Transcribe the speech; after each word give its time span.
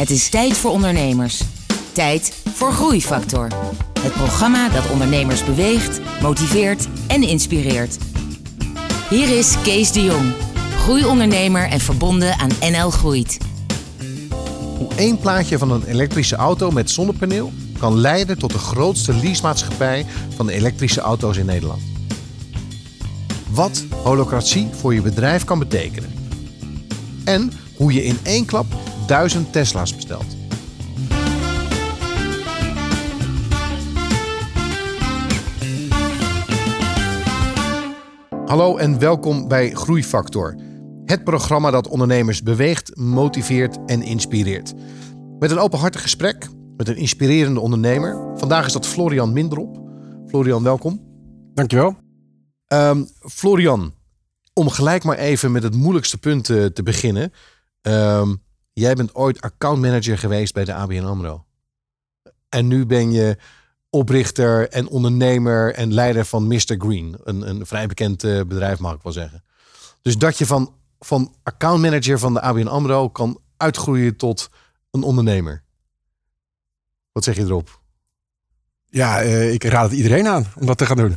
Het 0.00 0.10
is 0.10 0.28
tijd 0.28 0.56
voor 0.56 0.70
ondernemers. 0.70 1.42
Tijd 1.92 2.42
voor 2.54 2.72
Groeifactor. 2.72 3.48
Het 4.00 4.12
programma 4.12 4.68
dat 4.68 4.90
ondernemers 4.90 5.44
beweegt, 5.44 6.00
motiveert 6.22 6.88
en 7.06 7.22
inspireert. 7.22 7.98
Hier 9.10 9.38
is 9.38 9.54
Kees 9.62 9.92
de 9.92 10.02
Jong, 10.02 10.32
groeiondernemer 10.76 11.68
en 11.68 11.80
verbonden 11.80 12.38
aan 12.38 12.50
NL 12.60 12.90
Groeit. 12.90 13.38
Hoe 14.78 14.94
één 14.96 15.18
plaatje 15.18 15.58
van 15.58 15.70
een 15.70 15.84
elektrische 15.84 16.36
auto 16.36 16.70
met 16.70 16.90
zonnepaneel 16.90 17.52
kan 17.78 17.98
leiden 17.98 18.38
tot 18.38 18.52
de 18.52 18.58
grootste 18.58 19.14
leasemaatschappij 19.14 20.06
van 20.36 20.48
elektrische 20.48 21.00
auto's 21.00 21.36
in 21.36 21.46
Nederland. 21.46 21.82
Wat 23.50 23.84
holocratie 24.02 24.68
voor 24.72 24.94
je 24.94 25.02
bedrijf 25.02 25.44
kan 25.44 25.58
betekenen. 25.58 26.12
En 27.24 27.52
hoe 27.76 27.92
je 27.92 28.04
in 28.04 28.18
één 28.22 28.44
klap 28.44 28.66
duizend 29.10 29.52
Tesla's 29.52 29.94
bestelt. 29.94 30.36
Hallo 38.46 38.76
en 38.76 38.98
welkom 38.98 39.48
bij 39.48 39.70
Groeifactor. 39.70 40.56
Het 41.04 41.24
programma 41.24 41.70
dat 41.70 41.88
ondernemers 41.88 42.42
beweegt, 42.42 42.96
motiveert 42.96 43.78
en 43.86 44.02
inspireert. 44.02 44.74
Met 45.38 45.50
een 45.50 45.58
openhartig 45.58 46.02
gesprek 46.02 46.48
met 46.76 46.88
een 46.88 46.96
inspirerende 46.96 47.60
ondernemer. 47.60 48.38
Vandaag 48.38 48.66
is 48.66 48.72
dat 48.72 48.86
Florian 48.86 49.32
Mindrop. 49.32 49.80
Florian, 50.26 50.62
welkom. 50.62 51.00
Dankjewel. 51.54 51.96
Um, 52.72 53.08
Florian, 53.18 53.94
om 54.52 54.68
gelijk 54.68 55.04
maar 55.04 55.18
even 55.18 55.52
met 55.52 55.62
het 55.62 55.74
moeilijkste 55.74 56.18
punt 56.18 56.44
te, 56.44 56.70
te 56.72 56.82
beginnen. 56.82 57.32
Um, 57.82 58.48
jij 58.72 58.94
bent 58.94 59.14
ooit 59.14 59.40
accountmanager 59.40 60.18
geweest 60.18 60.54
bij 60.54 60.64
de 60.64 60.74
ABN 60.74 61.04
AMRO. 61.04 61.44
En 62.48 62.66
nu 62.66 62.86
ben 62.86 63.12
je 63.12 63.36
oprichter 63.90 64.68
en 64.68 64.88
ondernemer 64.88 65.74
en 65.74 65.94
leider 65.94 66.24
van 66.24 66.46
Mr. 66.46 66.74
Green. 66.78 67.16
Een, 67.24 67.48
een 67.48 67.66
vrij 67.66 67.86
bekend 67.86 68.24
uh, 68.24 68.42
bedrijf, 68.42 68.78
mag 68.78 68.94
ik 68.94 69.02
wel 69.02 69.12
zeggen. 69.12 69.44
Dus 70.02 70.18
dat 70.18 70.38
je 70.38 70.46
van, 70.46 70.74
van 70.98 71.34
accountmanager 71.42 72.18
van 72.18 72.34
de 72.34 72.40
ABN 72.40 72.66
AMRO 72.66 73.08
kan 73.08 73.40
uitgroeien 73.56 74.16
tot 74.16 74.48
een 74.90 75.02
ondernemer. 75.02 75.62
Wat 77.12 77.24
zeg 77.24 77.36
je 77.36 77.42
erop? 77.42 77.80
Ja, 78.86 79.22
uh, 79.22 79.52
ik 79.52 79.64
raad 79.64 79.90
het 79.90 79.98
iedereen 79.98 80.26
aan 80.26 80.46
om 80.58 80.66
dat 80.66 80.78
te 80.78 80.86
gaan 80.86 80.96
doen. 80.96 81.16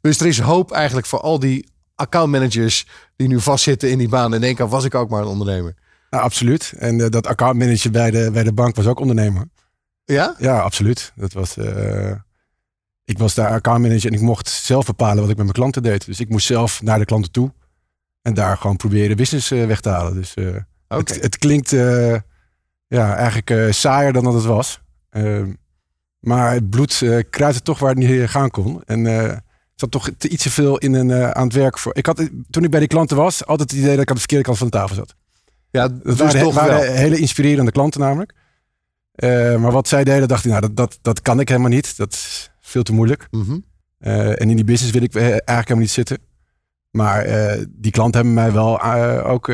Dus 0.00 0.20
er 0.20 0.26
is 0.26 0.40
hoop 0.40 0.72
eigenlijk 0.72 1.06
voor 1.06 1.20
al 1.20 1.38
die 1.38 1.68
accountmanagers 1.94 2.86
die 3.16 3.28
nu 3.28 3.40
vastzitten 3.40 3.90
in 3.90 3.98
die 3.98 4.08
baan. 4.08 4.34
En 4.34 4.40
denken, 4.40 4.68
was 4.68 4.84
ik 4.84 4.94
ook 4.94 5.10
maar 5.10 5.22
een 5.22 5.26
ondernemer. 5.26 5.74
Nou, 6.10 6.22
absoluut. 6.22 6.72
En 6.78 6.98
uh, 6.98 7.08
dat 7.08 7.26
accountmanager 7.26 7.90
bij 7.90 8.10
de, 8.10 8.30
bij 8.32 8.42
de 8.42 8.52
bank 8.52 8.76
was 8.76 8.86
ook 8.86 9.00
ondernemer. 9.00 9.44
Ja? 10.04 10.34
Ja, 10.38 10.60
absoluut. 10.60 11.12
Dat 11.14 11.32
was, 11.32 11.56
uh, 11.56 12.12
ik 13.04 13.18
was 13.18 13.34
daar 13.34 13.50
accountmanager 13.50 14.10
en 14.10 14.16
ik 14.16 14.20
mocht 14.20 14.48
zelf 14.48 14.86
bepalen 14.86 15.20
wat 15.20 15.30
ik 15.30 15.36
met 15.36 15.44
mijn 15.44 15.52
klanten 15.52 15.82
deed. 15.82 16.06
Dus 16.06 16.20
ik 16.20 16.28
moest 16.28 16.46
zelf 16.46 16.82
naar 16.82 16.98
de 16.98 17.04
klanten 17.04 17.30
toe 17.30 17.52
en 18.22 18.34
daar 18.34 18.56
gewoon 18.56 18.76
proberen 18.76 19.16
business 19.16 19.52
uh, 19.52 19.66
weg 19.66 19.80
te 19.80 19.88
halen. 19.88 20.14
Dus 20.14 20.32
okay. 20.32 20.64
het, 20.88 21.20
het, 21.22 21.38
klinkt 21.38 21.70
ja, 22.86 23.14
eigenlijk 23.16 23.74
saaier 23.74 24.12
dan 24.12 24.24
dat 24.24 24.34
het 24.34 24.44
was. 24.44 24.80
Ehm, 25.10 25.52
maar 26.18 26.52
het 26.52 26.70
bloed 26.70 27.04
kruidde 27.30 27.62
toch 27.62 27.78
waar 27.78 27.94
het 27.94 27.98
niet 27.98 28.30
gaan 28.30 28.50
kon. 28.50 28.82
En 28.84 29.04
zat 29.80 29.90
toch 29.90 30.10
te 30.18 30.28
iets 30.28 30.42
te 30.42 30.50
veel 30.50 30.78
in 30.78 30.94
een, 30.94 31.08
uh, 31.08 31.30
aan 31.30 31.44
het 31.44 31.52
werk 31.52 31.78
voor. 31.78 31.96
Ik 31.96 32.06
had, 32.06 32.28
toen 32.50 32.64
ik 32.64 32.70
bij 32.70 32.80
die 32.80 32.88
klanten 32.88 33.16
was, 33.16 33.46
altijd 33.46 33.70
het 33.70 33.78
idee 33.78 33.92
dat 33.92 34.02
ik 34.02 34.08
aan 34.08 34.14
de 34.14 34.20
verkeerde 34.20 34.44
kant 34.44 34.58
van 34.58 34.66
de 34.66 34.72
tafel 34.72 34.94
zat. 34.94 35.14
Ja, 35.70 35.88
dat 35.88 36.16
waren, 36.16 36.42
toch 36.42 36.54
waren 36.54 36.80
wel. 36.80 36.92
hele 36.92 37.18
inspirerende 37.18 37.72
klanten 37.72 38.00
namelijk. 38.00 38.34
Uh, 39.16 39.56
maar 39.56 39.72
wat 39.72 39.88
zij 39.88 40.04
deden, 40.04 40.28
dacht 40.28 40.44
ik, 40.44 40.50
nou, 40.50 40.62
dat, 40.62 40.76
dat, 40.76 40.98
dat 41.02 41.22
kan 41.22 41.40
ik 41.40 41.48
helemaal 41.48 41.70
niet. 41.70 41.96
Dat 41.96 42.12
is 42.12 42.50
veel 42.60 42.82
te 42.82 42.92
moeilijk. 42.92 43.26
Mm 43.30 43.42
-hmm. 43.42 43.64
uh, 44.00 44.40
en 44.40 44.50
in 44.50 44.56
die 44.56 44.64
business 44.64 44.92
wil 44.92 45.02
ik 45.02 45.14
eigenlijk 45.14 45.46
helemaal 45.46 45.78
niet 45.78 45.90
zitten. 45.90 46.18
Maar 46.90 47.24
die 47.68 47.92
klanten 47.92 48.20
hebben 48.20 48.34
mij 48.34 48.52
wel 48.52 48.82
ook 49.22 49.50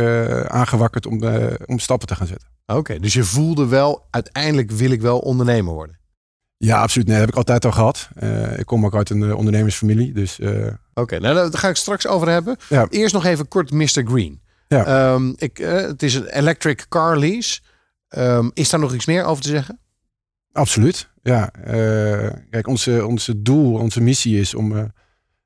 aangewakkerd 0.49 1.07
om, 1.07 1.25
om 1.67 1.79
stappen 1.79 2.09
te 2.09 2.15
gaan 2.15 2.27
zetten. 2.27 2.49
Oké, 2.67 2.79
okay, 2.79 2.99
dus 2.99 3.13
je 3.13 3.25
voelde 3.25 3.67
wel, 3.67 4.07
uiteindelijk 4.11 4.71
wil 4.71 4.91
ik 4.91 5.01
wel 5.01 5.19
ondernemer 5.19 5.75
worden. 5.75 5.99
Ja, 6.59 6.81
absoluut. 6.81 7.07
Nee, 7.07 7.17
dat 7.17 7.27
heb 7.27 7.35
ik 7.35 7.41
altijd 7.41 7.65
al 7.65 7.73
gehad. 7.73 8.09
Uh, 8.23 8.59
ik 8.59 8.67
kom 8.67 8.85
ook 8.85 8.95
uit 8.95 9.11
een 9.11 9.21
uh, 9.21 9.37
ondernemersfamilie. 9.37 10.13
Dus, 10.13 10.39
uh... 10.39 10.51
Oké, 10.51 10.77
okay, 10.95 11.19
nou 11.19 11.35
daar 11.35 11.59
ga 11.59 11.69
ik 11.69 11.77
straks 11.77 12.07
over 12.07 12.29
hebben. 12.29 12.57
Ja. 12.69 12.87
Eerst 12.91 13.15
nog 13.15 13.25
even 13.25 13.49
kort 13.49 13.71
Mr. 13.71 14.03
Green. 14.05 14.41
Ja. 14.69 15.13
Um, 15.13 15.35
ik, 15.37 15.57
het 15.57 16.03
is 16.03 16.15
een 16.15 16.27
electric 16.27 16.87
car 16.89 17.19
lease. 17.19 17.61
Um, 18.09 18.51
is 18.55 18.71
daar 18.71 18.81
nog 18.81 18.95
iets 18.95 19.07
meer 19.07 19.25
over 19.25 19.43
te 19.43 19.49
zeggen? 19.49 19.79
Absoluut. 20.53 21.11
Ja, 21.23 21.51
kijk, 22.51 22.67
onze, 22.67 23.07
onze 23.07 23.43
doel, 23.43 23.75
onze 23.75 24.01
missie 24.01 24.41
is 24.41 24.55
om 24.55 24.93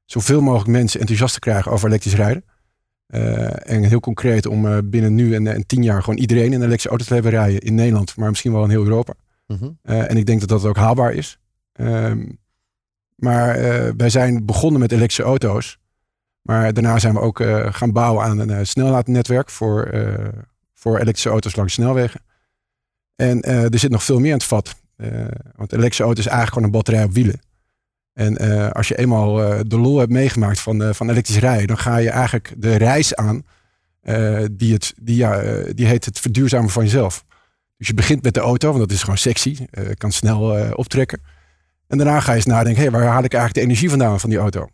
zoveel 0.04 0.40
mogelijk 0.40 0.68
mensen 0.68 1.00
enthousiast 1.00 1.34
te 1.34 1.40
krijgen 1.40 1.72
over 1.72 1.88
elektrisch 1.88 2.14
rijden. 2.14 2.44
en 3.62 3.84
heel 3.84 4.00
concreet 4.00 4.46
om 4.46 4.90
binnen 4.90 5.14
nu 5.14 5.34
en, 5.34 5.46
en 5.46 5.66
tien 5.66 5.82
jaar 5.82 6.02
gewoon 6.02 6.18
iedereen 6.18 6.44
in 6.44 6.52
een 6.52 6.58
elektrische 6.58 6.88
auto 6.88 7.04
te 7.04 7.14
hebben 7.14 7.32
rijden 7.32 7.60
in 7.60 7.74
Nederland, 7.74 8.16
maar 8.16 8.28
misschien 8.28 8.52
wel 8.52 8.64
in 8.64 8.70
heel 8.70 8.84
Europa. 8.84 9.14
Uh, 9.48 10.10
en 10.10 10.16
ik 10.16 10.26
denk 10.26 10.40
dat 10.40 10.48
dat 10.48 10.64
ook 10.64 10.76
haalbaar 10.76 11.12
is. 11.12 11.38
Um, 11.72 12.38
maar 13.14 13.56
wij 13.96 14.10
zijn 14.10 14.44
begonnen 14.46 14.80
met 14.80 14.92
elektrische 14.92 15.22
auto's. 15.22 15.78
Maar 16.42 16.72
daarna 16.72 16.98
zijn 16.98 17.14
we 17.14 17.20
ook 17.20 17.40
uh, 17.40 17.66
gaan 17.70 17.92
bouwen 17.92 18.24
aan 18.24 18.38
een 18.38 18.66
snelheidsnetwerk 18.66 19.50
voor, 19.50 19.90
voor 20.74 20.94
elektrische 20.94 21.28
auto's 21.28 21.56
langs 21.56 21.72
snelwegen. 21.72 22.20
En 23.16 23.42
er 23.42 23.78
zit 23.78 23.90
nog 23.90 24.04
veel 24.04 24.18
meer 24.18 24.30
in 24.30 24.36
het 24.36 24.44
vat. 24.44 24.74
want 25.56 25.72
elektrische 25.72 26.02
auto 26.02 26.20
is 26.20 26.26
eigenlijk 26.26 26.48
gewoon 26.48 26.64
een 26.64 26.70
batterij 26.70 27.04
op 27.04 27.12
wielen. 27.12 27.40
En 28.12 28.36
als 28.72 28.88
je 28.88 28.98
eenmaal 28.98 29.34
de 29.66 29.78
lol 29.78 29.98
hebt 29.98 30.10
meegemaakt 30.10 30.60
van, 30.60 30.94
van 30.94 31.10
elektrisch 31.10 31.38
rijden, 31.38 31.66
dan 31.66 31.78
ga 31.78 31.96
je 31.96 32.10
eigenlijk 32.10 32.54
de 32.56 32.76
reis 32.76 33.14
aan 33.14 33.42
die, 34.50 34.72
het, 34.72 34.94
die, 35.00 35.16
ja, 35.16 35.42
die 35.74 35.86
heet 35.86 36.04
het 36.04 36.18
verduurzamen 36.18 36.70
van 36.70 36.84
jezelf. 36.84 37.24
Dus 37.76 37.86
je 37.86 37.94
begint 37.94 38.22
met 38.22 38.34
de 38.34 38.40
auto, 38.40 38.68
want 38.68 38.80
dat 38.80 38.90
is 38.90 39.00
gewoon 39.00 39.18
sexy. 39.18 39.56
Uh, 39.70 39.88
kan 39.94 40.12
snel 40.12 40.74
optrekken. 40.74 41.22
En 41.86 41.98
daarna 41.98 42.20
ga 42.20 42.30
je 42.30 42.36
eens 42.36 42.46
nadenken, 42.46 42.82
hey, 42.82 42.90
waar 42.90 43.02
haal 43.02 43.24
ik 43.24 43.34
eigenlijk 43.34 43.54
de 43.54 43.60
energie 43.60 43.88
vandaan 43.88 44.20
van 44.20 44.30
die 44.30 44.38
auto? 44.38 44.68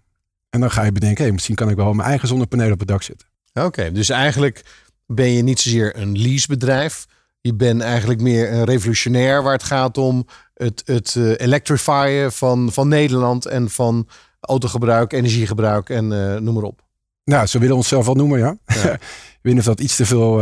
En 0.50 0.60
dan 0.60 0.70
ga 0.70 0.82
je 0.82 0.92
bedenken, 0.92 1.24
hey, 1.24 1.32
misschien 1.32 1.54
kan 1.54 1.68
ik 1.68 1.76
wel 1.76 1.92
mijn 1.92 2.08
eigen 2.08 2.28
zonnepanelen 2.28 2.72
op 2.72 2.78
het 2.78 2.88
dak 2.88 3.02
zetten. 3.02 3.28
Oké, 3.52 3.66
okay, 3.66 3.92
dus 3.92 4.08
eigenlijk 4.08 4.64
ben 5.06 5.30
je 5.30 5.42
niet 5.42 5.60
zozeer 5.60 5.96
een 5.96 6.18
leasebedrijf. 6.18 7.06
Je 7.40 7.54
bent 7.54 7.80
eigenlijk 7.80 8.20
meer 8.20 8.52
een 8.52 8.64
revolutionair 8.64 9.42
waar 9.42 9.52
het 9.52 9.62
gaat 9.62 9.98
om 9.98 10.26
het, 10.54 10.82
het 10.84 11.14
uh, 11.14 11.34
elektrifyen 11.36 12.32
van, 12.32 12.72
van 12.72 12.88
Nederland 12.88 13.46
en 13.46 13.70
van 13.70 14.08
autogebruik, 14.40 15.12
energiegebruik 15.12 15.90
en 15.90 16.08
noem 16.44 16.54
maar 16.54 16.62
op. 16.62 16.84
Nou, 17.24 17.46
zo 17.46 17.58
willen 17.58 17.76
onszelf 17.76 18.06
wel 18.06 18.14
noemen, 18.14 18.38
ja. 18.38 18.56
ja. 18.66 18.92
ik 19.38 19.38
weet 19.42 19.52
niet 19.52 19.58
of 19.58 19.64
dat 19.64 19.80
iets 19.80 19.96
te 19.96 20.06
veel 20.06 20.40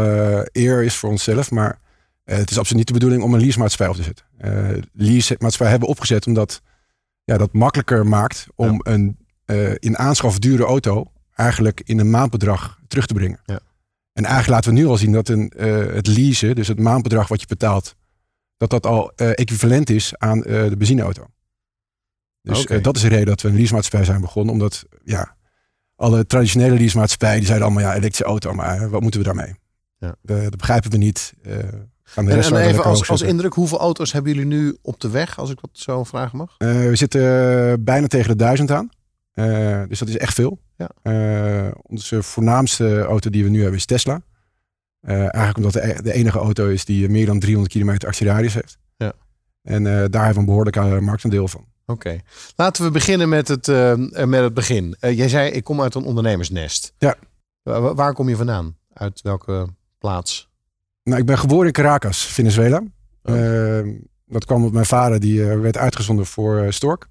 eer 0.52 0.82
is 0.82 0.94
voor 0.94 1.10
onszelf, 1.10 1.50
maar 1.50 1.78
uh, 2.24 2.36
het 2.36 2.50
is 2.50 2.58
absoluut 2.58 2.78
niet 2.78 2.86
de 2.86 2.92
bedoeling 2.92 3.22
om 3.22 3.34
een 3.34 3.40
leasemaatschappij 3.40 3.88
op 3.88 3.96
te 3.96 4.02
zetten. 4.02 4.24
Uh, 4.44 4.82
leasemaatschappij 4.92 5.70
hebben 5.70 5.88
we 5.88 5.94
opgezet 5.94 6.26
omdat 6.26 6.62
ja, 7.24 7.38
dat 7.38 7.52
makkelijker 7.52 8.06
maakt 8.06 8.46
om 8.54 8.72
ja. 8.72 8.92
een 8.92 9.18
uh, 9.46 9.70
in 9.74 9.98
aanschaf 9.98 10.38
dure 10.38 10.64
auto 10.64 11.12
eigenlijk 11.34 11.80
in 11.84 11.98
een 11.98 12.10
maandbedrag 12.10 12.78
terug 12.88 13.06
te 13.06 13.14
brengen. 13.14 13.40
Ja. 13.44 13.60
En 14.12 14.24
eigenlijk 14.24 14.54
laten 14.54 14.74
we 14.74 14.78
nu 14.78 14.86
al 14.86 14.96
zien 14.96 15.12
dat 15.12 15.28
een, 15.28 15.52
het 15.94 16.06
leasen, 16.06 16.54
dus 16.54 16.68
het 16.68 16.78
maandbedrag 16.78 17.28
wat 17.28 17.40
je 17.40 17.46
betaalt, 17.46 17.94
dat 18.56 18.70
dat 18.70 18.86
al 18.86 19.14
equivalent 19.14 19.90
is 19.90 20.12
aan 20.18 20.40
de 20.40 20.74
benzineauto. 20.78 21.26
Dus 22.42 22.62
okay. 22.62 22.80
dat 22.80 22.96
is 22.96 23.02
de 23.02 23.08
reden 23.08 23.26
dat 23.26 23.40
we 23.40 23.48
een 23.48 23.56
leasemaatschappij 23.56 24.04
zijn 24.04 24.20
begonnen. 24.20 24.52
Omdat 24.52 24.84
ja, 25.04 25.36
alle 25.96 26.26
traditionele 26.26 26.74
leasemaatschappijen 26.74 27.36
die 27.36 27.46
zeiden 27.46 27.66
allemaal 27.66 27.84
ja, 27.84 27.94
elektrische 27.94 28.24
auto, 28.24 28.52
maar 28.52 28.90
wat 28.90 29.00
moeten 29.00 29.20
we 29.20 29.26
daarmee? 29.26 29.54
Ja. 29.98 30.16
dat 30.22 30.56
begrijpen 30.56 30.90
we 30.90 30.96
niet. 30.96 31.34
En, 32.14 32.28
en 32.28 32.56
even 32.56 32.84
als, 32.84 33.08
als 33.08 33.22
indruk, 33.22 33.54
hoeveel 33.54 33.78
auto's 33.78 34.12
hebben 34.12 34.32
jullie 34.32 34.46
nu 34.46 34.76
op 34.82 35.00
de 35.00 35.10
weg, 35.10 35.38
als 35.38 35.50
ik 35.50 35.60
dat 35.60 35.70
zo 35.72 36.04
vragen 36.04 36.38
mag? 36.38 36.54
Uh, 36.58 36.88
we 36.88 36.96
zitten 36.96 37.84
bijna 37.84 38.06
tegen 38.06 38.28
de 38.28 38.36
duizend 38.36 38.70
aan. 38.70 38.88
Uh, 39.34 39.82
dus 39.88 39.98
dat 39.98 40.08
is 40.08 40.16
echt 40.16 40.34
veel. 40.34 40.58
Ja. 40.76 41.72
onze 41.82 42.22
voornaamste 42.22 43.00
auto 43.00 43.30
die 43.30 43.44
we 43.44 43.50
nu 43.50 43.60
hebben 43.60 43.78
is 43.78 43.86
Tesla. 43.86 44.22
eigenlijk 45.00 45.56
omdat 45.56 45.72
de, 45.72 46.02
de, 46.02 46.12
enige 46.12 46.38
auto 46.38 46.68
is 46.68 46.84
die 46.84 47.08
meer 47.08 47.26
dan 47.26 47.38
300 47.38 47.72
kilometer 47.72 48.08
actieradius 48.08 48.54
heeft. 48.54 48.78
Ja. 48.96 49.12
En 49.62 49.84
daar 49.84 50.24
hebben 50.24 50.32
we 50.32 50.38
een 50.38 50.44
behoorlijk 50.44 51.00
marktaandeel 51.00 51.48
van. 51.48 51.60
Oké. 51.86 51.92
Okay. 51.92 52.22
Laten 52.56 52.84
we 52.84 52.90
beginnen 52.90 53.28
met 53.28 53.48
het, 53.48 53.66
met 54.26 54.40
het 54.42 54.54
begin. 54.54 54.96
jij 55.00 55.28
zei, 55.28 55.50
ik 55.50 55.64
kom 55.64 55.80
uit 55.80 55.94
een 55.94 56.04
ondernemersnest. 56.04 56.94
Ja. 56.98 57.16
waar 57.94 58.14
kom 58.14 58.28
je 58.28 58.36
vandaan? 58.36 58.76
Uit 58.92 59.22
welke 59.22 59.68
plaats? 59.98 60.48
Nou, 61.02 61.20
ik 61.20 61.26
ben 61.26 61.38
geboren 61.38 61.66
in 61.66 61.72
Caracas, 61.72 62.26
Venezuela. 62.26 62.82
Oh. 63.22 63.86
Dat 64.26 64.44
kwam 64.44 64.56
omdat 64.56 64.72
mijn 64.72 64.86
vader 64.86 65.20
die 65.20 65.44
werd 65.44 65.76
uitgezonden 65.76 66.26
voor 66.26 66.72
Stork. 66.72 67.08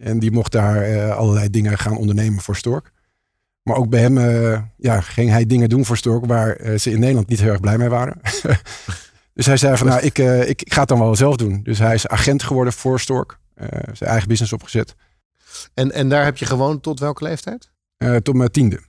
En 0.00 0.18
die 0.18 0.30
mocht 0.30 0.52
daar 0.52 0.82
eh, 0.82 1.16
allerlei 1.16 1.50
dingen 1.50 1.78
gaan 1.78 1.96
ondernemen 1.96 2.42
voor 2.42 2.56
Stork. 2.56 2.92
Maar 3.62 3.76
ook 3.76 3.88
bij 3.88 4.00
hem 4.00 4.18
ja, 4.76 5.00
ging 5.00 5.30
hij 5.30 5.46
dingen 5.46 5.68
doen 5.68 5.84
voor 5.84 5.96
Stork 5.96 6.26
waar 6.26 6.78
ze 6.78 6.90
in 6.90 7.00
Nederland 7.00 7.28
niet 7.28 7.40
heel 7.40 7.50
erg 7.50 7.60
blij 7.60 7.78
mee 7.78 7.88
waren. 7.88 8.20
Dus 9.40 9.48
hij 9.48 9.56
zei 9.56 9.76
van, 9.76 9.86
nou, 9.86 10.00
ik, 10.00 10.18
eh, 10.18 10.48
ik, 10.48 10.62
ik 10.62 10.72
ga 10.72 10.80
het 10.80 10.88
dan 10.88 10.98
wel 10.98 11.16
zelf 11.16 11.36
doen. 11.36 11.60
Dus 11.62 11.78
hij 11.78 11.94
is 11.94 12.08
agent 12.08 12.42
geworden 12.42 12.72
voor 12.72 13.00
Stork. 13.00 13.38
Eh, 13.54 13.68
zijn 13.92 14.10
eigen 14.10 14.28
business 14.28 14.52
opgezet. 14.52 14.94
En, 15.74 15.92
en 15.92 16.08
daar 16.08 16.24
heb 16.24 16.36
je 16.36 16.46
gewoond 16.46 16.82
tot 16.82 17.00
welke 17.00 17.24
leeftijd? 17.24 17.70
Eh, 17.96 18.16
tot 18.16 18.34
mijn 18.34 18.50
tiende. 18.50 18.80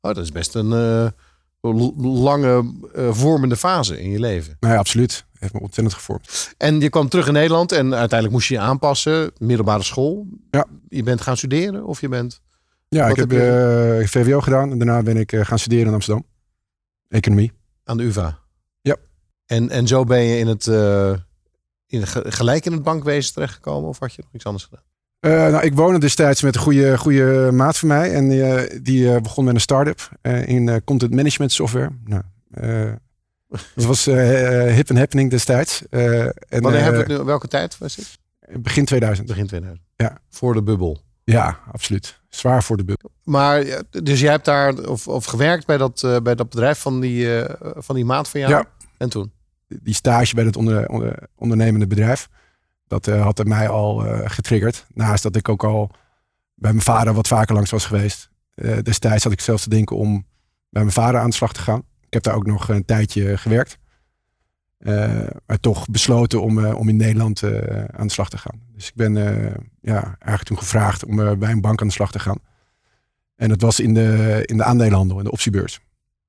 Oh, 0.00 0.14
dat 0.14 0.24
is 0.24 0.32
best 0.32 0.54
een 0.54 0.72
eh, 0.72 1.10
lange 1.60 2.72
eh, 2.94 3.12
vormende 3.12 3.56
fase 3.56 4.00
in 4.00 4.10
je 4.10 4.18
leven. 4.20 4.56
Nou 4.60 4.72
ja, 4.72 4.78
absoluut. 4.78 5.26
Heeft 5.38 5.52
me 5.52 5.60
ontzettend 5.60 5.96
gevormd. 5.96 6.54
En 6.56 6.80
je 6.80 6.88
kwam 6.88 7.08
terug 7.08 7.26
in 7.26 7.32
Nederland 7.32 7.72
en 7.72 7.84
uiteindelijk 7.94 8.30
moest 8.32 8.48
je 8.48 8.54
je 8.54 8.60
aanpassen. 8.60 9.30
Middelbare 9.38 9.82
school. 9.82 10.26
Ja. 10.50 10.66
Je 10.88 11.02
bent 11.02 11.20
gaan 11.20 11.36
studeren 11.36 11.84
of 11.86 12.00
je 12.00 12.08
bent... 12.08 12.40
Ja, 12.88 13.02
Wat 13.02 13.10
ik 13.10 13.16
heb 13.16 13.30
heb 13.30 13.38
je- 13.40 13.98
eh, 14.00 14.06
VWO 14.06 14.40
gedaan. 14.40 14.70
En 14.70 14.78
daarna 14.78 15.02
ben 15.02 15.16
ik 15.16 15.32
eh, 15.32 15.44
gaan 15.44 15.58
studeren 15.58 15.86
in 15.86 15.92
Amsterdam. 15.92 16.26
Economie. 17.08 17.52
Aan 17.84 17.96
de 17.96 18.02
UvA? 18.04 18.38
Ja. 18.80 18.96
En, 19.46 19.70
en 19.70 19.86
zo 19.86 20.04
ben 20.04 20.20
je 20.20 20.38
in 20.38 20.46
het, 20.46 20.66
in, 21.86 22.06
ge- 22.06 22.24
gelijk 22.32 22.64
in 22.66 22.72
het 22.72 22.82
bankwezen 22.82 23.32
terechtgekomen? 23.32 23.88
Of 23.88 23.98
had 23.98 24.14
je 24.14 24.22
nog 24.22 24.34
iets 24.34 24.44
anders 24.44 24.64
gedaan? 24.64 24.82
Eh, 25.20 25.30
nou, 25.30 25.64
ik 25.64 25.74
woonde 25.74 25.98
destijds 25.98 26.42
met 26.42 26.54
een 26.54 26.60
goede, 26.60 26.98
goede 26.98 27.50
maat 27.52 27.78
van 27.78 27.88
mij. 27.88 28.12
En 28.14 28.30
eh, 28.30 28.78
die 28.82 29.14
eh, 29.14 29.20
begon 29.20 29.44
met 29.44 29.54
een 29.54 29.60
start-up 29.60 30.08
eh, 30.20 30.46
in 30.48 30.68
eh, 30.68 30.76
content 30.84 31.14
management 31.14 31.52
software. 31.52 31.90
Nou, 32.04 32.22
eh, 32.50 32.92
dat 33.74 33.84
was 33.84 34.04
hip 34.04 34.88
en 34.88 34.96
happening 34.96 35.30
destijds. 35.30 35.82
Eh, 35.90 36.20
en, 36.24 36.32
Wanneer 36.48 36.74
eh, 36.74 36.82
hebben 36.82 37.06
we 37.06 37.12
het 37.12 37.18
nu? 37.20 37.26
Welke 37.26 37.48
tijd 37.48 37.78
was 37.78 37.96
het? 37.96 38.18
Begin 38.60 38.84
2000. 38.84 39.26
Begin 39.28 39.46
2000. 39.46 39.84
Ja. 39.96 40.18
Voor 40.30 40.54
de 40.54 40.62
bubbel. 40.62 41.00
Ja, 41.24 41.58
absoluut. 41.72 42.20
Zwaar 42.28 42.62
voor 42.62 42.76
de 42.76 42.84
bubbel. 42.84 43.10
Maar 43.24 43.66
ja, 43.66 43.82
dus 44.02 44.20
jij 44.20 44.30
hebt 44.30 44.44
daar 44.44 44.74
of, 44.88 45.08
of 45.08 45.24
gewerkt 45.24 45.66
bij 45.66 45.76
dat, 45.76 46.02
eh, 46.02 46.16
bij 46.22 46.34
dat 46.34 46.48
bedrijf 46.50 46.78
van 46.78 47.00
die, 47.00 47.40
eh, 47.42 47.54
van 47.76 47.94
die 47.94 48.04
maat 48.04 48.28
van 48.28 48.40
jou? 48.40 48.52
Ja. 48.52 48.64
En 48.98 49.08
toen? 49.08 49.32
Die 49.68 49.94
stage 49.94 50.34
bij 50.34 50.44
het 50.44 50.56
onder, 50.56 50.88
onder- 50.88 51.28
ondernemende 51.36 51.86
bedrijf. 51.86 52.28
Dat 52.88 53.06
eh, 53.06 53.22
had 53.22 53.44
mij 53.44 53.68
al 53.68 54.06
eh, 54.06 54.30
getriggerd. 54.30 54.86
Naast 54.94 55.22
dat 55.22 55.36
ik 55.36 55.48
ook 55.48 55.64
al 55.64 55.90
bij 56.54 56.72
mijn 56.72 56.84
vader 56.84 57.14
wat 57.14 57.28
vaker 57.28 57.54
langs 57.54 57.70
was 57.70 57.84
geweest. 57.84 58.30
Eh, 58.54 58.78
destijds 58.82 59.24
had 59.24 59.32
ik 59.32 59.40
zelfs 59.40 59.62
te 59.62 59.68
denken 59.68 59.96
om 59.96 60.26
bij 60.70 60.82
mijn 60.82 60.94
vader 60.94 61.20
aan 61.20 61.30
de 61.30 61.36
slag 61.36 61.52
te 61.52 61.60
gaan. 61.60 61.78
Ik 61.78 62.12
heb 62.14 62.22
daar 62.22 62.34
ook 62.34 62.46
nog 62.46 62.68
een 62.68 62.84
tijdje 62.84 63.36
gewerkt. 63.36 63.78
Maar 65.46 65.60
toch 65.60 65.86
besloten 65.86 66.42
om, 66.42 66.66
om 66.66 66.88
in 66.88 66.96
Nederland 66.96 67.42
aan 67.96 68.06
de 68.06 68.12
slag 68.12 68.28
te 68.28 68.38
gaan. 68.38 68.60
Dus 68.74 68.88
ik 68.88 68.94
ben 68.94 69.14
ja, 69.80 70.02
eigenlijk 70.02 70.42
toen 70.42 70.58
gevraagd 70.58 71.04
om 71.04 71.38
bij 71.38 71.50
een 71.50 71.60
bank 71.60 71.80
aan 71.80 71.86
de 71.86 71.92
slag 71.92 72.12
te 72.12 72.18
gaan. 72.18 72.38
En 73.36 73.48
dat 73.48 73.60
was 73.60 73.80
in 73.80 73.94
de, 73.94 74.42
in 74.44 74.56
de 74.56 74.64
aandelenhandel, 74.64 75.18
in 75.18 75.24
de 75.24 75.30
optiebeurs. 75.30 75.80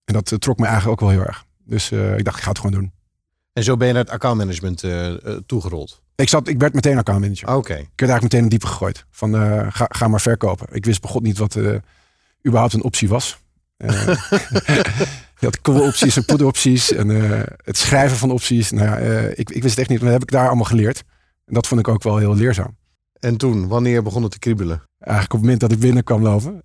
En 0.06 0.14
dat 0.14 0.42
trok 0.42 0.58
me 0.60 0.66
eigenlijk 0.66 1.02
ook 1.02 1.10
wel 1.10 1.18
heel 1.18 1.28
erg. 1.28 1.46
Dus 1.64 1.92
ik 1.92 2.24
dacht, 2.24 2.38
ik 2.38 2.44
ga 2.44 2.50
het 2.50 2.60
gewoon 2.60 2.80
doen. 2.80 2.92
En 3.54 3.64
zo 3.64 3.78
ben 3.78 3.88
je 3.88 3.94
naar 3.94 4.04
het 4.04 4.12
accountmanagement 4.12 4.84
toegerold? 5.46 6.02
Ik, 6.20 6.30
zat, 6.30 6.48
ik 6.48 6.60
werd 6.60 6.74
meteen 6.74 6.98
accountmanager. 6.98 7.48
Oké. 7.48 7.74
Ik 7.74 7.78
werd 7.96 8.12
eigenlijk 8.12 8.22
meteen 8.22 8.44
in 8.44 8.50
diepe 8.50 8.68
gegooid. 8.68 9.06
Van 9.12 9.36
eh, 9.36 9.68
ga, 9.70 9.86
ga 9.90 10.08
maar 10.08 10.22
verkopen. 10.22 10.68
Ik 10.72 10.86
wist 10.86 11.02
begot 11.02 11.24
niet 11.24 11.38
wat 11.38 11.56
eh, 11.56 11.76
überhaupt 12.48 12.74
een 12.74 12.84
optie 12.84 13.10
was. 13.10 13.40
Eh, 13.78 14.08
je 15.40 15.46
had 15.46 15.62
koolopties 15.62 16.18
en 16.18 16.26
poederopties. 16.26 16.92
En 16.92 17.10
het 17.64 17.78
schrijven 17.78 18.18
van 18.18 18.32
opties. 18.32 18.72
Nou 18.72 18.86
ja, 18.88 19.18
ik, 19.20 19.50
ik 19.50 19.62
wist 19.62 19.70
het 19.70 19.80
echt 19.80 19.90
niet. 19.90 20.00
Maar 20.00 20.12
dat 20.12 20.20
heb 20.20 20.30
ik 20.30 20.36
daar 20.36 20.48
allemaal 20.48 20.66
geleerd. 20.66 21.04
En 21.46 21.54
dat 21.54 21.68
vond 21.68 21.80
ik 21.80 21.88
ook 21.88 22.04
wel 22.04 22.18
heel 22.18 22.36
leerzaam. 22.36 22.78
En 23.20 23.38
toen, 23.38 23.68
wanneer 23.68 24.04
begon 24.04 24.24
het 24.24 24.32
te 24.32 24.40
kriebelen? 24.40 24.84
Eigenlijk 25.00 25.34
op 25.34 25.40
het 25.40 25.42
moment 25.42 25.60
dat 25.60 25.72
ik 25.72 25.80
binnen 25.80 26.04
kwam 26.04 26.22
lopen. 26.22 26.62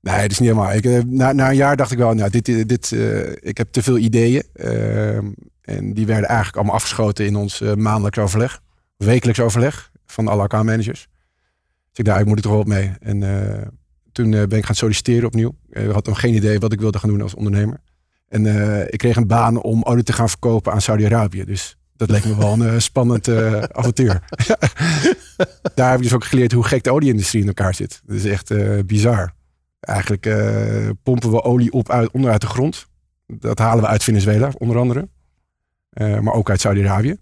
Nee, 0.00 0.22
dat 0.22 0.30
is 0.30 0.38
niet 0.38 0.48
helemaal. 0.48 0.72
Ik, 0.72 1.04
na, 1.06 1.32
na 1.32 1.48
een 1.48 1.56
jaar 1.56 1.76
dacht 1.76 1.90
ik 1.90 1.98
wel, 1.98 2.14
nou, 2.14 2.30
dit, 2.30 2.68
dit, 2.68 2.92
ik 3.40 3.56
heb 3.56 3.72
te 3.72 3.82
veel 3.82 3.98
ideeën. 3.98 4.42
En 5.62 5.94
die 5.94 6.06
werden 6.06 6.28
eigenlijk 6.28 6.56
allemaal 6.56 6.74
afgeschoten 6.74 7.26
in 7.26 7.36
ons 7.36 7.60
eh, 7.60 7.74
maandelijks 7.74 8.18
overleg. 8.18 8.60
Wekelijks 8.96 9.40
overleg 9.40 9.90
van 10.06 10.28
alle 10.28 10.42
accountmanagers. 10.42 11.08
Dus 11.90 11.98
ik 11.98 12.04
dacht, 12.04 12.20
ik 12.20 12.26
moet 12.26 12.36
er 12.36 12.42
toch 12.42 12.52
wel 12.52 12.60
op 12.60 12.66
mee. 12.66 12.92
En 13.00 13.22
eh, 13.22 13.66
toen 14.12 14.34
eh, 14.34 14.46
ben 14.46 14.58
ik 14.58 14.66
gaan 14.66 14.74
solliciteren 14.74 15.26
opnieuw. 15.26 15.54
Ik 15.70 15.90
had 15.90 16.06
nog 16.06 16.20
geen 16.20 16.34
idee 16.34 16.58
wat 16.58 16.72
ik 16.72 16.80
wilde 16.80 16.98
gaan 16.98 17.10
doen 17.10 17.22
als 17.22 17.34
ondernemer. 17.34 17.80
En 18.28 18.46
ik 18.92 18.98
kreeg 18.98 19.16
een 19.16 19.26
baan 19.26 19.62
om 19.62 19.82
olie 19.82 20.02
te 20.02 20.12
gaan 20.12 20.28
verkopen 20.28 20.72
aan 20.72 20.80
Saudi-Arabië. 20.80 21.44
Dus 21.44 21.76
dat 21.96 22.10
leek 22.10 22.24
me 22.24 22.36
wel 22.36 22.60
een 22.60 22.82
spannend 22.82 23.28
avontuur. 23.72 24.22
Daar 25.74 25.90
heb 25.90 25.96
ik 25.96 26.02
dus 26.02 26.12
ook 26.12 26.24
geleerd 26.24 26.52
hoe 26.52 26.64
gek 26.64 26.84
de 26.84 26.92
olieindustrie 26.92 27.42
in 27.42 27.48
elkaar 27.48 27.74
zit. 27.74 28.02
Dat 28.06 28.16
is 28.16 28.24
echt 28.24 28.52
bizar. 28.86 29.32
Eigenlijk 29.80 30.22
pompen 31.02 31.30
we 31.30 31.42
olie 31.42 31.72
op 31.72 31.90
uit, 31.90 32.10
onderuit 32.10 32.40
de 32.40 32.46
grond. 32.46 32.86
Dat 33.26 33.58
halen 33.58 33.82
we 33.82 33.88
uit 33.88 34.04
Venezuela, 34.04 34.52
onder 34.58 34.78
andere. 34.78 35.08
Eh, 36.00 36.18
maar 36.18 36.34
ook 36.34 36.50
uit 36.50 36.60
Saudi-Arabië. 36.60 37.16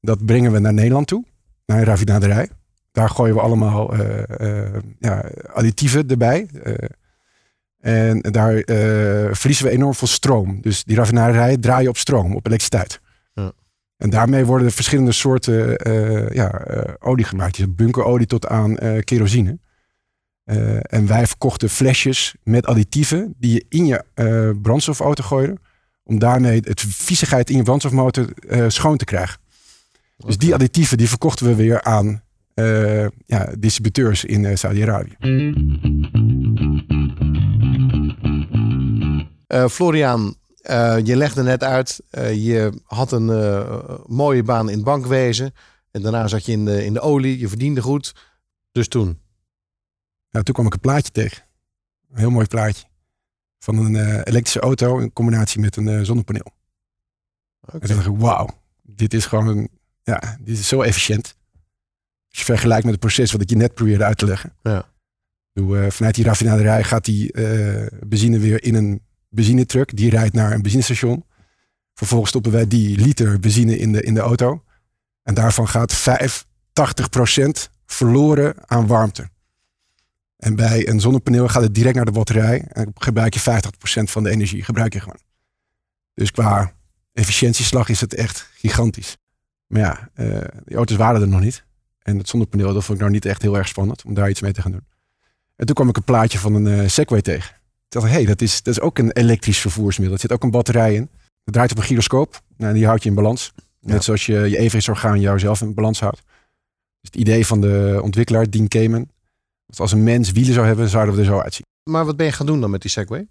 Dat 0.00 0.24
brengen 0.24 0.52
we 0.52 0.58
naar 0.58 0.72
Nederland 0.72 1.06
toe, 1.06 1.24
naar 1.66 1.78
een 1.78 1.84
raffinaderij. 1.84 2.48
Daar 2.92 3.08
gooien 3.08 3.34
we 3.34 3.40
allemaal 3.40 3.94
eh, 3.94 4.64
eh, 4.66 4.82
ja, 4.98 5.30
additieven 5.52 6.08
erbij. 6.08 6.48
En 7.80 8.20
daar 8.20 8.62
verliezen 9.34 9.64
we 9.64 9.70
enorm 9.70 9.94
veel 9.94 10.08
stroom. 10.08 10.60
Dus 10.60 10.84
die 10.84 10.96
raffinaderijen 10.96 11.60
draaien 11.60 11.88
op 11.88 11.96
stroom, 11.96 12.34
op 12.34 12.46
elektriciteit. 12.46 13.00
Ja. 13.34 13.52
En 13.96 14.10
daarmee 14.10 14.44
worden 14.44 14.66
er 14.66 14.72
verschillende 14.72 15.12
soorten 15.12 15.78
ja, 16.34 16.64
olie 16.98 17.24
gemaakt. 17.24 17.56
Je 17.56 17.62
hebt 17.62 17.76
bunkerolie 17.76 18.26
tot 18.26 18.46
aan 18.46 18.74
kerosine. 19.04 19.58
En 20.82 21.06
wij 21.06 21.26
verkochten 21.26 21.68
flesjes 21.68 22.34
met 22.42 22.66
additieven 22.66 23.34
die 23.38 23.52
je 23.52 23.64
in 23.68 23.86
je 23.86 24.04
eh, 24.14 24.50
brandstofauto 24.62 25.22
gooide. 25.22 25.58
Om 26.02 26.18
daarmee 26.18 26.60
het 26.64 26.80
viezigheid 26.80 27.50
in 27.50 27.56
je 27.56 27.62
brandstofmotor 27.62 28.32
eh, 28.48 28.64
schoon 28.68 28.96
te 28.96 29.04
krijgen. 29.04 29.40
Dus 30.16 30.38
die 30.38 30.54
additieven 30.54 30.98
die 30.98 31.08
verkochten 31.08 31.46
we 31.46 31.54
weer 31.54 31.82
aan 31.82 32.22
eh, 32.54 33.06
ja, 33.26 33.52
distributeurs 33.58 34.24
in 34.24 34.44
eh, 34.44 34.56
Saudi-Arabië. 34.56 35.16
Florian, 39.70 40.36
je 41.04 41.16
legde 41.16 41.42
net 41.42 41.64
uit, 41.64 42.00
je 42.34 42.72
had 42.84 43.12
een 43.12 43.26
mooie 44.06 44.42
baan 44.42 44.68
in 44.68 44.74
het 44.74 44.84
bankwezen. 44.84 45.54
En 45.90 46.02
daarna 46.02 46.28
zat 46.28 46.46
je 46.46 46.52
in 46.52 46.64
de, 46.64 46.84
in 46.84 46.92
de 46.92 47.00
olie, 47.00 47.38
je 47.38 47.48
verdiende 47.48 47.82
goed. 47.82 48.14
Dus 48.72 48.88
toen? 48.88 49.18
Nou, 50.30 50.44
toen 50.44 50.54
kwam 50.54 50.66
ik 50.66 50.72
een 50.72 50.80
plaatje 50.80 51.10
tegen. 51.10 51.42
Een 52.10 52.18
heel 52.18 52.30
mooi 52.30 52.46
plaatje. 52.46 52.89
Van 53.62 53.78
een 53.78 53.96
eh, 53.96 54.14
elektrische 54.14 54.60
auto 54.60 54.98
in 54.98 55.12
combinatie 55.12 55.60
met 55.60 55.76
een 55.76 55.88
eh, 55.88 56.00
zonnepaneel. 56.02 56.52
Oké. 57.60 57.72
En 57.72 57.80
toen 57.80 57.96
dacht 57.96 58.08
ik, 58.08 58.16
wauw, 58.16 58.48
dit 58.82 59.14
is 59.14 59.26
gewoon, 59.26 59.68
ja, 60.02 60.38
dit 60.40 60.58
is 60.58 60.68
zo 60.68 60.82
efficiënt. 60.82 61.36
Als 62.28 62.38
je 62.38 62.44
vergelijkt 62.44 62.84
met 62.84 62.92
het 62.92 63.00
proces 63.00 63.32
wat 63.32 63.40
ik 63.40 63.50
je 63.50 63.56
net 63.56 63.74
probeerde 63.74 64.04
uit 64.04 64.18
te 64.18 64.26
leggen. 64.26 64.52
Ja. 64.62 64.88
Eh, 65.52 65.90
vanuit 65.90 66.14
die 66.14 66.24
raffinaderij 66.24 66.84
gaat 66.84 67.04
die 67.04 67.32
benzine 68.06 68.38
weer 68.38 68.64
in 68.64 68.74
een 68.74 69.02
benzinetruck. 69.28 69.96
Die 69.96 70.10
rijdt 70.10 70.34
naar 70.34 70.52
een 70.52 70.62
benzinestation. 70.62 71.24
Vervolgens 71.94 72.30
stoppen 72.30 72.52
wij 72.52 72.66
die 72.66 72.98
liter 72.98 73.40
benzine 73.40 73.78
in 73.78 73.92
de, 73.92 74.02
in 74.02 74.14
de 74.14 74.20
auto. 74.20 74.62
En 75.22 75.34
daarvan 75.34 75.68
gaat 75.68 75.94
85% 75.94 75.98
verloren 77.86 78.54
aan 78.68 78.86
warmte. 78.86 79.28
En 80.40 80.56
bij 80.56 80.88
een 80.88 81.00
zonnepaneel 81.00 81.48
gaat 81.48 81.62
het 81.62 81.74
direct 81.74 81.96
naar 81.96 82.04
de 82.04 82.12
batterij. 82.12 82.64
En 82.68 82.92
gebruik 82.94 83.34
je 83.34 83.40
50% 83.40 83.42
van 84.02 84.22
de 84.22 84.30
energie. 84.30 84.62
Gebruik 84.62 84.92
je 84.92 85.00
gewoon. 85.00 85.18
Dus 86.14 86.30
qua 86.30 86.72
efficiëntieslag 87.12 87.88
is 87.88 88.00
het 88.00 88.14
echt 88.14 88.50
gigantisch. 88.54 89.16
Maar 89.66 89.80
ja, 89.80 90.08
eh 90.14 90.40
die 90.64 90.76
auto's 90.76 90.96
waren 90.96 91.20
er 91.20 91.28
nog 91.28 91.40
niet. 91.40 91.64
En 92.02 92.18
het 92.18 92.28
zonnepaneel, 92.28 92.72
dat 92.72 92.84
vond 92.84 92.98
ik 92.98 93.04
nou 93.04 93.10
niet 93.10 93.24
echt 93.24 93.42
heel 93.42 93.56
erg 93.56 93.68
spannend 93.68 94.04
om 94.04 94.14
daar 94.14 94.30
iets 94.30 94.40
mee 94.40 94.52
te 94.52 94.62
gaan 94.62 94.70
doen. 94.72 94.86
En 95.56 95.66
toen 95.66 95.74
kwam 95.74 95.88
ik 95.88 95.96
een 95.96 96.04
plaatje 96.04 96.38
van 96.38 96.54
een 96.54 96.80
eh, 96.80 96.88
Segway 96.88 97.22
tegen. 97.22 97.54
Ik 97.54 97.96
dacht, 97.96 98.06
hé, 98.06 98.12
hey, 98.12 98.24
dat, 98.24 98.40
is, 98.40 98.62
dat 98.62 98.74
is 98.74 98.80
ook 98.80 98.98
een 98.98 99.10
elektrisch 99.12 99.58
vervoersmiddel. 99.58 100.14
Er 100.14 100.20
zit 100.20 100.32
ook 100.32 100.42
een 100.42 100.50
batterij 100.50 100.94
in. 100.94 101.08
Het 101.44 101.54
draait 101.54 101.70
op 101.70 101.76
een 101.76 101.82
gyroscoop. 101.82 102.42
Nou, 102.56 102.74
die 102.74 102.86
houdt 102.86 103.02
je 103.02 103.08
in 103.08 103.14
balans. 103.14 103.52
Net 103.80 103.94
Ja. 103.94 104.00
zoals 104.00 104.26
je 104.26 104.32
je 104.32 104.56
evenwichtsorgaan 104.58 105.20
jouzelf 105.20 105.60
in 105.60 105.74
balans 105.74 106.00
houdt. 106.00 106.22
Dus 107.00 107.10
het 107.12 107.14
idee 107.14 107.46
van 107.46 107.60
de 107.60 108.00
ontwikkelaar, 108.02 108.50
Dean 108.50 108.68
Kamen. 108.68 109.10
Als 109.76 109.92
een 109.92 110.02
mens 110.02 110.32
wielen 110.32 110.54
zou 110.54 110.66
hebben, 110.66 110.88
zouden 110.88 111.14
we 111.14 111.20
er 111.20 111.26
zo 111.26 111.38
uitzien. 111.38 111.64
Maar 111.90 112.04
wat 112.04 112.16
ben 112.16 112.26
je 112.26 112.32
gaan 112.32 112.46
doen 112.46 112.60
dan 112.60 112.70
met 112.70 112.82
die 112.82 112.90
Segway? 112.90 113.26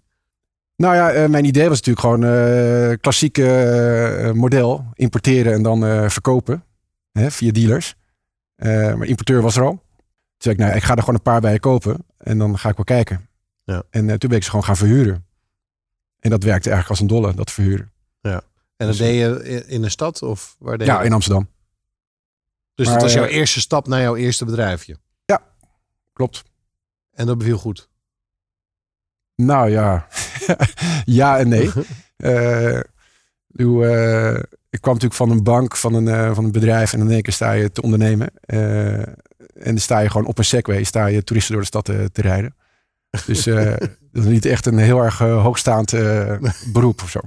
Nou 0.76 0.94
ja, 0.94 1.10
eh, 1.10 1.28
mijn 1.28 1.44
idee 1.44 1.68
was 1.68 1.80
natuurlijk 1.82 2.06
gewoon 2.06 2.24
eh 2.24 2.96
klassieke 3.00 3.46
eh, 3.62 4.32
model. 4.32 4.84
Importeren 4.94 5.52
en 5.52 5.62
dan 5.62 6.10
verkopen. 6.10 6.64
Hè, 7.12 7.30
via 7.30 7.52
dealers. 7.52 7.94
Maar 8.56 9.04
importeur 9.04 9.42
was 9.42 9.56
er 9.56 9.62
al. 9.62 9.70
Toen 9.70 9.82
zei 10.38 10.54
ik, 10.54 10.60
nou, 10.60 10.74
ik 10.76 10.82
ga 10.82 10.92
er 10.94 10.98
gewoon 11.00 11.14
een 11.14 11.22
paar 11.22 11.40
bij 11.40 11.58
kopen. 11.58 12.06
En 12.18 12.38
dan 12.38 12.58
ga 12.58 12.68
ik 12.68 12.76
wel 12.76 12.84
kijken. 12.84 13.28
Ja. 13.64 13.82
En 13.90 14.18
toen 14.18 14.28
ben 14.28 14.38
ik 14.38 14.42
ze 14.44 14.50
gewoon 14.50 14.64
gaan 14.64 14.76
verhuren. 14.76 15.26
En 16.20 16.30
dat 16.30 16.42
werkte 16.42 16.70
eigenlijk 16.70 16.88
als 16.88 17.00
een 17.00 17.06
dolle, 17.16 17.34
dat 17.34 17.50
verhuren. 17.50 17.92
En 18.20 18.86
dat 18.86 18.88
Dus- 18.88 18.98
deed 18.98 19.18
je 19.18 19.64
in- 19.66 19.82
een 19.84 19.90
stad 19.90 20.22
of 20.22 20.56
waar 20.58 20.78
deed 20.78 20.86
Ja, 20.86 21.00
je? 21.00 21.06
in 21.06 21.12
Amsterdam. 21.12 21.48
Dus 22.74 22.86
maar, 22.86 22.94
dat 22.94 23.02
was 23.04 23.12
jouw 23.12 23.24
eerste 23.24 23.60
stap 23.60 23.88
naar 23.88 24.00
jouw 24.00 24.16
eerste 24.16 24.44
bedrijfje. 24.44 24.96
Klopt. 26.20 26.44
En 27.10 27.26
dat 27.26 27.38
beviel 27.38 27.58
goed. 27.58 27.88
Nou 29.36 29.70
ja, 29.70 30.06
ja 31.20 31.38
en 31.38 31.48
nee. 31.48 31.70
Eh, 32.20 32.78
ik 34.70 34.80
kwam 34.80 34.94
natuurlijk 34.94 35.14
van 35.14 35.30
een 35.30 35.42
bank, 35.42 35.76
van 35.76 35.94
een, 35.94 36.08
eh, 36.08 36.34
van 36.34 36.44
een 36.44 36.52
bedrijf. 36.52 36.92
En 36.92 37.00
in 37.00 37.10
één 37.10 37.22
keer 37.22 37.32
sta 37.32 37.52
je 37.52 37.72
te 37.72 37.82
ondernemen. 37.82 38.30
En 38.46 39.14
dan 39.54 39.78
sta 39.78 39.98
je 39.98 40.10
gewoon 40.10 40.26
op 40.26 40.38
een 40.38 40.44
segway, 40.44 40.84
sta 40.84 41.06
je 41.06 41.24
toeristen 41.24 41.52
door 41.52 41.62
de 41.62 41.68
stad 41.68 41.84
te, 41.84 42.10
te 42.12 42.22
rijden. 42.22 42.56
Dus 43.26 43.44
dat 44.12 44.24
is 44.24 44.24
niet 44.24 44.44
echt 44.44 44.66
een 44.66 44.78
heel 44.78 45.02
erg 45.02 45.18
hoogstaand 45.18 45.90
beroep 46.72 47.02
of 47.02 47.10
zo. 47.10 47.20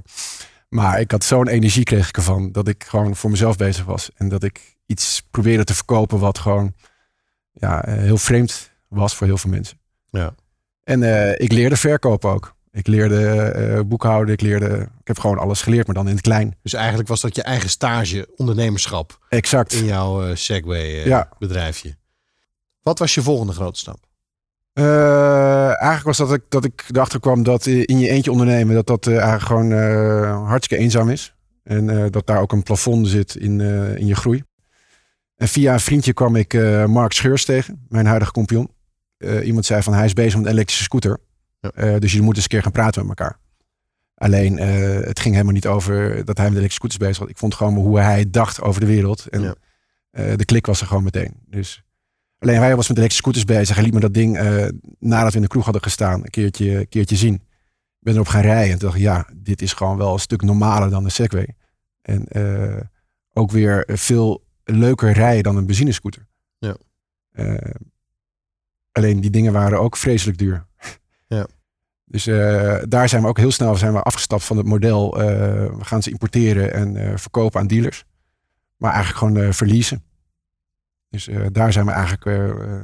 Maar 0.68 1.00
ik 1.00 1.10
had 1.10 1.24
zo'n 1.24 1.48
energie 1.48 1.84
kreeg 1.84 2.08
ik 2.08 2.16
ervan. 2.16 2.52
Dat 2.52 2.68
ik 2.68 2.84
gewoon 2.84 3.16
voor 3.16 3.30
mezelf 3.30 3.56
bezig 3.56 3.84
was. 3.84 4.10
En 4.14 4.28
dat 4.28 4.42
ik 4.42 4.76
iets 4.86 5.26
probeerde 5.30 5.64
te 5.64 5.74
verkopen 5.74 6.18
wat 6.18 6.38
gewoon 6.38 6.74
ja, 7.52 7.84
heel 7.86 8.18
vreemd 8.18 8.72
was 8.94 9.14
voor 9.14 9.26
heel 9.26 9.38
veel 9.38 9.50
mensen. 9.50 9.78
Ja. 10.10 10.34
En 10.84 11.02
eh, 11.02 11.44
ik 11.44 11.52
leerde 11.52 11.76
verkopen 11.76 12.30
ook. 12.30 12.54
Ik 12.70 12.86
leerde 12.86 13.30
eh, 13.40 13.80
boekhouden. 13.86 14.34
Ik 14.34 14.40
leerde. 14.40 14.88
Ik 15.00 15.06
heb 15.06 15.18
gewoon 15.18 15.38
alles 15.38 15.62
geleerd, 15.62 15.86
maar 15.86 15.94
dan 15.94 16.06
in 16.08 16.12
het 16.14 16.22
klein. 16.22 16.56
Dus 16.62 16.72
eigenlijk 16.72 17.08
was 17.08 17.20
dat 17.20 17.36
je 17.36 17.42
eigen 17.42 17.68
stage 17.70 18.28
ondernemerschap 18.36 19.18
Exact. 19.28 19.72
in 19.72 19.84
jouw 19.84 20.26
eh, 20.26 20.36
Segway 20.36 21.06
Ja. 21.06 21.28
bedrijfje. 21.38 21.96
Wat 22.82 22.98
was 22.98 23.14
je 23.14 23.22
volgende 23.22 23.52
grote 23.52 23.78
stap? 23.78 23.98
Eigenlijk 24.72 26.02
was 26.02 26.16
dat 26.16 26.32
ik, 26.32 26.42
dat 26.48 26.64
ik 26.64 26.84
erachter 26.90 27.20
kwam 27.20 27.42
dat 27.42 27.66
in 27.66 27.98
je 27.98 28.08
eentje 28.08 28.30
ondernemen, 28.30 28.74
dat 28.74 28.86
dat 28.86 29.06
eigenlijk 29.06 29.42
gewoon 29.42 29.72
hartstikke 30.46 30.84
eenzaam 30.84 31.08
is. 31.10 31.34
En 31.62 32.10
dat 32.10 32.26
daar 32.26 32.40
ook 32.40 32.52
een 32.52 32.62
plafond 32.62 33.08
zit 33.08 33.34
in, 33.34 33.60
in 33.98 34.06
je 34.06 34.14
groei. 34.14 34.42
En 35.36 35.48
via 35.48 35.72
een 35.72 35.80
vriendje 35.80 36.12
kwam 36.12 36.36
ik 36.36 36.52
Mark 36.86 37.12
Scheurs 37.12 37.44
tegen, 37.44 37.86
mijn 37.88 38.06
huidige 38.06 38.32
compagnon. 38.32 38.70
Eh, 39.16 39.46
iemand 39.46 39.66
zei 39.66 39.82
van 39.82 39.92
hij 39.94 40.04
is 40.04 40.12
bezig 40.12 40.36
met 40.36 40.44
een 40.46 40.52
elektrische 40.52 40.84
scooter. 40.84 41.18
Ja. 41.60 41.70
Eh, 41.70 41.98
dus 41.98 42.12
je 42.12 42.22
moet 42.22 42.34
eens 42.34 42.42
een 42.44 42.50
keer 42.50 42.62
gaan 42.62 42.72
praten 42.72 43.06
met 43.06 43.18
elkaar. 43.18 43.38
Alleen 44.14 44.58
eh, 44.58 45.06
het 45.06 45.20
ging 45.20 45.34
helemaal 45.34 45.54
niet 45.54 45.66
over 45.66 46.24
dat 46.24 46.36
hij 46.36 46.46
met 46.50 46.58
elektrische 46.58 46.74
scooters 46.74 46.96
bezig 46.98 47.18
was. 47.18 47.28
Ik 47.28 47.38
vond 47.38 47.54
gewoon 47.54 47.74
hoe 47.74 47.98
hij 48.00 48.30
dacht 48.30 48.60
over 48.60 48.80
de 48.80 48.86
wereld. 48.86 49.26
En 49.26 49.42
Ja. 49.42 49.54
de 50.36 50.44
klik 50.44 50.66
was 50.66 50.80
er 50.80 50.86
gewoon 50.86 51.02
meteen. 51.04 51.34
Dus 51.46 51.82
Alleen 52.38 52.56
hij 52.58 52.76
was 52.76 52.88
met 52.88 52.96
elektrische 52.96 53.22
scooters 53.22 53.44
bezig. 53.44 53.74
Hij 53.74 53.84
liet 53.84 53.94
me 53.94 54.00
dat 54.00 54.14
ding, 54.14 54.38
nadat 54.98 55.30
we 55.30 55.36
in 55.36 55.42
de 55.42 55.48
kroeg 55.48 55.64
hadden 55.64 55.82
gestaan, 55.82 56.20
een 56.20 56.30
keertje, 56.30 56.78
een 56.78 56.88
keertje 56.88 57.16
zien. 57.16 57.34
Ik 57.34 58.00
ben 58.00 58.14
erop 58.14 58.26
gaan 58.26 58.42
rijden 58.42 58.72
en 58.72 58.78
toen 58.78 58.88
dacht 58.88 59.00
ik, 59.00 59.04
ja, 59.04 59.28
dit 59.36 59.62
is 59.62 59.72
gewoon 59.72 59.96
wel 59.96 60.12
een 60.12 60.18
stuk 60.18 60.42
normaler 60.42 60.90
dan 60.90 61.04
de 61.04 61.10
Segway. 61.10 61.48
En 62.02 62.26
ook 63.32 63.50
weer 63.50 63.88
veel 63.92 64.44
leuker 64.64 65.12
rijden 65.12 65.42
dan 65.42 65.56
een 65.56 65.66
benzinescooter. 65.66 66.26
Ja. 66.58 66.76
Alleen 68.94 69.20
die 69.20 69.30
dingen 69.30 69.52
waren 69.52 69.80
ook 69.80 69.96
vreselijk 69.96 70.38
duur. 70.38 70.66
Ja. 71.26 71.46
Dus 72.06 72.26
eh, 72.26 72.76
daar 72.88 73.08
zijn 73.08 73.22
we 73.22 73.28
ook 73.28 73.38
heel 73.38 73.50
snel 73.50 73.76
zijn 73.76 73.92
we 73.92 74.02
afgestapt 74.02 74.44
van 74.44 74.56
het 74.56 74.66
model. 74.66 75.20
eh, 75.20 75.26
we 75.76 75.84
gaan 75.84 76.02
ze 76.02 76.10
importeren 76.10 76.72
en 76.72 76.96
eh, 76.96 77.16
verkopen 77.16 77.60
aan 77.60 77.66
dealers. 77.66 78.04
Maar 78.76 78.92
eigenlijk 78.92 79.18
gewoon 79.34 79.54
verliezen. 79.54 80.04
Dus 81.08 81.28
daar 81.52 81.72
zijn 81.72 81.86
we 81.86 81.92
eigenlijk 81.92 82.24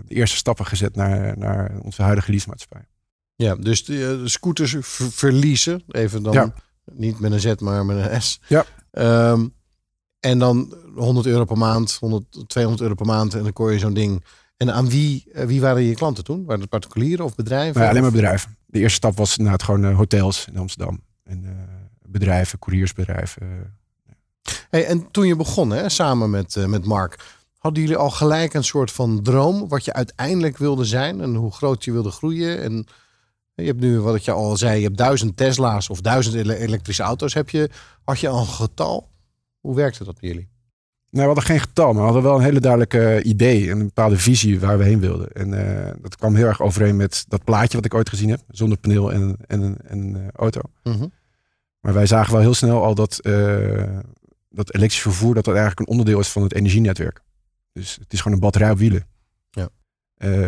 de 0.08 0.14
eerste 0.14 0.36
stappen 0.36 0.66
gezet 0.66 0.96
naar, 0.96 1.38
naar 1.38 1.78
onze 1.82 2.02
huidige 2.02 2.30
leasemaatschappij. 2.30 2.86
Ja, 3.34 3.54
dus 3.56 3.84
de, 3.84 4.28
scooters 4.28 4.76
ver- 4.80 5.10
verliezen. 5.12 5.82
Even 5.88 6.22
dan 6.22 6.32
Ja. 6.32 6.52
niet 6.92 7.18
met 7.20 7.32
een 7.32 7.40
Z, 7.40 7.54
maar 7.58 7.86
met 7.86 8.10
een 8.10 8.22
S. 8.22 8.40
Ja. 8.48 8.64
Ehm, 8.90 9.46
en 10.20 10.38
dan 10.38 10.74
100 10.94 11.26
euro 11.26 11.44
per 11.44 11.58
maand, 11.58 11.96
100, 12.00 12.48
200 12.48 12.82
euro 12.82 12.94
per 12.94 13.06
maand. 13.06 13.34
En 13.34 13.42
dan 13.42 13.52
kon 13.52 13.72
je 13.72 13.78
zo'n 13.78 13.94
ding. 13.94 14.24
En 14.60 14.72
aan 14.72 14.88
wie, 14.88 15.24
eh, 15.32 15.46
wie 15.46 15.60
waren 15.60 15.82
je 15.82 15.94
klanten 15.94 16.24
toen? 16.24 16.44
Waren 16.44 16.60
het 16.60 16.70
particulieren 16.70 17.24
of 17.24 17.34
bedrijven? 17.34 17.82
Ja, 17.82 17.88
alleen 17.88 18.02
maar 18.02 18.10
bedrijven. 18.10 18.56
De 18.66 18.78
eerste 18.78 18.96
stap 18.96 19.16
was 19.16 19.36
inderdaad 19.36 19.62
gewoon 19.62 19.84
eh, 19.84 19.96
hotels 19.96 20.46
in 20.52 20.58
Amsterdam. 20.58 21.02
En 21.24 21.44
eh, 21.44 21.50
bedrijven, 22.06 22.58
couriersbedrijven. 22.58 23.74
Hey, 24.70 24.86
en 24.86 25.10
toen 25.10 25.26
je 25.26 25.36
begon, 25.36 25.70
hè, 25.70 25.88
samen 25.88 26.30
met, 26.30 26.56
eh, 26.56 26.64
met 26.64 26.84
Mark, 26.84 27.24
hadden 27.58 27.82
jullie 27.82 27.96
al 27.96 28.10
gelijk 28.10 28.54
een 28.54 28.64
soort 28.64 28.92
van 28.92 29.22
droom 29.22 29.68
wat 29.68 29.84
je 29.84 29.92
uiteindelijk 29.92 30.58
wilde 30.58 30.84
zijn 30.84 31.20
en 31.20 31.34
hoe 31.34 31.52
groot 31.52 31.84
je 31.84 31.92
wilde 31.92 32.10
groeien? 32.10 32.62
En 32.62 32.86
je 33.54 33.64
hebt 33.66 33.80
nu, 33.80 34.00
wat 34.00 34.24
je 34.24 34.30
al 34.32 34.56
zei, 34.56 34.76
je 34.76 34.84
hebt 34.84 34.98
duizend 34.98 35.36
Tesla's 35.36 35.88
of 35.88 36.00
duizend 36.00 36.34
ele- 36.34 36.54
elektrische 36.56 37.02
auto's. 37.02 37.34
Heb 37.34 37.50
je, 37.50 37.70
had 38.04 38.20
je 38.20 38.28
al 38.28 38.40
een 38.40 38.46
getal? 38.46 39.10
Hoe 39.60 39.74
werkte 39.74 40.04
dat 40.04 40.20
bij 40.20 40.28
jullie? 40.28 40.48
Nee, 41.10 41.20
we 41.20 41.26
hadden 41.26 41.44
geen 41.44 41.60
getal, 41.60 41.86
maar 41.86 41.94
we 41.96 42.04
hadden 42.04 42.22
wel 42.22 42.36
een 42.36 42.44
hele 42.44 42.60
duidelijke 42.60 43.22
idee 43.22 43.70
en 43.70 43.78
een 43.78 43.86
bepaalde 43.86 44.18
visie 44.18 44.60
waar 44.60 44.78
we 44.78 44.84
heen 44.84 45.00
wilden. 45.00 45.32
En 45.32 45.54
eh, 45.54 45.92
dat 46.02 46.16
kwam 46.16 46.34
heel 46.34 46.46
erg 46.46 46.62
overeen 46.62 46.96
met 46.96 47.24
dat 47.28 47.44
plaatje 47.44 47.76
wat 47.76 47.84
ik 47.84 47.94
ooit 47.94 48.08
gezien 48.08 48.28
heb, 48.28 48.40
zonder 48.48 48.78
paneel 48.78 49.12
en, 49.12 49.36
en, 49.46 49.76
en, 49.86 50.16
eh, 50.16 50.28
auto. 50.32 50.60
Maar 51.80 51.92
wij 51.94 52.06
zagen 52.06 52.32
wel 52.32 52.40
heel 52.40 52.54
snel 52.54 52.84
al 52.84 52.94
dat, 52.94 53.18
eh, 53.18 53.98
dat 54.50 54.74
elektrisch 54.74 55.02
vervoer 55.02 55.34
dat 55.34 55.44
dat 55.44 55.54
eigenlijk 55.54 55.80
een 55.80 55.96
onderdeel 55.96 56.20
is 56.20 56.28
van 56.28 56.42
het 56.42 56.54
energienetwerk. 56.54 57.22
Dus 57.72 57.96
het 58.00 58.12
is 58.12 58.20
gewoon 58.20 58.34
een 58.34 58.42
batterij 58.42 58.70
op 58.70 58.78
wielen. 58.78 59.06
Ja. 59.50 59.68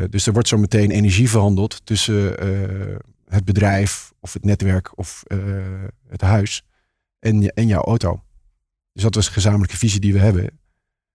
Dus 0.09 0.27
er 0.27 0.33
wordt 0.33 0.49
zo 0.49 0.57
meteen 0.57 0.91
energie 0.91 1.31
verhandeld 1.31 1.87
tussen 1.87 2.35
het 3.29 3.45
bedrijf 3.45 4.13
of 4.21 4.33
het 4.33 4.45
netwerk 4.45 4.99
of 4.99 5.23
het 6.09 6.21
huis 6.21 6.65
en, 7.19 7.49
en 7.49 7.67
jouw 7.67 7.83
auto. 7.83 8.23
Dus 8.93 9.03
dat 9.03 9.15
was 9.15 9.27
een 9.27 9.33
gezamenlijke 9.33 9.77
visie 9.77 10.01
die 10.01 10.13
we 10.13 10.19
hebben. 10.19 10.61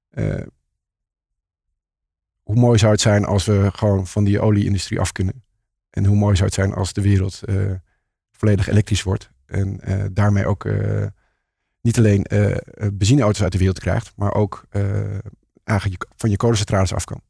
Eh, 0.09 0.45
hoe 2.43 2.55
mooi 2.55 2.77
zou 2.77 2.91
het 2.91 3.01
zijn 3.01 3.25
als 3.25 3.45
we 3.45 3.69
gewoon 3.73 4.07
van 4.07 4.23
die 4.23 4.39
olieindustrie 4.39 4.99
af 4.99 5.11
kunnen? 5.11 5.43
En 5.89 6.05
hoe 6.05 6.15
mooi 6.15 6.35
zou 6.35 6.45
het 6.45 6.55
zijn 6.55 6.73
als 6.73 6.93
de 6.93 7.01
wereld 7.01 7.43
eh, 7.43 7.71
volledig 8.31 8.67
elektrisch 8.67 9.03
wordt? 9.03 9.29
En 9.45 9.79
eh, 9.79 10.05
daarmee 10.11 10.45
ook 10.45 10.69
niet 11.81 11.97
alleen 11.97 12.25
benzineauto's 12.93 13.41
uit 13.43 13.51
de 13.51 13.57
wereld 13.57 13.79
krijgt, 13.79 14.13
maar 14.15 14.33
ook 14.33 14.65
van 16.15 16.29
je 16.29 16.37
kolencentrales 16.37 16.93
af 16.93 17.03
kan. 17.03 17.21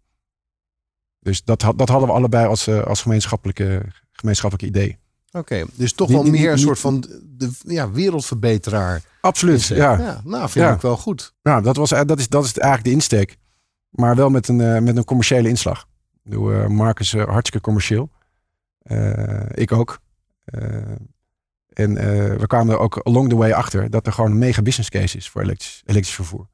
Dus 1.20 1.44
dat, 1.44 1.60
dat 1.60 1.90
hadden 1.90 2.08
we 2.08 2.14
allebei 2.14 2.48
als, 2.48 2.68
als 2.70 3.02
gemeenschappelijke, 3.02 3.86
gemeenschappelijke 4.12 4.78
idee. 4.78 4.98
Oké, 5.38 5.66
dus 5.74 5.94
toch 5.94 6.10
wel 6.12 6.24
niet- 6.24 6.32
meer 6.32 6.52
een 6.52 6.60
soort 6.60 6.80
van 6.80 7.06
de, 7.38 7.50
ja, 7.66 7.92
wereldverbeteraar. 7.92 9.02
Absoluut, 9.22 9.66
ja. 9.66 9.76
ja. 10.00 10.22
Nou, 10.24 10.50
vind 10.50 10.66
Ja. 10.66 10.74
ik 10.74 10.82
wel 10.82 10.98
goed. 10.98 11.34
Nou, 11.44 11.62
dat, 11.64 11.76
was, 11.76 11.90
dat, 11.90 12.20
is, 12.20 12.30
dat 12.30 12.44
is 12.46 12.54
eigenlijk 12.58 12.84
de 12.84 12.94
insteek. 12.96 13.38
Maar 13.90 14.16
wel 14.16 14.30
met 14.30 14.48
een, 14.48 14.62
eh, 14.62 14.82
met 14.82 14.98
een 14.98 15.04
commerciële 15.06 15.50
inslag. 15.50 15.82
Ik 16.24 16.24
bedoel, 16.24 16.52
eh, 16.54 16.68
Mark 16.68 17.00
is 17.00 17.14
eh, 17.14 17.24
hartstikke 17.28 17.66
commercieel. 17.66 18.10
Eh, 18.82 19.42
ik 19.54 19.72
ook. 19.72 20.00
Eh, 20.46 20.62
en 21.74 21.98
eh, 21.98 22.36
we 22.40 22.48
kwamen 22.48 22.74
er 22.74 22.80
ook 22.80 23.00
along 23.04 23.30
the 23.30 23.36
way 23.36 23.52
achter 23.52 23.90
dat 23.90 24.06
er 24.08 24.14
gewoon 24.14 24.32
een 24.32 24.38
mega 24.38 24.62
business 24.62 24.90
case 24.90 25.18
is 25.18 25.30
voor 25.30 25.42
elektrisch, 25.42 25.82
elektrisch 25.86 26.16
vervoer. 26.16 26.48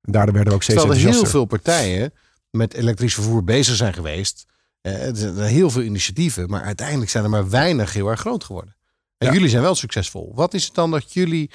En 0.00 0.12
daardoor 0.12 0.32
werden 0.32 0.50
we 0.50 0.56
ook 0.56 0.62
steeds 0.62 0.80
Terwijl 0.80 1.00
er 1.00 1.06
heel 1.12 1.24
veel 1.26 1.44
partijen 1.44 2.12
met 2.50 2.74
elektrisch 2.74 3.14
vervoer 3.14 3.44
bezig 3.44 3.76
zijn 3.76 3.94
geweest. 3.94 4.46
Eh, 4.86 5.06
er 5.08 5.16
zijn 5.16 5.36
heel 5.36 5.70
veel 5.70 5.82
initiatieven, 5.82 6.48
maar 6.50 6.62
uiteindelijk 6.62 7.10
zijn 7.10 7.24
er 7.24 7.30
maar 7.30 7.48
weinig 7.50 7.92
heel 7.92 8.08
erg 8.08 8.20
groot 8.20 8.44
geworden. 8.44 8.76
En 9.18 9.26
Ja. 9.26 9.32
jullie 9.32 9.48
zijn 9.48 9.62
wel 9.62 9.74
succesvol. 9.74 10.32
Wat 10.34 10.54
is 10.54 10.64
het 10.64 10.74
dan 10.74 10.90
dat 10.90 11.12
jullie, 11.12 11.50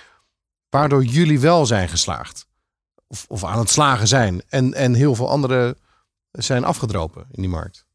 waardoor 0.69 1.03
jullie 1.03 1.39
wel 1.39 1.65
zijn 1.65 1.89
geslaagd? 1.89 2.47
Of, 3.07 3.25
of 3.27 3.43
aan 3.43 3.59
het 3.59 3.69
slagen 3.69 4.07
zijn. 4.07 4.41
En, 4.49 4.73
en 4.73 4.93
heel 4.93 5.15
veel 5.15 5.29
anderen 5.29 5.77
zijn 6.31 6.63
afgedropen 6.63 7.25
in 7.31 7.41
die 7.41 7.51
markt. 7.51 7.85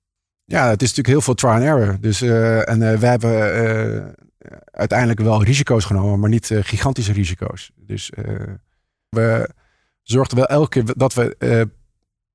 Ja, 0.44 0.68
het 0.68 0.82
is 0.82 0.88
natuurlijk 0.88 1.08
heel 1.14 1.20
veel 1.20 1.34
trial 1.34 1.52
and 1.54 1.62
error. 1.62 2.00
Dus, 2.00 2.20
eh, 2.22 2.68
en 2.68 2.82
eh, 2.92 2.98
wij 2.98 3.10
hebben 3.10 4.14
uiteindelijk 4.70 5.20
wel 5.20 5.42
risico's 5.42 5.84
genomen, 5.84 6.20
maar 6.20 6.30
niet 6.30 6.50
gigantische 6.60 7.12
risico's. 7.12 7.70
Dus 7.76 8.10
we 9.08 9.50
zorgden 10.02 10.36
wel 10.36 10.46
elke 10.46 10.68
keer 10.68 10.94
dat 10.96 11.14
we 11.14 11.36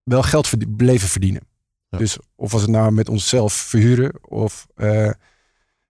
wel 0.04 0.22
geld 0.24 0.48
verd- 0.48 0.76
bleven 0.78 1.08
verdienen. 1.08 1.42
Ja. 1.92 1.98
Dus 1.98 2.18
of 2.36 2.52
was 2.52 2.62
het 2.62 2.70
nou 2.70 2.92
met 2.92 3.10
onszelf 3.10 3.54
verhuren 3.54 4.12
of 4.22 4.68
eh, 4.76 5.12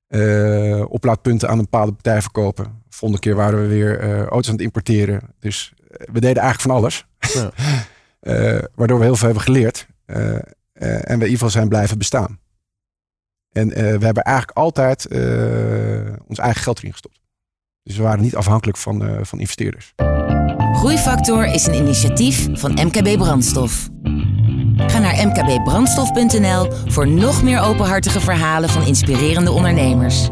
eh, 0.08 0.86
oplaadpunten 0.91 1.50
aan 1.50 1.58
een 1.58 1.63
bepaalde 1.70 1.91
partij 1.91 2.22
verkopen. 2.22 2.84
Volgende 2.89 3.24
keer 3.24 3.36
waren 3.36 3.62
we 3.62 3.67
weer 3.67 4.00
eh, 4.00 4.17
auto's 4.20 4.48
aan 4.48 4.53
het 4.53 4.63
importeren. 4.63 5.22
Dus 5.39 5.74
we 5.88 6.20
deden 6.20 6.43
eigenlijk 6.43 6.62
van 6.62 6.72
alles. 6.72 7.05
Ja. 7.20 7.51
Eh, 8.22 8.60
waardoor 8.75 8.98
we 8.98 9.03
heel 9.03 9.15
veel 9.15 9.25
hebben 9.25 9.43
geleerd. 9.43 9.88
Eh, 10.05 10.36
eh, 10.36 10.41
en 10.74 11.01
we 11.03 11.12
in 11.12 11.12
ieder 11.12 11.29
geval 11.29 11.50
zijn 11.50 11.70
blijven 11.70 11.98
bestaan. 11.98 12.39
En 13.51 13.74
eh, 13.74 13.98
we 13.98 14.05
hebben 14.05 14.24
eigenlijk 14.24 14.58
altijd 14.58 15.05
eh, 15.05 15.20
ons 16.27 16.39
eigen 16.39 16.62
geld 16.62 16.77
erin 16.77 16.91
gestopt. 16.91 17.20
Dus 17.84 17.98
we 17.98 18.03
waren 18.03 18.22
niet 18.22 18.36
afhankelijk 18.36 18.77
van, 18.77 19.05
eh, 19.05 19.17
van 19.22 19.39
investeerders. 19.39 19.93
Groeifactor 20.74 21.46
is 21.46 21.67
een 21.67 21.74
initiatief 21.74 22.48
van 22.53 22.72
MKB 22.72 23.17
Brandstof. 23.17 23.89
Ga 24.75 25.00
naar 25.00 25.28
mkbbrandstof.nl 25.28 26.72
voor 26.86 27.08
nog 27.08 27.44
meer 27.44 27.62
openhartige 27.62 28.20
verhalen 28.20 28.70
van 28.70 28.86
inspirerende 28.86 29.51
ondernemers. 29.51 30.30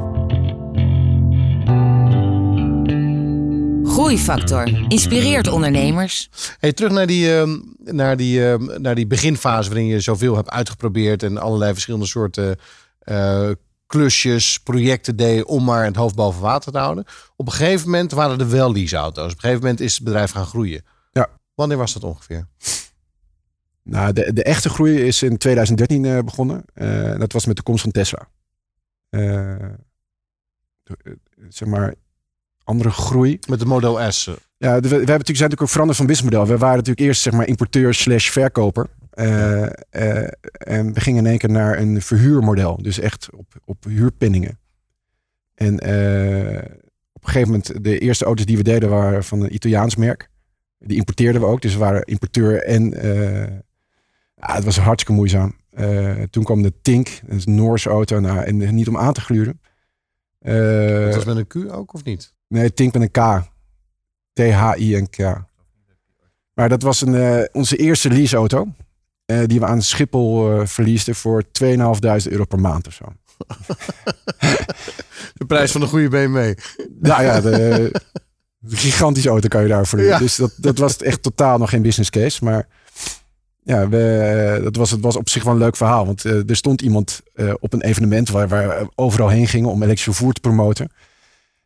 Groeifactor 3.84 4.86
inspireert 4.88 5.48
ondernemers. 5.48 6.29
Hey, 6.60 6.74
terug 6.74 6.91
naar 6.91 7.08
die, 7.08 7.38
ehm, 7.38 7.60
naar, 7.84 8.17
die, 8.17 8.48
ehm, 8.48 8.81
naar 8.81 8.96
die 8.96 9.08
beginfase 9.08 9.69
waarin 9.69 9.88
je 9.88 10.00
zoveel 10.00 10.36
hebt 10.36 10.50
uitgeprobeerd 10.50 11.24
en 11.24 11.38
allerlei 11.38 11.72
verschillende 11.72 12.05
soorten 12.05 12.60
eh, 13.00 13.50
klusjes, 13.88 14.60
projecten 14.60 15.15
deed 15.15 15.43
om 15.43 15.63
maar 15.63 15.86
het 15.86 15.96
hoofd 15.96 16.15
boven 16.15 16.41
water 16.41 16.72
te 16.72 16.77
houden. 16.77 17.05
Op 17.36 17.46
een 17.46 17.53
gegeven 17.53 17.89
moment 17.89 18.12
waren 18.12 18.39
er 18.39 18.50
wel 18.50 18.72
leaseauto's. 18.72 19.24
Op 19.24 19.31
een 19.31 19.39
gegeven 19.39 19.62
moment 19.62 19.79
is 19.79 19.93
het 19.93 20.03
bedrijf 20.03 20.31
gaan 20.31 20.46
groeien. 20.46 20.86
Ja. 21.12 21.27
Wanneer 21.55 21.77
was 21.77 21.93
dat 21.93 22.03
ongeveer? 22.03 22.48
Nou, 23.89 24.13
de, 24.13 24.34
de 24.34 24.43
echte 24.43 24.69
groei 24.69 25.01
is 25.01 25.24
in 25.24 25.38
2013 25.38 26.05
eh, 26.05 26.19
begonnen. 26.24 26.63
Eh, 26.74 27.17
dat 27.19 27.34
was 27.34 27.46
met 27.46 27.55
de 27.55 27.63
komst 27.63 27.81
van 27.81 27.91
Tesla. 27.91 28.27
Eh, 29.10 29.55
zeg 31.50 31.67
maar, 31.67 31.93
andere 32.63 32.89
groei. 32.91 33.39
Met 33.50 33.60
de 33.60 33.65
Model 33.65 34.12
S. 34.12 34.29
Ja, 34.58 34.79
de- 34.79 34.81
we, 34.81 34.88
we 34.89 34.96
hebben 34.96 35.05
natuurlijk, 35.05 35.25
zijn 35.25 35.50
natuurlijk 35.50 35.62
ook 35.62 35.69
veranderd 35.69 35.98
van 35.98 36.08
businessmodel. 36.08 36.48
We 36.48 36.58
waren 36.58 36.75
natuurlijk 36.77 37.08
eerst 37.08 37.22
zeg 37.22 37.34
maar 37.34 37.48
importeur 37.48 37.93
slash 37.93 38.29
verkoper. 38.29 38.88
En 39.10 40.93
we 40.93 41.00
gingen 41.00 41.24
in 41.24 41.29
één 41.29 41.38
keer 41.38 41.50
naar 41.50 41.77
een 41.79 42.01
verhuurmodel. 42.01 42.77
Dus 42.81 43.00
echt 43.00 43.29
op, 43.36 43.53
op 43.65 43.84
huurpenningen. 43.84 44.60
En 45.55 45.74
op 47.13 47.24
een 47.24 47.29
gegeven 47.31 47.48
moment, 47.48 47.84
de 47.84 48.00
eerste 48.00 48.25
auto's 48.25 48.46
die 48.46 48.58
we 48.58 48.63
deden 48.63 48.89
waren 48.89 49.24
van 49.24 49.41
een 49.41 49.53
Italiaans 49.53 49.96
merk. 49.96 50.29
Die 50.79 50.98
importeerden 50.98 51.41
we 51.41 51.48
ook. 51.48 51.62
Dus 51.62 51.74
we 51.74 51.79
waren 51.79 52.03
importeur 52.03 52.63
en 52.63 52.93
eh, 52.93 53.58
ja, 54.39 54.53
het 54.55 54.63
was 54.63 54.77
hartstikke 54.77 55.13
moeizaam. 55.13 55.55
Eh, 55.69 56.22
toen 56.29 56.43
kwam 56.43 56.62
de 56.62 56.74
Tink, 56.81 57.19
dat 57.25 57.38
is 57.38 57.46
een 57.46 57.55
Noorse 57.55 57.89
auto. 57.89 58.19
Nou, 58.19 58.39
en 58.39 58.75
niet 58.75 58.88
om 58.88 58.98
aan 58.98 59.13
te 59.13 59.22
gluren. 59.22 59.62
Eh, 60.39 61.05
dat 61.05 61.15
was 61.15 61.25
met 61.25 61.36
een 61.38 61.48
Q 61.48 61.55
ook 61.74 61.93
of 61.93 62.03
niet? 62.03 62.34
Nee, 62.48 62.74
Tink 62.74 62.93
met 62.93 63.01
een 63.01 63.12
K. 63.12 63.43
T-H-I-N-K. 64.34 65.17
Maar 66.53 66.69
dat 66.69 66.81
was 66.81 67.01
een, 67.01 67.15
eh, 67.15 67.43
onze 67.51 67.75
eerste 67.77 68.10
leaseauto. 68.10 68.67
eh 69.25 69.43
die 69.46 69.60
we 69.60 69.65
aan 69.65 69.81
Schiphol 69.81 70.51
eh 70.60 70.65
verliesten 70.67 71.15
voor 71.15 71.43
2.500 71.51 72.27
euro 72.31 72.46
per 72.46 72.60
maand 72.60 72.88
of 72.88 72.93
zo. 72.93 73.05
De 75.34 75.46
prijs 75.48 75.72
van 75.72 75.81
een 75.81 75.88
goede 75.88 76.08
BMW. 76.10 76.53
Nou 77.01 77.24
ja, 77.24 77.41
de, 77.41 77.91
de 78.60 78.75
gigantische 78.75 79.29
auto 79.29 79.48
kan 79.48 79.62
je 79.62 79.67
daarvoor 79.67 80.01
Ja. 80.01 80.17
Dus 80.17 80.36
dat, 80.36 80.51
dat 80.58 80.77
was 80.77 80.98
echt 80.98 81.24
totaal 81.24 81.58
nog 81.58 81.69
geen 81.69 81.81
business 81.81 82.10
case. 82.10 82.43
Maar 82.43 82.67
ja, 83.69 83.89
we, 83.89 84.59
dat 84.63 84.75
was, 84.75 84.91
het 84.91 85.01
was 85.01 85.15
op 85.15 85.29
zich 85.29 85.43
wel 85.43 85.53
een 85.53 85.59
leuk 85.59 85.75
verhaal. 85.75 86.05
Want 86.05 86.25
eh, 86.25 86.49
er 86.49 86.55
stond 86.55 86.81
iemand 86.81 87.21
eh, 87.33 87.53
op 87.59 87.73
een 87.73 87.81
evenement 87.81 88.29
waar, 88.29 88.47
waar 88.47 88.67
we 88.67 88.89
overal 88.95 89.29
heen 89.29 89.47
gingen 89.47 89.69
om 89.69 89.83
elektrisch 89.83 90.03
vervoer 90.03 90.33
te 90.33 90.41
promoten. 90.41 90.91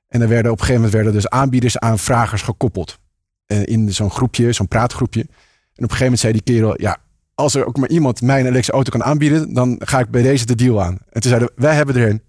En 0.07 0.21
er 0.21 0.27
werden 0.27 0.51
op 0.51 0.59
een 0.59 0.65
gegeven 0.65 0.81
moment 0.81 0.93
werden 0.93 1.13
dus 1.13 1.29
aanbieders 1.29 1.79
aan 1.79 1.99
vragers 1.99 2.41
gekoppeld. 2.41 2.99
Eh, 3.45 3.65
in 3.65 3.93
zo'n 3.93 4.11
groepje, 4.11 4.51
zo'n 4.51 4.67
praatgroepje. 4.67 5.19
En 5.21 5.27
op 5.27 5.91
een 5.91 5.97
gegeven 5.97 6.03
moment 6.03 6.19
zei 6.19 6.33
die 6.33 6.41
kerel, 6.41 6.81
ja, 6.81 6.97
als 7.35 7.55
er 7.55 7.65
ook 7.65 7.77
maar 7.77 7.89
iemand 7.89 8.21
mij 8.21 8.35
een 8.35 8.41
elektrische 8.41 8.71
auto 8.71 8.91
kan 8.91 9.03
aanbieden, 9.03 9.53
dan 9.53 9.81
ga 9.83 9.99
ik 9.99 10.09
bij 10.09 10.21
deze 10.21 10.45
de 10.45 10.55
deal 10.55 10.81
aan. 10.81 10.97
En 11.09 11.21
toen 11.21 11.31
zeiden 11.31 11.51
wij 11.55 11.75
hebben 11.75 11.95
er 11.95 12.09
een. 12.09 12.21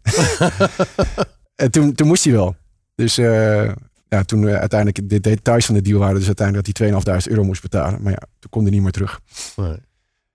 en 1.65 1.71
toen, 1.71 1.95
toen 1.95 2.07
moest 2.07 2.25
hij 2.25 2.33
wel. 2.33 2.57
Dus 2.95 3.19
eh, 3.19 3.73
ja, 4.09 4.23
toen 4.23 4.49
eh, 4.49 4.55
uiteindelijk 4.55 5.09
de 5.09 5.21
details 5.21 5.67
van 5.67 5.75
de 5.75 5.83
deal 5.83 5.99
waren 5.99 6.15
dus 6.15 6.27
uiteindelijk 6.27 6.67
dat 6.67 6.79
hij 6.79 7.21
2.500 7.23 7.31
euro 7.31 7.45
moest 7.45 7.63
betalen. 7.63 8.03
Maar 8.03 8.13
ja, 8.13 8.23
toen 8.39 8.51
kon 8.51 8.63
hij 8.63 8.71
niet 8.71 8.83
meer 8.83 8.91
terug. 8.91 9.21
Nee. 9.57 9.77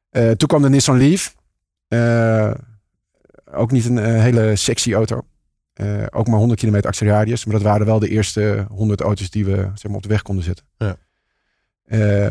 Eh, 0.09 0.31
toen 0.31 0.47
kwam 0.47 0.61
de 0.61 0.69
Nissan 0.69 0.97
Leaf. 0.97 1.35
Eh, 1.87 2.51
ook 3.51 3.71
niet 3.71 3.85
een 3.85 3.97
hele 3.97 4.55
sexy 4.55 4.93
auto. 4.93 5.21
Ook 6.09 6.27
maar 6.27 6.37
100 6.39 6.59
kilometer 6.59 6.89
actieradius. 6.89 7.45
Maar 7.45 7.53
dat 7.53 7.63
waren 7.63 7.85
wel 7.85 7.99
de 7.99 8.09
eerste 8.09 8.65
100 8.69 9.01
auto's 9.01 9.29
die 9.29 9.45
we 9.45 9.55
zeg 9.55 9.83
maar, 9.83 9.95
op 9.95 10.03
de 10.03 10.09
weg 10.09 10.21
konden 10.21 10.43
zetten. 10.43 10.65
Ja. 10.77 10.97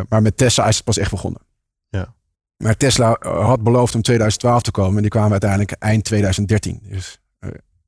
Maar 0.08 0.22
met 0.22 0.36
Tesla 0.36 0.66
is 0.66 0.76
het 0.76 0.84
pas 0.84 0.98
echt 0.98 1.10
begonnen. 1.10 1.40
Ja. 1.88 2.14
Maar 2.56 2.76
Tesla 2.76 3.16
had 3.20 3.62
beloofd 3.62 3.94
om 3.94 4.02
2012 4.02 4.62
te 4.62 4.70
komen. 4.70 4.96
En 4.96 5.02
die 5.02 5.10
kwamen 5.10 5.30
uiteindelijk 5.30 5.72
eind 5.72 6.04
2013. 6.04 6.80
Dus 6.82 7.20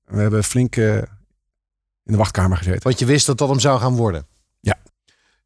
we 0.04 0.20
hebben 0.20 0.44
flink 0.44 0.76
in 2.10 2.16
de 2.16 2.22
wachtkamer 2.22 2.56
gezeten. 2.56 2.82
Want 2.82 2.98
je 2.98 3.04
wist 3.06 3.26
dat 3.26 3.38
dat 3.38 3.48
hem 3.48 3.60
zou 3.60 3.80
gaan 3.80 3.96
worden. 3.96 4.26
Ja. 4.60 4.78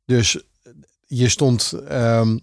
Dus 0.04 0.44
je 1.06 1.28
stond, 1.28 1.72
ehm, 1.88 2.38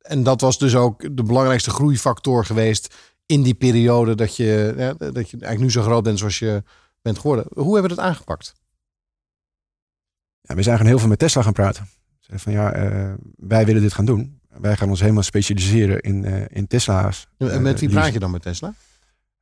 en 0.00 0.22
dat 0.22 0.40
was 0.40 0.58
dus 0.58 0.74
ook 0.74 1.16
de 1.16 1.22
belangrijkste 1.22 1.70
groeifactor 1.70 2.44
geweest 2.44 2.94
in 3.26 3.42
die 3.42 3.54
periode 3.54 4.14
dat 4.14 4.36
je, 4.36 4.74
ja, 4.76 4.92
dat 4.92 5.30
je 5.30 5.36
eigenlijk 5.38 5.60
nu 5.60 5.70
zo 5.70 5.82
groot 5.82 6.02
bent 6.02 6.18
zoals 6.18 6.38
je 6.38 6.62
bent 7.02 7.18
geworden. 7.18 7.46
Hoe 7.54 7.72
hebben 7.72 7.90
we 7.90 7.96
dat 7.96 8.04
aangepakt? 8.04 8.54
Ja, 10.40 10.54
we 10.54 10.62
zijn 10.62 10.76
gewoon 10.76 10.90
heel 10.90 11.00
veel 11.00 11.08
met 11.08 11.18
Tesla 11.18 11.42
gaan 11.42 11.52
praten. 11.52 11.88
Van 12.20 12.52
ja, 12.52 12.72
eh, 12.72 13.12
wij 13.36 13.64
willen 13.64 13.82
dit 13.82 13.92
gaan 13.92 14.04
doen. 14.04 14.40
Wij 14.48 14.76
gaan 14.76 14.88
ons 14.88 15.00
helemaal 15.00 15.22
specialiseren 15.22 16.00
in, 16.00 16.24
eh, 16.24 16.44
in 16.48 16.66
Tesla's. 16.66 17.28
En 17.38 17.62
met 17.62 17.80
wie 17.80 17.88
Eh, 17.88 17.94
praat 17.94 18.12
je 18.12 18.18
dan 18.18 18.30
met 18.30 18.42
Tesla? 18.42 18.74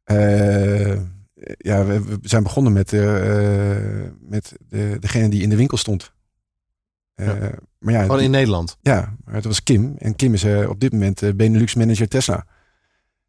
Eh, 0.04 0.98
ja, 1.58 1.84
we, 1.84 2.04
we 2.04 2.18
zijn 2.22 2.42
begonnen 2.42 2.72
met, 2.72 2.92
eh, 2.92 3.00
met 4.20 4.52
de, 4.68 4.96
degene 5.00 5.28
die 5.28 5.42
in 5.42 5.48
de 5.48 5.56
winkel 5.56 5.76
stond. 5.76 6.12
Eh, 7.14 7.26
Ja. 7.26 7.50
Maar 7.78 7.94
ja, 7.94 8.02
Gewoon 8.02 8.20
in 8.20 8.30
Nederland. 8.30 8.76
ja, 8.80 9.16
maar 9.24 9.34
het 9.34 9.44
was 9.44 9.62
Kim. 9.62 9.94
En 9.98 10.16
Kim 10.16 10.34
is 10.34 10.44
eh, 10.44 10.68
op 10.68 10.80
dit 10.80 10.92
moment 10.92 11.36
Benelux 11.36 11.74
manager 11.74 12.08
Tesla. 12.08 12.46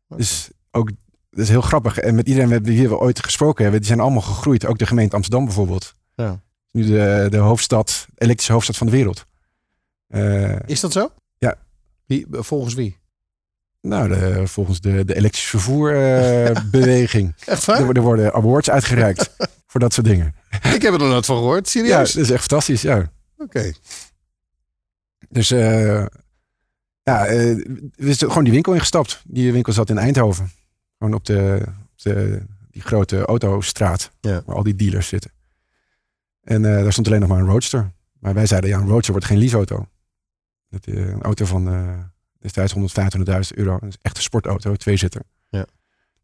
Dus 0.07 0.49
ook, 0.71 0.91
dat 1.29 1.39
is 1.39 1.49
heel 1.49 1.61
grappig. 1.61 1.97
En 1.97 2.15
met 2.15 2.27
iedereen 2.27 2.49
met 2.49 2.65
wie 2.65 2.89
we 2.89 2.97
ooit 2.99 3.23
gesproken 3.23 3.61
hebben, 3.61 3.79
die 3.81 3.89
zijn 3.89 3.99
allemaal 4.01 4.21
gegroeid. 4.21 4.65
Ook 4.65 4.77
de 4.77 4.85
gemeente 4.85 5.15
Amsterdam 5.15 5.45
bijvoorbeeld. 5.45 5.95
Ja. 6.15 6.41
Nu 6.71 6.85
de, 6.85 7.27
de 7.29 7.37
hoofdstad, 7.37 8.07
elektrische 8.15 8.51
hoofdstad 8.51 8.77
van 8.77 8.87
de 8.87 8.93
wereld. 8.93 9.25
Is 10.65 10.79
dat 10.79 10.91
zo? 10.91 11.11
Ja. 11.37 11.55
Wie, 12.05 12.25
volgens 12.29 12.73
wie? 12.73 12.97
Nou, 13.81 14.07
de, 14.09 14.47
volgens 14.47 14.81
de, 14.81 15.05
de 15.05 15.15
elektrische 15.15 15.49
vervoerbeweging. 15.49 17.35
Echt 17.45 17.65
waar? 17.65 17.79
er, 17.89 17.95
er 17.95 18.01
worden 18.01 18.33
awards 18.33 18.69
uitgereikt 18.69 19.35
voor 19.67 19.79
dat 19.79 19.93
soort 19.93 20.07
dingen. 20.07 20.35
Ik 20.73 20.81
heb 20.81 20.93
er 20.93 20.99
nog 20.99 21.09
nooit 21.09 21.25
van 21.25 21.37
gehoord. 21.37 21.71
Ja, 21.71 21.81
Serieus? 21.81 22.13
dat 22.13 22.23
is 22.23 22.29
echt 22.29 22.39
fantastisch, 22.39 22.81
ja. 22.81 23.11
Oké. 23.37 23.71
Dus 25.29 25.51
eh, 25.51 26.05
ja, 27.03 27.25
eh, 27.25 27.55
we 27.95 28.13
zijn 28.13 28.29
gewoon 28.29 28.43
die 28.43 28.53
winkel 28.53 28.73
ingestapt. 28.73 29.21
Die 29.25 29.51
winkel 29.51 29.73
zat 29.73 29.89
in 29.89 29.97
Eindhoven. 29.97 30.51
Gewoon 30.97 31.13
op 31.13 31.25
de, 31.25 31.61
op 31.65 32.01
de 32.01 32.41
die 32.71 32.81
grote 32.81 33.25
autostraat 33.25 34.11
Ja. 34.19 34.41
waar 34.45 34.55
al 34.55 34.63
die 34.63 34.75
dealers 34.75 35.07
zitten. 35.07 35.31
En 36.43 36.65
eh, 36.65 36.83
daar 36.83 36.91
stond 36.91 37.07
alleen 37.07 37.19
nog 37.19 37.29
maar 37.29 37.39
een 37.39 37.45
Roadster. 37.49 37.91
Maar 38.19 38.33
wij 38.33 38.45
zeiden, 38.45 38.69
ja, 38.69 38.77
een 38.79 38.87
Roadster 38.87 39.11
wordt 39.11 39.27
geen 39.27 39.37
leaseauto. 39.37 39.87
Dat, 40.69 40.85
een 40.85 41.21
auto 41.21 41.45
van 41.45 41.67
destijds 42.41 42.73
125.000 42.75 42.81
euro. 43.55 43.79
Dat 43.79 43.89
is 43.89 43.97
echt 44.01 44.17
een 44.17 44.23
sportauto, 44.23 44.75
tweezitter. 44.75 45.21
Ja. 45.49 45.59
Dat 45.59 45.67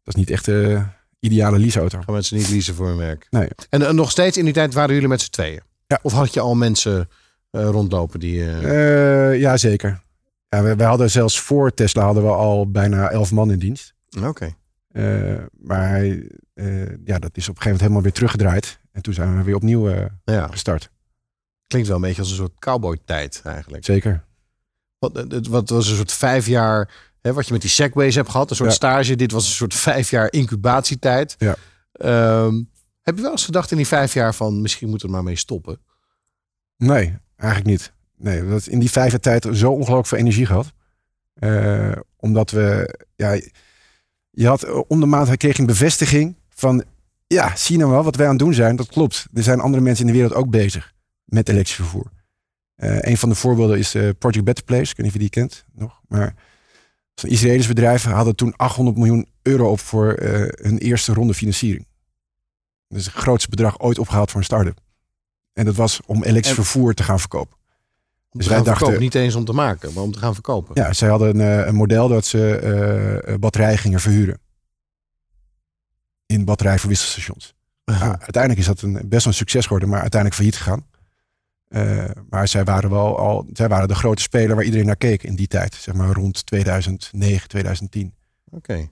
is 0.04 0.14
niet 0.14 0.30
echt 0.30 0.44
de 0.44 0.82
ideale 1.20 1.58
leaseauto. 1.58 2.00
Gaan 2.02 2.14
mensen 2.14 2.36
niet 2.36 2.48
leasen 2.50 2.74
voor 2.74 2.86
hun 2.86 2.96
werk. 2.96 3.26
Nee. 3.30 3.48
En 3.70 3.82
eh, 3.82 3.92
nog 3.92 4.10
steeds 4.10 4.36
in 4.36 4.44
die 4.44 4.54
tijd 4.54 4.74
waren 4.74 4.94
jullie 4.94 5.08
met 5.08 5.20
z'n 5.20 5.30
tweeën? 5.30 5.60
Ja. 5.86 5.98
Of 6.02 6.12
had 6.12 6.34
je 6.34 6.40
al 6.40 6.54
mensen 6.54 7.08
eh, 7.50 7.62
rondlopen 7.64 8.20
die... 8.20 8.44
eh, 8.44 9.30
Eh 9.30 9.40
ja, 9.40 9.56
zeker. 9.56 10.00
Ja, 10.48 10.76
we, 10.76 10.84
hadden 10.84 11.10
zelfs 11.10 11.40
voor 11.40 11.74
Tesla 11.74 12.02
hadden 12.04 12.22
we 12.22 12.28
al 12.30 12.70
bijna 12.70 13.10
elf 13.10 13.32
man 13.32 13.50
in 13.50 13.58
dienst. 13.58 13.94
Oké. 14.24 14.54
Eh, 14.92 15.34
maar 15.60 16.00
eh, 16.54 16.86
ja, 17.04 17.18
dat 17.18 17.36
is 17.36 17.48
op 17.48 17.56
een 17.56 17.62
gegeven 17.62 17.64
moment 17.64 17.80
helemaal 17.80 18.02
weer 18.02 18.12
teruggedraaid. 18.12 18.78
En 18.92 19.02
toen 19.02 19.14
zijn 19.14 19.36
we 19.36 19.42
weer 19.42 19.54
opnieuw 19.54 19.88
eh, 19.90 20.04
Ja, 20.24 20.46
gestart. 20.46 20.90
klinkt 21.66 21.88
wel 21.88 21.96
een 21.96 22.02
beetje 22.02 22.20
als 22.20 22.30
een 22.30 22.36
soort 22.36 22.58
cowboy-tijd 22.58 23.40
eigenlijk. 23.44 23.84
Zeker. 23.84 24.24
Wat, 24.98 25.26
wat 25.48 25.68
was 25.68 25.88
een 25.88 25.96
soort 25.96 26.12
vijf 26.12 26.46
jaar, 26.46 26.90
hè, 27.20 27.32
wat 27.32 27.46
je 27.46 27.52
met 27.52 27.60
die 27.60 27.70
segways 27.70 28.14
hebt 28.14 28.28
gehad, 28.30 28.50
een 28.50 28.56
soort 28.56 28.68
Ja. 28.70 28.74
stage. 28.74 29.16
Dit 29.16 29.32
was 29.32 29.46
een 29.46 29.54
soort 29.54 29.74
vijf 29.74 30.10
jaar 30.10 30.32
incubatietijd. 30.32 31.34
Ja. 31.38 31.56
Ehm, 31.92 32.62
heb 33.02 33.16
je 33.16 33.22
wel 33.22 33.30
eens 33.30 33.44
gedacht 33.44 33.70
in 33.70 33.76
die 33.76 33.86
vijf 33.86 34.14
jaar 34.14 34.34
van 34.34 34.60
misschien 34.62 34.88
moeten 34.88 35.08
we 35.08 35.12
er 35.14 35.20
maar 35.20 35.28
mee 35.30 35.38
stoppen? 35.38 35.80
Nee, 36.76 37.16
eigenlijk 37.36 37.70
niet. 37.70 37.92
Nee, 38.16 38.48
dat 38.48 38.66
in 38.66 38.78
die 38.78 38.90
vijf 38.90 39.10
jaar 39.10 39.20
tijd 39.20 39.46
zo 39.52 39.70
ongelooflijk 39.70 40.06
veel 40.06 40.18
energie 40.18 40.46
gehad. 40.46 40.72
Eh, 41.34 41.92
omdat 42.16 42.50
we, 42.50 42.94
ja, 43.16 43.40
je 44.30 44.46
had 44.46 44.62
eh, 44.62 44.80
om 44.88 45.00
de 45.00 45.06
maand 45.06 45.36
kreeg 45.36 45.54
je 45.54 45.60
een 45.60 45.66
bevestiging 45.66 46.36
van, 46.54 46.84
ja, 47.26 47.56
zie 47.56 47.78
nou 47.78 47.90
wel 47.90 48.02
wat 48.04 48.16
wij 48.16 48.26
aan 48.26 48.32
het 48.32 48.40
doen 48.40 48.54
zijn? 48.54 48.76
Dat 48.76 48.88
klopt. 48.88 49.26
Er 49.34 49.42
zijn 49.42 49.60
andere 49.60 49.82
mensen 49.82 50.06
in 50.06 50.12
de 50.12 50.18
wereld 50.18 50.34
ook 50.38 50.50
bezig 50.50 50.92
met 51.24 51.48
elektrisch 51.48 51.74
vervoer. 51.76 52.10
Eh, 52.78 52.98
een 53.00 53.16
van 53.16 53.28
de 53.28 53.34
voorbeelden 53.34 53.78
is 53.78 53.94
eh, 53.94 54.08
Project 54.18 54.44
Better 54.44 54.64
Place. 54.64 54.90
Ik 54.90 54.96
weet 54.96 54.96
niet 54.96 55.06
of 55.06 55.12
je 55.12 55.18
die 55.18 55.28
kent 55.28 55.64
nog. 55.72 56.00
Maar 56.08 56.34
zo'n 57.14 57.30
Israëlisch 57.30 57.66
bedrijf 57.66 58.04
hadden 58.04 58.36
toen 58.36 58.56
800 58.56 58.96
miljoen 58.96 59.28
euro 59.42 59.70
op 59.70 59.80
voor 59.80 60.12
eh, 60.12 60.64
hun 60.64 60.78
eerste 60.78 61.12
ronde 61.12 61.34
financiering. 61.34 61.86
Dat 62.88 62.98
is 62.98 63.04
het 63.04 63.14
grootste 63.14 63.50
bedrag 63.50 63.80
ooit 63.80 63.98
opgehaald 63.98 64.30
voor 64.30 64.40
een 64.40 64.46
start-up. 64.46 64.78
En 65.52 65.64
dat 65.64 65.74
was 65.74 66.00
om 66.06 66.22
elektrisch 66.22 66.54
vervoer 66.54 66.94
te 66.94 67.02
gaan 67.02 67.20
verkopen. 67.20 67.56
Om 68.30 68.38
Dus 68.40 68.46
wij 68.48 68.56
dachten- 68.56 68.76
verkopen. 68.76 69.00
Niet 69.00 69.14
eens 69.14 69.34
om 69.34 69.44
te 69.44 69.52
maken, 69.52 69.92
maar 69.92 70.02
om 70.02 70.12
te 70.12 70.18
gaan 70.18 70.34
verkopen. 70.34 70.82
Ja, 70.82 70.92
zij 70.92 71.08
hadden 71.08 71.40
een, 71.40 71.68
een 71.68 71.74
model 71.74 72.08
dat 72.08 72.26
ze 72.26 73.36
batterijen 73.40 73.78
gingen 73.78 74.00
verhuren. 74.00 74.40
In 76.26 76.44
batterijverwisselstations. 76.44 77.54
Ja, 77.84 78.00
uiteindelijk 78.20 78.58
is 78.58 78.66
dat 78.66 78.82
een, 78.82 78.92
best 78.92 79.24
wel 79.24 79.32
een 79.32 79.38
succes 79.38 79.62
geworden, 79.62 79.88
maar 79.88 80.00
uiteindelijk 80.00 80.40
failliet 80.40 80.56
gegaan. 80.62 80.86
Eh, 81.68 82.04
maar 82.30 82.48
zij 82.48 82.64
waren 82.64 82.90
wel 82.90 83.18
al, 83.18 83.46
zij 83.52 83.68
waren 83.68 83.88
de 83.88 83.94
grote 83.94 84.22
speler 84.22 84.56
waar 84.56 84.64
iedereen 84.64 84.86
naar 84.86 84.96
keek 84.96 85.22
in 85.22 85.34
die 85.34 85.46
tijd. 85.46 85.74
Zeg 85.74 85.94
maar 85.94 86.12
rond 86.12 86.46
2009, 86.46 87.48
2010. 87.48 88.14
Oké. 88.50 88.88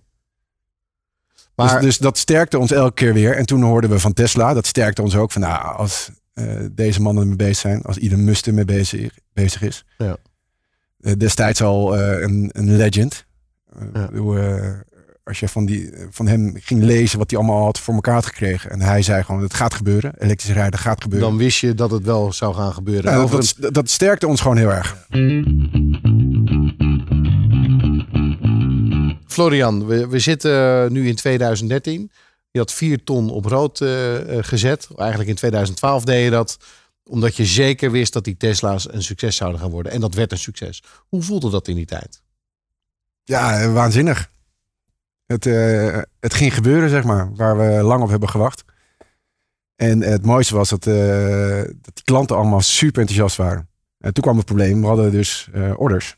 Maar 1.54 1.74
dus, 1.74 1.80
dus 1.80 1.98
dat 1.98 2.18
sterkte 2.18 2.58
ons 2.58 2.70
elke 2.70 2.94
keer 2.94 3.12
weer. 3.12 3.36
En 3.36 3.46
toen 3.46 3.62
hoorden 3.62 3.90
we 3.90 3.98
van 3.98 4.12
Tesla, 4.12 4.54
dat 4.54 4.66
sterkte 4.66 5.02
ons 5.02 5.16
ook 5.16 5.32
van 5.32 5.42
nou, 5.42 5.76
als 5.76 6.10
eh, 6.32 6.64
deze 6.72 7.00
mannen 7.00 7.22
ermee 7.22 7.36
bezig 7.36 7.56
zijn, 7.56 7.82
als 7.82 7.98
Elon 7.98 8.24
Musk 8.24 8.46
ermee 8.46 8.64
bezig, 8.64 9.18
bezig 9.32 9.62
is. 9.62 9.84
Ja. 9.98 10.16
Eh, 11.00 11.12
destijds 11.16 11.62
al 11.62 11.98
een, 11.98 12.50
een 12.52 12.76
legend. 12.76 13.26
Ja. 13.92 14.08
Eh, 15.26 15.32
als 15.32 15.40
je 15.40 15.48
van, 15.48 15.66
die, 15.66 15.92
van 16.10 16.26
hem 16.26 16.54
ging 16.60 16.82
lezen 16.82 17.18
wat 17.18 17.30
hij 17.30 17.38
allemaal 17.38 17.64
had 17.64 17.78
voor 17.78 17.94
elkaar 17.94 18.14
had 18.14 18.26
gekregen. 18.26 18.70
En 18.70 18.80
hij 18.80 19.02
zei 19.02 19.22
gewoon, 19.22 19.42
het 19.42 19.54
gaat 19.54 19.74
gebeuren. 19.74 20.12
Elektrisch 20.18 20.52
rijden 20.52 20.80
gaat 20.80 21.02
gebeuren. 21.02 21.28
dan 21.28 21.38
wist 21.38 21.58
je 21.58 21.74
dat 21.74 21.90
het 21.90 22.04
wel 22.04 22.32
zou 22.32 22.54
gaan 22.54 22.72
gebeuren. 22.72 23.12
Ja, 23.12 23.26
dat, 23.26 23.54
dat, 23.58 23.74
dat 23.74 23.90
sterkte 23.90 24.26
ons 24.26 24.40
gewoon 24.40 24.56
heel 24.56 24.72
erg. 24.72 25.06
Florian, 29.26 29.86
we, 29.86 30.08
we 30.08 30.18
zitten 30.18 30.92
nu 30.92 31.08
in 31.08 31.14
2013. 31.14 32.10
Je 32.50 32.62
had 32.62 32.72
vier 32.72 33.04
ton 33.04 33.30
op 33.30 33.44
rood 33.44 33.80
eh, 33.80 34.38
eh, 34.38 34.44
gezet. 34.44 34.88
Eigenlijk 34.96 35.28
in 35.28 35.34
2012 35.34 36.04
deed 36.04 36.24
je 36.24 36.30
dat. 36.30 36.58
Omdat 37.04 37.36
je 37.36 37.44
zeker 37.44 37.90
wist 37.90 38.12
dat 38.12 38.24
die 38.24 38.36
Tesla's 38.36 38.92
een 38.92 39.02
succes 39.02 39.36
zouden 39.36 39.60
gaan 39.60 39.70
worden. 39.70 39.92
En 39.92 40.00
dat 40.00 40.14
werd 40.14 40.32
een 40.32 40.38
succes. 40.38 40.82
Hoe 41.08 41.22
voelde 41.22 41.50
dat 41.50 41.68
in 41.68 41.74
die 41.74 41.86
tijd? 41.86 42.22
Ja, 43.24 43.60
eh, 43.60 43.72
waanzinnig. 43.72 44.30
Het, 45.26 45.46
eh, 45.46 45.98
het 46.20 46.34
ging 46.34 46.54
gebeuren, 46.54 46.88
zeg 46.90 47.04
maar, 47.04 47.34
waar 47.34 47.58
we 47.58 47.82
lang 47.82 48.02
op 48.02 48.08
hebben 48.08 48.28
gewacht. 48.28 48.64
En 49.76 50.00
het 50.02 50.24
mooiste 50.26 50.54
was 50.54 50.68
dat, 50.68 50.86
eh, 50.86 51.62
dat 51.62 51.94
die 51.94 52.04
klanten 52.04 52.36
allemaal 52.36 52.60
super 52.60 53.00
enthousiast 53.00 53.36
waren. 53.36 53.68
En 53.98 54.12
toen 54.12 54.22
kwam 54.22 54.36
het 54.36 54.46
probleem, 54.46 54.80
we 54.80 54.86
hadden 54.86 55.10
dus 55.10 55.48
eh, 55.52 55.72
orders. 55.76 56.16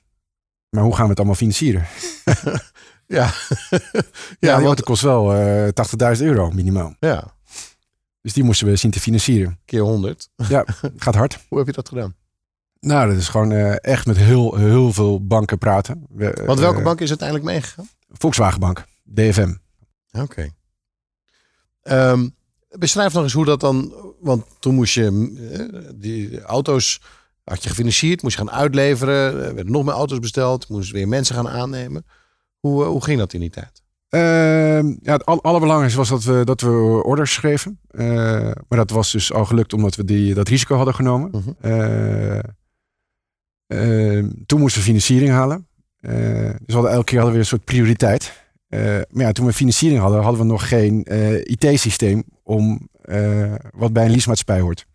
Maar 0.70 0.82
hoe 0.82 0.94
gaan 0.94 1.02
we 1.04 1.08
het 1.10 1.18
allemaal 1.18 1.36
financieren? 1.36 1.86
Ja, 3.06 3.24
Ja, 3.70 3.80
ja, 3.80 3.92
die 4.40 4.50
want, 4.50 4.64
auto 4.64 4.82
kost 4.82 5.02
wel 5.02 5.34
eh 5.34 5.68
80.000 6.16 6.22
euro 6.24 6.50
minimaal. 6.50 6.94
ja, 7.00 7.24
Dus 8.20 8.32
die 8.32 8.44
moesten 8.44 8.66
we 8.66 8.76
zien 8.76 8.90
te 8.90 9.00
financieren. 9.00 9.58
keer 9.64 9.80
100. 9.80 10.28
Ja, 10.36 10.64
gaat 10.96 11.14
hard. 11.14 11.38
Hoe 11.48 11.58
heb 11.58 11.66
je 11.66 11.72
dat 11.72 11.88
gedaan? 11.88 12.14
Nou, 12.80 13.08
dat 13.08 13.16
is 13.18 13.28
gewoon 13.28 13.52
echt 13.76 14.06
met 14.06 14.16
heel, 14.16 14.54
heel 14.56 14.92
veel 14.92 15.26
banken 15.26 15.58
praten. 15.58 16.06
We, 16.08 16.42
Want 16.46 16.58
welke 16.58 16.82
bank 16.82 17.00
is 17.00 17.08
uiteindelijk 17.08 17.48
meegegaan? 17.48 17.88
Volkswagen 18.08 18.60
Bank, 18.60 18.84
DFM. 19.14 19.54
Oké. 20.12 20.48
Ehm, 21.82 22.28
beschrijf 22.68 23.12
nog 23.12 23.22
eens 23.22 23.32
hoe 23.32 23.44
dat 23.44 23.60
dan. 23.60 23.94
Want 24.20 24.44
toen 24.58 24.74
moest 24.74 24.94
je 24.94 25.04
eh, 25.72 25.90
die 25.94 26.40
auto's. 26.42 27.00
Had 27.44 27.62
je 27.62 27.68
gefinancierd, 27.68 28.22
moest 28.22 28.38
je 28.38 28.44
gaan 28.44 28.54
uitleveren. 28.54 29.44
Er 29.44 29.54
werden 29.54 29.72
nog 29.72 29.84
meer 29.84 29.94
auto's 29.94 30.18
besteld. 30.18 30.68
Moest 30.68 30.90
weer 30.90 31.08
mensen 31.08 31.34
gaan 31.34 31.48
aannemen. 31.48 32.06
Hoe, 32.58 32.82
eh, 32.84 32.88
hoe 32.88 33.04
ging 33.04 33.18
dat 33.18 33.32
in 33.32 33.40
die 33.40 33.50
tijd? 33.50 33.82
Ehm, 34.08 34.86
ja, 35.02 35.12
het 35.12 35.24
al- 35.24 35.42
allerbelangrijkste 35.42 35.98
was 35.98 36.08
dat 36.08 36.24
we, 36.24 36.44
dat 36.44 36.60
we 36.60 37.00
orders 37.04 37.32
schreven. 37.32 37.80
Eh, 37.88 38.06
maar 38.68 38.78
dat 38.78 38.90
was 38.90 39.12
dus 39.12 39.32
al 39.32 39.44
gelukt 39.44 39.72
omdat 39.72 39.94
we 39.96 40.04
die, 40.04 40.34
dat 40.34 40.48
risico 40.48 40.76
hadden 40.76 40.94
genomen. 40.94 41.30
Mhm. 41.30 41.50
Eh, 41.60 42.38
ehm, 43.66 44.30
toen 44.46 44.60
moesten 44.60 44.80
we 44.80 44.86
financiering 44.86 45.30
halen. 45.30 45.66
Dus 46.00 46.10
we 46.66 46.72
hadden 46.72 46.90
elke 46.92 47.04
keer 47.04 47.18
hadden 47.20 47.24
we 47.24 47.30
weer 47.30 47.38
een 47.38 47.44
soort 47.44 47.64
prioriteit. 47.64 48.32
Eh, 48.68 48.80
maar 49.10 49.24
ja, 49.24 49.32
toen 49.32 49.46
we 49.46 49.52
financiering 49.52 50.00
hadden, 50.00 50.22
hadden 50.22 50.40
we 50.40 50.46
nog 50.46 50.68
geen 50.68 51.04
eh, 51.04 51.38
IT-systeem 51.38 52.24
om 52.42 52.88
eh, 53.02 53.54
wat 53.74 53.92
bij 53.92 54.04
een 54.04 54.10
leasemaatschappij 54.10 54.60
hoort. 54.60 54.86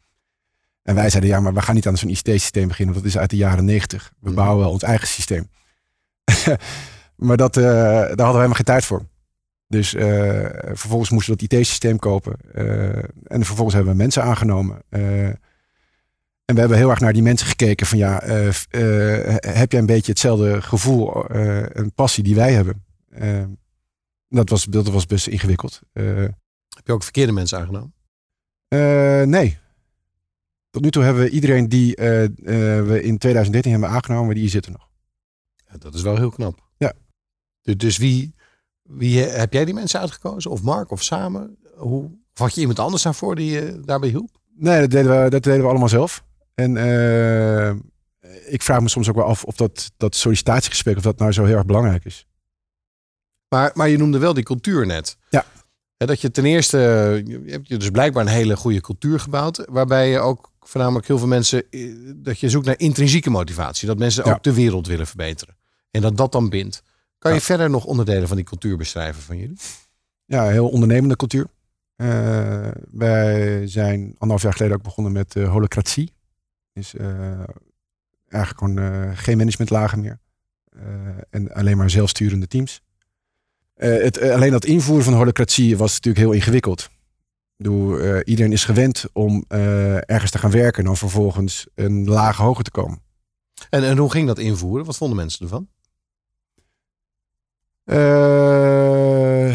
En 0.83 0.95
wij 0.95 1.09
zeiden, 1.09 1.31
ja, 1.31 1.39
maar 1.39 1.53
we 1.53 1.61
gaan 1.61 1.75
niet 1.75 1.87
aan 1.87 1.97
zo'n 1.97 2.09
IT-systeem 2.09 2.67
beginnen, 2.67 2.93
want 2.93 3.05
dat 3.05 3.15
is 3.15 3.19
uit 3.21 3.29
de 3.29 3.35
jaren 3.35 3.65
negentig. 3.65 4.13
We 4.19 4.27
Mhm. 4.27 4.35
bouwen 4.35 4.59
wel 4.63 4.71
ons 4.71 4.83
eigen 4.83 5.07
systeem. 5.07 5.49
maar 7.15 7.37
dat, 7.37 7.53
daar 7.53 8.07
hadden 8.07 8.17
we 8.17 8.23
helemaal 8.23 8.53
geen 8.53 8.65
tijd 8.65 8.85
voor. 8.85 9.05
Dus 9.67 9.89
vervolgens 10.73 11.09
moesten 11.09 11.33
we 11.33 11.47
dat 11.47 11.51
IT-systeem 11.59 11.99
kopen. 11.99 12.35
en 13.23 13.45
vervolgens 13.45 13.75
hebben 13.75 13.91
we 13.93 13.97
mensen 14.01 14.23
aangenomen. 14.23 14.81
En 16.45 16.55
we 16.55 16.59
hebben 16.59 16.77
heel 16.77 16.89
erg 16.89 16.99
naar 16.99 17.13
die 17.13 17.21
mensen 17.21 17.47
gekeken 17.47 17.87
van 17.87 17.97
ja, 17.97 18.21
heb 19.39 19.71
jij 19.71 19.79
een 19.79 19.85
beetje 19.85 20.11
hetzelfde 20.11 20.61
gevoel 20.61 21.25
en 21.27 21.93
passie 21.95 22.23
die 22.23 22.35
wij 22.35 22.53
hebben? 22.53 22.83
Dat, 24.33 24.49
was, 24.49 24.63
dat 24.65 24.87
was 24.89 25.05
best 25.05 25.27
ingewikkeld. 25.27 25.81
Eh, 25.91 26.05
Heb 26.75 26.85
je 26.85 26.91
ook 26.93 27.03
verkeerde 27.03 27.31
mensen 27.31 27.57
aangenomen? 27.59 27.93
eh, 28.67 29.21
nee. 29.21 29.57
Tot 30.69 30.81
nu 30.81 30.91
toe 30.91 31.03
hebben 31.03 31.23
we 31.23 31.29
iedereen 31.29 31.69
die 31.69 31.95
eh, 31.95 32.05
we 32.85 32.99
in 33.03 33.17
2013 33.17 33.71
hebben 33.71 33.89
aangenomen, 33.89 34.35
die 34.35 34.49
zitten 34.49 34.71
nog. 34.71 34.89
Ja, 35.71 35.77
dat 35.77 35.93
is 35.93 36.01
wel 36.01 36.17
heel 36.17 36.29
knap. 36.29 36.59
Ja. 36.77 36.93
Dus, 37.61 37.97
wie, 37.97 38.35
wie 38.81 39.19
heb 39.19 39.53
jij 39.53 39.65
die 39.65 39.73
mensen 39.73 39.99
uitgekozen? 39.99 40.51
Of 40.51 40.61
Mark 40.61 40.91
of 40.91 41.03
samen? 41.03 41.57
Hoe, 41.75 42.03
of 42.03 42.39
had 42.39 42.53
je 42.55 42.59
iemand 42.61 42.79
anders 42.79 43.03
daarvoor 43.03 43.35
die 43.35 43.51
je 43.51 43.81
daarbij 43.85 44.09
hielp? 44.09 44.39
Nee, 44.55 44.79
dat 44.79 44.89
deden 44.91 45.23
we, 45.23 45.29
dat 45.29 45.43
deden 45.43 45.61
we 45.61 45.67
allemaal 45.67 45.89
zelf. 45.89 46.23
En 46.55 46.77
ik 48.45 48.61
vraag 48.61 48.81
me 48.81 48.89
soms 48.89 49.09
ook 49.09 49.15
wel 49.15 49.25
af 49.25 49.43
of 49.43 49.55
dat, 49.55 49.91
dat 49.97 50.15
sollicitatiegesprek, 50.15 50.97
of 50.97 51.03
dat 51.03 51.17
nou 51.19 51.31
zo 51.31 51.45
heel 51.45 51.55
erg 51.55 51.65
belangrijk 51.65 52.05
is. 52.05 52.27
Maar, 53.53 53.71
maar 53.73 53.89
je 53.89 53.97
noemde 53.97 54.17
wel 54.17 54.33
die 54.33 54.43
cultuur 54.43 54.85
net. 54.85 55.17
Ja. 55.29 55.45
Dat 55.97 56.21
je 56.21 56.31
ten 56.31 56.45
eerste, 56.45 56.77
je 57.25 57.41
hebt 57.45 57.67
je 57.67 57.77
dus 57.77 57.89
blijkbaar 57.89 58.23
een 58.25 58.31
hele 58.31 58.55
goede 58.55 58.81
cultuur 58.81 59.19
gebouwd. 59.19 59.65
Waarbij 59.69 60.09
je 60.09 60.19
ook 60.19 60.51
voornamelijk 60.61 61.07
heel 61.07 61.17
veel 61.17 61.27
mensen, 61.27 61.63
eh, 61.69 61.93
dat 62.15 62.39
je 62.39 62.49
zoekt 62.49 62.65
naar 62.65 62.79
intrinsieke 62.79 63.29
motivatie. 63.29 63.87
Dat 63.87 63.97
mensen 63.97 64.25
Ja. 64.25 64.31
ook 64.31 64.43
de 64.43 64.53
wereld 64.53 64.87
willen 64.87 65.07
verbeteren. 65.07 65.55
En 65.91 66.01
dat 66.01 66.17
dat 66.17 66.31
dan 66.31 66.49
bindt. 66.49 66.83
Kan 67.17 67.33
je 67.33 67.41
verder 67.41 67.69
nog 67.69 67.85
onderdelen 67.85 68.27
van 68.27 68.37
die 68.37 68.45
cultuur 68.45 68.77
beschrijven 68.77 69.21
van 69.21 69.37
jullie? 69.37 69.57
Ja, 70.25 70.47
heel 70.47 70.69
ondernemende 70.69 71.15
cultuur. 71.15 71.47
Eh, 71.95 72.67
wij 72.91 73.67
zijn 73.67 74.01
anderhalf 74.01 74.41
jaar 74.41 74.53
geleden 74.53 74.77
ook 74.77 74.83
begonnen 74.83 75.11
met 75.13 75.35
eh 75.35 75.49
holocratie. 75.49 76.13
Dus 76.73 76.95
eigenlijk 78.27 78.57
gewoon 78.57 79.17
geen 79.17 79.37
managementlagen 79.37 80.01
meer. 80.01 80.19
En 81.29 81.51
alleen 81.53 81.77
maar 81.77 81.89
zelfsturende 81.89 82.47
teams. 82.47 82.81
Eh, 83.73 84.03
het, 84.03 84.17
eh, 84.17 84.33
alleen 84.33 84.51
dat 84.51 84.65
invoeren 84.65 85.03
van 85.03 85.13
holocratie 85.13 85.77
was 85.77 85.93
natuurlijk 85.93 86.25
heel 86.25 86.33
ingewikkeld. 86.33 86.89
Eh, 87.57 88.19
iedereen 88.23 88.51
is 88.51 88.65
gewend 88.65 89.05
om 89.13 89.45
ergens 89.47 90.31
te 90.31 90.37
gaan 90.37 90.51
werken 90.51 90.79
en 90.79 90.85
dan 90.85 90.97
vervolgens 90.97 91.67
een 91.75 92.05
laag 92.05 92.37
hoger 92.37 92.63
te 92.63 92.71
komen. 92.71 93.01
En, 93.69 93.83
en 93.83 93.97
hoe 93.97 94.11
ging 94.11 94.27
dat 94.27 94.39
invoeren? 94.39 94.85
Wat 94.85 94.97
vonden 94.97 95.17
mensen 95.17 95.41
ervan? 95.43 95.67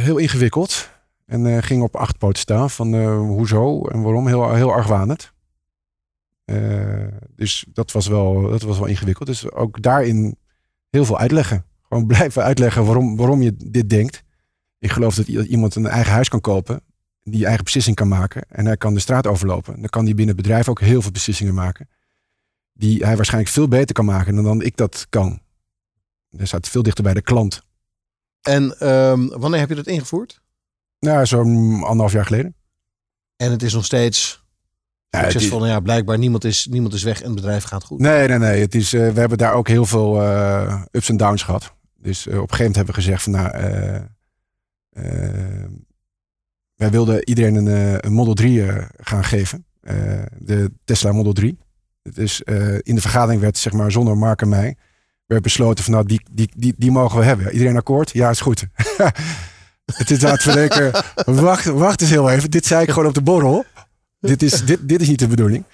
Heel 0.00 0.16
ingewikkeld. 0.16 0.90
En 1.26 1.62
ging 1.62 1.82
op 1.82 1.96
acht 1.96 2.18
poten 2.18 2.40
staan 2.40 2.70
van 2.70 2.94
hoezo 3.16 3.84
en 3.84 4.02
waarom. 4.02 4.26
Heel, 4.26 4.54
heel 4.54 4.72
argwanend. 4.72 5.32
Dus 7.34 7.64
dat 7.72 7.92
was, 7.92 8.06
wel, 8.06 8.42
dat 8.50 8.62
was 8.62 8.78
wel 8.78 8.86
ingewikkeld. 8.86 9.28
Dus 9.28 9.52
ook 9.52 9.82
daarin 9.82 10.36
heel 10.90 11.04
veel 11.04 11.18
uitleggen. 11.18 11.64
Gewoon 11.88 12.06
blijven 12.06 12.42
uitleggen 12.42 12.84
waarom, 12.84 13.16
waarom 13.16 13.42
je 13.42 13.54
dit 13.56 13.90
denkt. 13.90 14.22
Ik 14.78 14.90
geloof 14.90 15.14
dat 15.14 15.26
iemand 15.28 15.74
een 15.74 15.86
eigen 15.86 16.12
huis 16.12 16.28
kan 16.28 16.40
kopen. 16.40 16.80
Die 17.22 17.44
eigen 17.46 17.64
beslissing 17.64 17.96
kan 17.96 18.08
maken. 18.08 18.42
En 18.48 18.66
hij 18.66 18.76
kan 18.76 18.94
de 18.94 19.00
straat 19.00 19.26
overlopen. 19.26 19.74
Dan 19.80 19.88
kan 19.88 20.04
hij 20.04 20.14
binnen 20.14 20.34
het 20.36 20.44
bedrijf 20.44 20.68
ook 20.68 20.80
heel 20.80 21.02
veel 21.02 21.10
beslissingen 21.10 21.54
maken. 21.54 21.88
Die 22.72 23.04
hij 23.04 23.16
waarschijnlijk 23.16 23.52
veel 23.52 23.68
beter 23.68 23.94
kan 23.94 24.04
maken 24.04 24.34
dan, 24.34 24.44
dan 24.44 24.62
ik 24.62 24.76
dat 24.76 25.06
kan. 25.08 25.40
Hij 26.36 26.46
staat 26.46 26.68
veel 26.68 26.82
dichter 26.82 27.04
bij 27.04 27.14
de 27.14 27.22
klant. 27.22 27.62
En 28.42 28.78
ehm, 28.78 29.26
wanneer 29.26 29.60
heb 29.60 29.68
je 29.68 29.74
dat 29.74 29.86
ingevoerd? 29.86 30.40
Nou, 31.00 31.26
zo'n 31.26 31.82
anderhalf 31.82 32.12
jaar 32.12 32.26
geleden. 32.26 32.54
En 33.36 33.50
het 33.50 33.62
is 33.62 33.72
nog 33.72 33.84
steeds 33.84 34.44
Ja, 35.10 35.24
is- 35.24 35.32
succesvol. 35.32 35.66
Ja, 35.66 35.80
blijkbaar 35.80 36.18
niemand 36.18 36.44
is, 36.44 36.66
niemand 36.70 36.94
is 36.94 37.02
weg 37.02 37.20
en 37.20 37.26
het 37.26 37.34
bedrijf 37.34 37.64
gaat 37.64 37.84
goed. 37.84 37.98
nee, 38.00 38.28
nee, 38.28 38.38
nee. 38.38 38.60
Het 38.60 38.74
is, 38.74 38.92
eh, 38.92 39.10
we 39.12 39.20
hebben 39.20 39.38
daar 39.38 39.52
ook 39.54 39.68
heel 39.68 39.84
veel 39.86 40.22
eh, 40.22 40.82
ups 40.92 41.08
en 41.08 41.16
downs 41.16 41.42
gehad. 41.42 41.74
Dus 42.00 42.26
eh, 42.26 42.40
op 42.40 42.50
een 42.50 42.56
gegeven 42.56 42.64
moment 42.64 42.76
hebben 42.76 42.94
we 42.94 43.00
gezegd 43.00 43.22
van 43.22 43.32
nou, 43.32 43.50
eh, 43.50 43.96
eh, 44.90 45.70
wij 46.74 46.90
wilden 46.90 47.28
iedereen 47.28 47.54
een, 47.54 48.06
een 48.06 48.12
Model 48.12 48.34
3 48.34 48.62
eh, 48.62 48.84
gaan 48.96 49.24
geven. 49.24 49.66
De 50.38 50.70
Tesla 50.84 51.12
Model 51.12 51.32
3. 51.32 51.58
Dus 52.02 52.40
in 52.82 52.94
de 52.94 53.00
vergadering 53.00 53.40
werd 53.40 53.58
zeg 53.58 53.72
maar 53.72 53.92
zonder 53.92 54.16
Mark 54.16 54.42
en 54.42 54.48
mij 54.48 54.76
werd 55.26 55.42
besloten 55.42 55.84
van 55.84 55.92
nou 55.92 56.06
die, 56.06 56.20
die, 56.30 56.50
die, 56.56 56.74
die 56.76 56.90
mogen 56.90 57.18
we 57.18 57.24
hebben. 57.24 57.52
Iedereen 57.52 57.76
akkoord? 57.76 58.10
Ja, 58.10 58.30
is 58.30 58.40
goed. 58.40 58.66
het 60.00 60.10
is 60.10 60.20
laten 60.20 60.90
wacht, 61.26 61.64
wacht 61.64 62.00
eens 62.00 62.10
heel 62.10 62.30
even. 62.30 62.50
Dit 62.50 62.66
zei 62.66 62.82
ik 62.82 62.90
gewoon 62.90 63.08
op 63.08 63.14
de 63.14 63.22
borrel. 63.22 63.64
Dit 64.20 64.42
is, 64.42 64.64
dit, 64.64 64.88
dit 64.88 65.00
is 65.00 65.08
niet 65.08 65.18
de 65.18 65.26
bedoeling. 65.26 65.64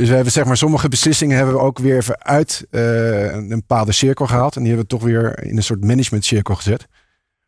Dus 0.00 0.08
we 0.08 0.14
hebben 0.14 0.32
zeg 0.32 0.44
maar 0.44 0.56
sommige 0.56 0.88
beslissingen 0.88 1.36
hebben 1.36 1.54
we 1.54 1.60
ook 1.60 1.78
weer 1.78 1.96
even 1.96 2.24
uit 2.24 2.66
eh, 2.70 3.32
een, 3.32 3.48
bepaalde 3.48 3.92
cirkel 3.92 4.26
gehaald. 4.26 4.56
En 4.56 4.62
die 4.62 4.70
hebben 4.72 4.88
we 4.88 4.96
toch 4.96 5.08
weer 5.08 5.42
in 5.44 5.56
een 5.56 5.62
soort 5.62 5.84
management 5.84 6.24
cirkel 6.24 6.54
gezet. 6.54 6.86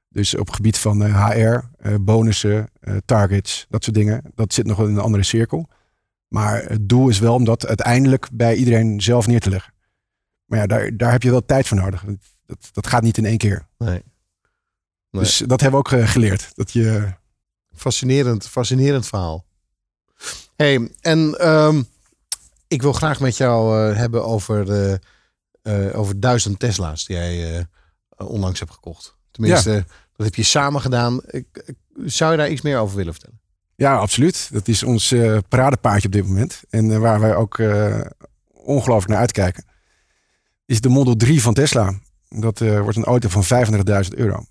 Dus 0.08 0.36
op 0.36 0.46
het 0.46 0.56
gebied 0.56 0.78
van 0.78 1.04
eh, 1.04 1.28
HR, 1.28 1.60
eh, 1.78 1.94
bonussen, 2.00 2.68
eh, 2.80 2.96
targets, 3.04 3.66
dat 3.68 3.84
soort 3.84 3.96
dingen. 3.96 4.22
Dat 4.34 4.52
zit 4.52 4.66
nog 4.66 4.76
wel 4.76 4.86
in 4.86 4.94
een 4.94 5.00
andere 5.00 5.22
cirkel. 5.22 5.68
Maar 6.28 6.62
het 6.62 6.88
doel 6.88 7.08
is 7.08 7.18
wel 7.18 7.34
om 7.34 7.44
dat 7.44 7.66
uiteindelijk 7.66 8.28
bij 8.32 8.54
iedereen 8.54 9.00
zelf 9.00 9.26
neer 9.26 9.40
te 9.40 9.50
leggen. 9.50 9.72
Maar 10.44 10.58
ja, 10.58 10.66
daar, 10.66 10.96
daar 10.96 11.12
heb 11.12 11.22
je 11.22 11.30
wel 11.30 11.44
tijd 11.44 11.68
voor 11.68 11.76
nodig. 11.76 12.04
Dat, 12.46 12.68
dat 12.72 12.86
gaat 12.86 13.02
niet 13.02 13.18
in 13.18 13.24
één 13.24 13.38
keer. 13.38 13.66
Nee. 13.78 13.90
Nee. 13.90 15.22
Dus 15.22 15.38
dat 15.38 15.60
hebben 15.60 15.82
we 15.82 15.94
ook 15.94 16.08
geleerd. 16.08 16.50
Dat 16.54 16.72
je, 16.72 17.14
Fascinerend, 17.74 18.48
fascinerend 18.48 19.06
verhaal. 19.06 19.44
hey, 20.56 20.90
en 21.00 21.34
ehm, 21.38 21.82
ik 22.72 22.82
wil 22.82 22.92
graag 22.92 23.20
met 23.20 23.36
jou 23.36 23.90
eh, 23.90 23.96
hebben 23.96 24.24
over, 24.24 24.64
de, 24.64 25.00
eh, 25.62 25.98
over 25.98 26.20
duizend 26.20 26.58
Tesla's 26.58 27.04
die 27.04 27.16
jij 27.16 27.56
eh, 27.56 27.64
onlangs 28.28 28.58
hebt 28.58 28.72
gekocht. 28.72 29.16
Tenminste, 29.30 29.84
dat 30.16 30.26
heb 30.26 30.34
je 30.34 30.42
samen 30.42 30.80
gedaan. 30.80 31.20
Zou 32.04 32.30
je 32.30 32.36
daar 32.36 32.50
iets 32.50 32.60
meer 32.60 32.78
over 32.78 32.96
willen 32.96 33.12
vertellen? 33.12 33.40
ja, 33.74 33.96
absoluut. 33.96 34.48
Dat 34.52 34.68
is 34.68 34.82
ons 34.82 35.14
paradepaardje 35.48 36.08
op 36.08 36.14
dit 36.14 36.26
moment. 36.26 36.62
En 36.70 37.00
waar 37.00 37.20
wij 37.20 37.34
ook 37.34 37.62
ongelooflijk 38.52 39.08
naar 39.08 39.18
uitkijken. 39.18 39.64
Is 40.66 40.80
de 40.80 40.88
Model 40.88 41.16
3 41.16 41.42
van 41.42 41.54
Tesla. 41.54 41.94
Dat 42.28 42.58
wordt 42.58 42.96
een 42.96 43.04
auto 43.04 43.28
van 43.28 43.44
35.000 43.44 44.08
euro. 44.14 44.44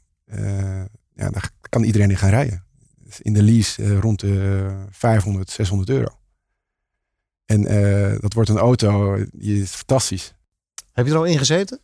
Ja, 1.16 1.30
daar 1.30 1.50
kan 1.70 1.84
iedereen 1.84 2.10
in 2.10 2.18
gaan 2.18 2.30
rijden. 2.30 2.66
In 3.20 3.34
de 3.34 3.44
lease 3.44 4.00
rond 4.00 4.20
de 4.20 4.68
500, 4.90 5.50
600 5.50 5.90
euro. 5.90 6.21
En 7.46 7.66
eh, 7.66 8.20
dat 8.20 8.34
wordt 8.34 8.50
een 8.50 8.58
auto, 8.58 9.18
die 9.32 9.62
is 9.62 9.72
fantastisch. 9.72 10.34
Heb 10.94 11.06
je 11.06 11.12
er 11.12 11.18
al 11.18 11.26
in 11.26 11.38
gezeten? 11.38 11.80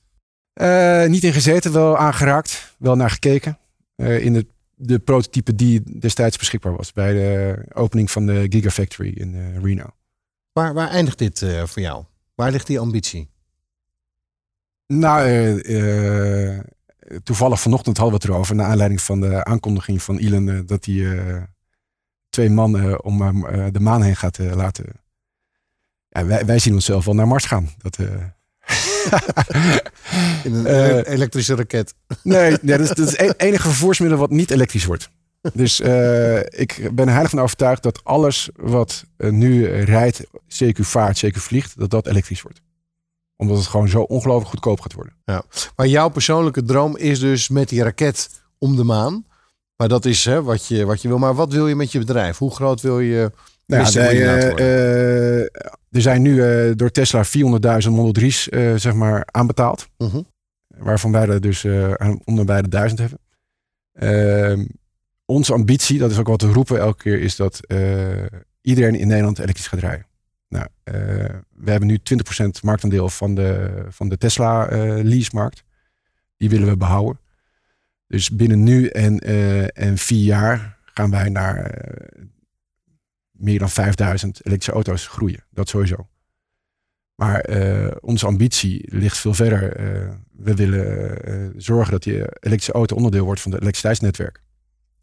Eh, 0.53 1.05
niet 1.05 1.23
in 1.23 1.33
gezeten, 1.33 1.73
wel 1.73 1.97
aangeraakt, 1.97 2.75
wel 2.77 2.95
naar 2.95 3.09
gekeken. 3.09 3.57
Eh, 3.95 4.25
in 4.25 4.33
de, 4.33 4.45
de 4.75 4.99
prototype 4.99 5.55
die 5.55 5.99
destijds 5.99 6.37
beschikbaar 6.37 6.75
was 6.75 6.93
bij 6.93 7.13
de 7.13 7.57
opening 7.73 8.11
van 8.11 8.25
de 8.25 8.45
Gigafactory 8.49 9.11
in 9.15 9.59
Reno. 9.63 9.85
Waar, 10.51 10.73
waar 10.73 10.89
eindigt 10.89 11.17
dit 11.17 11.45
voor 11.63 11.81
jou? 11.81 12.03
Waar 12.35 12.51
ligt 12.51 12.67
die 12.67 12.79
ambitie? 12.79 13.29
Nou, 14.87 15.61
toevallig 17.23 17.61
vanochtend 17.61 17.97
hadden 17.97 18.19
we 18.19 18.21
het 18.23 18.33
erover, 18.33 18.55
naar 18.55 18.69
aanleiding 18.69 19.01
van 19.01 19.19
de 19.19 19.43
aankondiging 19.43 20.01
van 20.01 20.17
Elon 20.17 20.63
dat 20.65 20.85
hij 20.85 21.47
twee 22.37 22.49
man 22.49 22.79
eh, 22.79 22.95
om 23.01 23.17
de 23.71 23.79
maan 23.79 24.01
heen 24.01 24.15
gaat 24.15 24.37
laten. 24.37 24.85
Ja, 26.17 26.25
wij, 26.25 26.45
wij 26.45 26.59
zien 26.59 26.73
onszelf 26.73 27.05
wel 27.05 27.13
naar 27.13 27.27
Mars 27.27 27.45
gaan. 27.45 27.69
Dat, 27.77 27.97
eh, 27.97 28.07
In 30.43 30.53
een 30.53 30.65
Eh, 30.65 31.13
elektrische 31.13 31.55
raket. 31.55 31.93
Nee, 32.23 32.57
nee 32.61 32.77
dat, 32.77 32.79
is, 32.79 32.87
dat 32.87 33.07
is 33.07 33.17
het 33.17 33.41
enige 33.47 33.67
vervoersmiddel 33.67 34.19
wat 34.19 34.29
niet 34.29 34.51
elektrisch 34.51 34.85
wordt. 34.85 35.09
Dus 35.53 35.79
eh, 35.79 36.39
ik 36.39 36.89
ben 36.93 37.07
heilig 37.07 37.29
van 37.29 37.39
overtuigd 37.39 37.83
dat 37.83 38.03
alles 38.03 38.49
wat 38.55 39.05
nu 39.17 39.67
rijdt, 39.67 40.23
CQ 40.27 40.79
vaart, 40.79 41.25
CQ 41.25 41.37
vliegt, 41.37 41.79
dat 41.79 41.89
dat 41.89 42.07
elektrisch 42.07 42.41
wordt. 42.41 42.61
Omdat 43.35 43.57
het 43.57 43.67
gewoon 43.67 43.89
zo 43.89 44.01
ongelooflijk 44.01 44.49
goedkoop 44.49 44.79
gaat 44.79 44.93
worden. 44.93 45.13
Maar 45.75 45.87
jouw 45.87 46.09
persoonlijke 46.09 46.63
droom 46.63 46.97
is 46.97 47.19
dus 47.19 47.49
met 47.49 47.69
die 47.69 47.83
raket 47.83 48.29
om 48.57 48.75
de 48.75 48.83
maan. 48.83 49.25
Maar 49.75 49.87
dat 49.87 50.05
is 50.05 50.25
hè, 50.25 50.43
wat, 50.43 50.67
je, 50.67 50.85
wat 50.85 51.01
je 51.01 51.07
wil. 51.07 51.17
Maar 51.17 51.35
wat 51.35 51.53
wil 51.53 51.67
je 51.67 51.75
met 51.75 51.91
je 51.91 51.99
bedrijf? 51.99 52.37
Hoe 52.37 52.55
groot 52.55 52.81
wil 52.81 52.99
je... 52.99 53.31
Nou, 53.67 53.81
ja, 53.81 53.87
Wisselcoördinator 53.87 54.55
de, 54.55 55.49
eh, 55.91 55.95
er 55.95 56.01
zijn 56.01 56.21
nu 56.21 56.43
eh, 56.43 56.71
door 56.75 56.91
Tesla 56.91 57.23
400.000 57.25 57.95
Model 57.95 58.23
3's 58.23 58.49
eh, 58.49 58.75
zeg 58.75 58.93
maar 58.93 59.27
aanbetaald. 59.31 59.89
Mhm. 59.97 60.21
Waarvan 60.67 61.11
wij 61.11 61.27
er 61.27 61.41
dus 61.41 61.63
eh 61.63 62.13
onder 62.23 62.45
bij 62.45 62.61
de 62.61 62.67
duizend 62.67 62.99
hebben. 62.99 63.19
Ehm, 63.93 64.65
onze 65.25 65.53
ambitie, 65.53 65.99
dat 65.99 66.11
is 66.11 66.17
ook 66.17 66.27
wat 66.27 66.41
we 66.41 66.51
roepen 66.51 66.79
elke 66.79 67.03
keer, 67.03 67.21
is 67.21 67.35
dat 67.35 67.65
eh, 67.65 68.25
iedereen 68.61 68.95
in 68.95 69.07
Nederland 69.07 69.39
elektrisch 69.39 69.67
gaat 69.67 69.79
rijden. 69.79 70.05
Nou, 70.49 70.67
eh, 70.83 70.93
we 71.55 71.71
hebben 71.71 71.87
nu 71.87 71.99
20% 71.99 72.61
marktaandeel 72.63 73.09
van 73.09 73.35
de, 73.35 73.71
van 73.89 74.09
de 74.09 74.17
Tesla 74.17 74.67
eh 74.67 75.03
leasemarkt. 75.03 75.63
Die 76.37 76.49
willen 76.49 76.67
we 76.67 76.77
behouden. 76.77 77.19
Dus 78.07 78.29
binnen 78.29 78.63
nu 78.63 78.87
en, 78.87 79.19
eh, 79.19 79.77
en 79.77 79.97
vier 79.97 80.23
jaar 80.23 80.77
gaan 80.85 81.11
wij 81.11 81.29
naar 81.29 81.65
eh, 81.65 82.23
meer 83.37 83.59
dan 83.59 83.69
5000 83.69 84.45
elektrische 84.45 84.71
auto's 84.71 85.07
groeien. 85.07 85.43
Dat 85.51 85.69
sowieso. 85.69 86.07
Maar 87.17 87.39
eh, 87.39 87.95
onze 87.99 88.25
ambitie 88.25 88.95
ligt 88.97 89.17
veel 89.17 89.33
verder. 89.33 89.75
Eh, 89.75 90.13
we 90.31 90.55
willen 90.55 91.23
eh, 91.23 91.47
zorgen 91.57 91.91
dat 91.91 92.03
die 92.03 92.15
elektrische 92.15 92.71
auto 92.71 92.95
onderdeel 92.95 93.25
wordt 93.25 93.41
van 93.41 93.51
het 93.51 93.61
elektriciteitsnetwerk. 93.61 94.41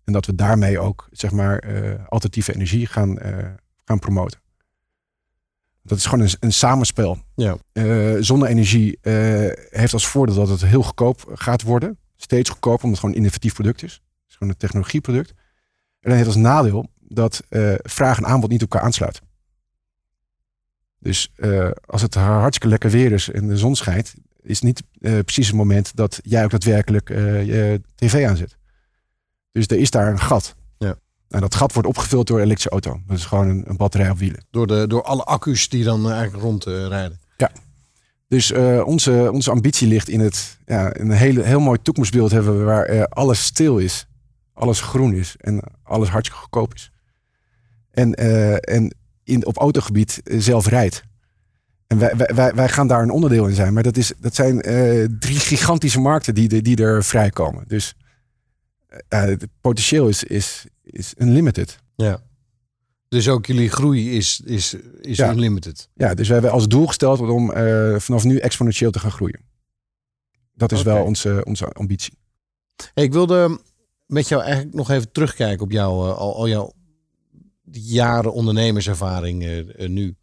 En 0.05 0.13
dat 0.13 0.27
we 0.27 0.35
daarmee 0.35 0.79
ook 0.79 1.09
zeg 1.11 1.31
maar, 1.31 1.63
alternatieve 2.09 2.55
energie 2.55 2.87
gaan, 2.87 3.19
gaan 3.85 3.99
promoten. 3.99 4.41
Dat 5.83 5.99
is 5.99 6.07
gewoon 6.07 6.25
een, 6.25 6.35
een 6.41 6.53
samenspel. 6.53 7.19
Ja. 7.35 7.57
Zonne-energie 8.21 8.99
heeft 9.71 9.93
als 9.93 10.07
voordeel 10.07 10.35
dat 10.35 10.49
het 10.49 10.65
heel 10.65 10.83
goedkoop 10.83 11.31
gaat 11.35 11.63
worden. 11.63 11.99
Steeds 12.17 12.51
goedkoper, 12.51 12.85
omdat 12.85 12.91
het 12.91 12.99
gewoon 12.99 13.15
een 13.15 13.21
innovatief 13.21 13.55
product 13.55 13.83
is. 13.83 13.93
Het 13.93 14.29
is 14.29 14.37
gewoon 14.37 14.53
een 14.53 14.59
technologieproduct. 14.59 15.31
En 15.31 16.11
dan 16.11 16.13
heeft 16.13 16.27
als 16.27 16.37
nadeel 16.37 16.91
dat 17.15 17.43
eh, 17.49 17.75
vraag 17.83 18.19
en 18.19 18.27
aanbod 18.27 18.51
niet 18.51 18.63
op 18.63 18.73
elkaar 18.73 18.87
aansluiten. 18.87 19.23
Dus 20.99 21.33
eh, 21.37 21.71
als 21.87 22.03
het 22.03 22.15
hartstikke 22.15 22.69
lekker 22.69 22.91
weer 22.91 23.13
is 23.13 23.31
en 23.31 23.49
de 23.49 23.57
zon 23.57 23.77
schijnt, 23.77 24.15
is 24.43 24.61
niet 24.61 24.83
eh, 25.01 25.19
precies 25.19 25.47
het 25.47 25.57
moment 25.57 25.97
dat 25.97 26.21
jij 26.23 26.45
ook 26.45 26.51
daadwerkelijk 26.51 27.09
je 27.09 27.81
tv 27.95 28.27
aanzet. 28.27 28.57
Dus 29.53 29.67
er 29.67 29.79
is 29.79 29.91
daar 29.91 30.09
een 30.09 30.21
gat. 30.21 30.55
Ja. 30.79 30.97
En 31.29 31.41
dat 31.41 31.55
gat 31.55 31.73
wordt 31.73 31.89
opgevuld 31.89 32.27
door 32.27 32.37
een 32.37 32.45
elektrische 32.45 32.71
auto. 32.71 33.01
Dat 33.07 33.19
is 33.19 33.25
gewoon 33.25 33.49
een, 33.49 33.63
een 33.67 33.77
batterij 33.77 34.11
op 34.11 34.19
wielen. 34.19 34.47
Door, 34.51 34.67
de, 34.67 34.87
door 34.87 35.03
alle 35.03 35.25
accu's 35.25 35.69
die 35.69 35.85
dan 35.85 36.11
eigenlijk 36.11 36.43
rondrijden. 36.43 37.19
Dus 38.35 38.53
eh, 38.53 38.87
onze, 38.87 39.31
onze 39.33 39.51
ambitie 39.51 39.89
ligt 39.89 40.09
in 40.09 40.21
het 40.21 40.59
ja, 40.67 40.97
een 40.97 41.11
hele, 41.11 41.43
heel 41.43 41.61
mooi 41.61 41.79
toekomstbeeld 41.83 42.31
hebben 42.31 42.59
we 42.59 42.65
waar 42.65 43.09
alles 43.09 43.45
stil 43.45 43.79
is, 43.79 44.07
alles 44.53 44.81
groen 44.81 45.15
is 45.15 45.35
en 45.39 45.63
alles 45.83 46.09
hartstikke 46.09 46.43
goedkoop 46.43 46.75
is. 46.75 46.91
En, 47.95 48.15
eh, 48.15 48.75
en 48.75 48.95
in, 49.25 49.47
op 49.47 49.57
autogebied 49.57 50.21
eh, 50.25 50.41
zelf 50.41 50.67
rijdt. 50.67 51.03
En 51.87 51.99
wij, 51.99 52.17
wij, 52.35 52.55
wij, 52.55 52.69
gaan 52.69 52.87
daar 52.87 53.03
een 53.03 53.11
onderdeel 53.11 53.47
in 53.47 53.55
zijn. 53.55 53.73
Maar 53.73 53.83
dat, 53.83 53.97
is, 53.97 54.13
dat 54.19 54.35
zijn 54.35 54.63
eh, 54.63 55.05
drie 55.19 55.39
gigantische 55.39 56.01
markten 56.01 56.35
die, 56.35 56.63
die 56.63 56.77
er 56.77 57.05
vrijkomen. 57.05 57.65
Dus 57.67 57.95
het 59.09 59.47
potentieel 59.61 60.09
is, 60.09 60.25
is, 60.25 60.65
is 60.83 61.15
unlimited. 61.19 61.79
Ja. 61.97 62.23
Dus 63.09 63.29
ook 63.29 63.47
jullie 63.47 63.71
groei 63.71 64.17
is, 64.17 64.41
is, 64.45 64.77
is 65.01 65.17
Ja. 65.17 65.31
unlimited. 65.31 65.89
Ja, 65.95 66.15
dus 66.15 66.27
wij 66.27 66.37
hebben 66.37 66.55
als 66.55 66.69
doel 66.69 66.87
gesteld 66.87 67.21
om 67.21 67.53
vanaf 68.01 68.25
nu 68.25 68.39
exponentieel 68.39 68.91
te 68.91 68.99
gaan 68.99 69.11
groeien. 69.11 69.41
Dat 70.55 70.73
is 70.73 70.83
wel 70.83 71.05
onze, 71.05 71.45
onze 71.45 71.67
ambitie. 71.67 72.19
Hey, 72.95 73.05
ik 73.05 73.13
wilde 73.13 73.59
met 74.07 74.29
jou 74.29 74.43
eigenlijk 74.43 74.75
nog 74.75 74.91
even 74.91 75.13
terugkijken 75.13 75.65
op 75.65 75.71
jouw, 75.71 76.11
eh, 76.11 76.17
al, 76.17 76.37
al 76.37 76.49
jouw 76.49 76.73
jaren 77.71 78.33
ondernemerservaring 78.33 79.43
eh, 79.43 79.59
eh, 79.59 79.91
nu. 79.91 80.17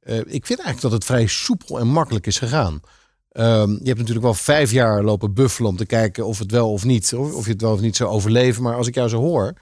Eh, 0.00 0.18
ik 0.18 0.46
vind 0.46 0.60
eigenlijk 0.60 0.80
dat 0.80 0.92
het 0.92 1.04
vrij 1.04 1.26
soepel 1.26 1.78
en 1.78 1.86
makkelijk 1.86 2.26
is 2.26 2.38
gegaan. 2.38 2.80
Ehm, 3.28 3.70
je 3.70 3.84
hebt 3.84 3.98
natuurlijk 3.98 4.24
wel 4.24 4.34
vijf 4.34 4.70
jaar 4.70 5.02
lopen 5.02 5.34
buffelen 5.34 5.70
om 5.70 5.76
te 5.76 5.86
kijken 5.86 6.26
of 6.26 6.38
het 6.38 6.50
wel 6.50 6.72
of 6.72 6.84
niet, 6.84 7.14
of, 7.14 7.34
of 7.34 7.44
je 7.44 7.52
het 7.52 7.60
wel 7.60 7.72
of 7.72 7.80
niet 7.80 7.96
zou 7.96 8.10
overleven. 8.10 8.62
Maar 8.62 8.76
als 8.76 8.86
ik 8.86 8.94
jou 8.94 9.08
zo 9.08 9.20
hoor, 9.20 9.54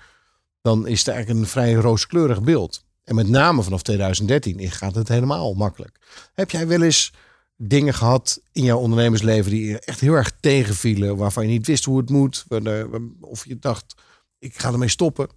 dan 0.62 0.86
is 0.86 0.98
het 0.98 1.08
eigenlijk 1.08 1.40
een 1.40 1.50
vrij 1.50 1.72
rooskleurig 1.72 2.42
beeld. 2.42 2.84
En 3.04 3.14
met 3.14 3.28
name 3.28 3.62
vanaf 3.62 3.82
2013 3.82 4.70
gaat 4.70 4.94
het 4.94 5.08
helemaal 5.08 5.54
makkelijk. 5.54 5.98
Heb 6.34 6.50
jij 6.50 6.66
wel 6.66 6.82
eens 6.82 7.12
dingen 7.56 7.94
gehad 7.94 8.40
in 8.52 8.64
jouw 8.64 8.78
ondernemersleven 8.78 9.50
die 9.50 9.66
je 9.66 9.78
echt 9.78 10.00
heel 10.00 10.14
erg 10.14 10.32
tegenvielen, 10.40 11.16
waarvan 11.16 11.42
je 11.42 11.50
niet 11.50 11.66
wist 11.66 11.84
hoe 11.84 11.98
het 11.98 12.10
moet, 12.10 12.44
of 13.20 13.46
je 13.46 13.58
dacht, 13.58 13.94
ik 14.38 14.58
ga 14.58 14.72
ermee 14.72 14.88
stoppen? 14.88 15.28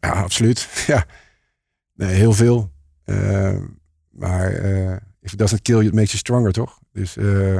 Ja, 0.00 0.10
absoluut. 0.10 0.68
Ja, 0.86 1.06
nee, 1.94 2.14
heel 2.14 2.32
veel. 2.32 2.72
Eh, 3.04 3.58
maar 4.10 4.52
eh 4.52 4.96
if 5.20 5.32
it 5.32 5.38
doesn't 5.38 5.62
kill 5.62 5.74
you, 5.74 5.86
it 5.86 5.94
makes 5.94 6.08
you 6.10 6.18
stronger, 6.18 6.52
toch? 6.52 6.78
Dus 6.92 7.16
eh, 7.16 7.56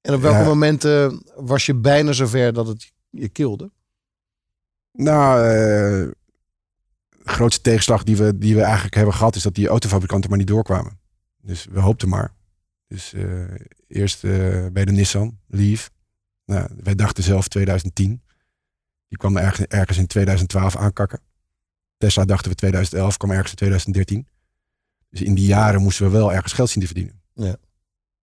En 0.00 0.14
op 0.14 0.20
welke 0.20 0.38
Ja. 0.38 0.44
momenten 0.44 1.22
was 1.34 1.66
je 1.66 1.74
bijna 1.74 2.12
zover 2.12 2.52
dat 2.52 2.66
het 2.66 2.92
je 3.10 3.28
kilde? 3.28 3.70
nou, 4.92 5.42
de 5.42 6.16
grootste 7.24 7.62
tegenslag 7.62 8.02
die 8.04 8.16
we, 8.16 8.38
die 8.38 8.54
we 8.54 8.62
eigenlijk 8.62 8.94
hebben 8.94 9.14
gehad, 9.14 9.36
is 9.36 9.42
dat 9.42 9.54
die 9.54 9.68
autofabrikanten 9.68 10.30
maar 10.30 10.38
niet 10.38 10.48
doorkwamen. 10.48 10.98
Dus 11.42 11.66
we 11.70 11.80
hoopten 11.80 12.08
maar. 12.08 12.34
Dus 12.86 13.14
eerst 13.86 14.22
bij 14.72 14.84
de 14.84 14.92
Nissan, 14.92 15.38
Leaf. 15.46 15.90
Nou, 16.44 16.68
wij 16.82 16.94
dachten 16.94 17.24
zelf 17.24 17.48
2010. 17.48 18.22
Die 19.10 19.18
kwam 19.18 19.36
ergens, 19.36 19.66
ergens 19.66 19.98
in 19.98 20.06
2012 20.06 20.76
aankakken. 20.76 21.20
Tesla 21.96 22.24
dachten 22.24 22.50
we 22.50 22.56
2011, 22.56 23.16
kwam 23.16 23.30
ergens 23.30 23.50
in 23.50 23.56
2013. 23.56 24.26
Dus 25.08 25.22
in 25.22 25.34
die 25.34 25.46
jaren 25.46 25.82
moesten 25.82 26.04
we 26.04 26.12
wel 26.12 26.32
ergens 26.32 26.52
geld 26.52 26.70
zien 26.70 26.80
te 26.82 26.88
verdienen. 26.88 27.22
Ja. 27.34 27.56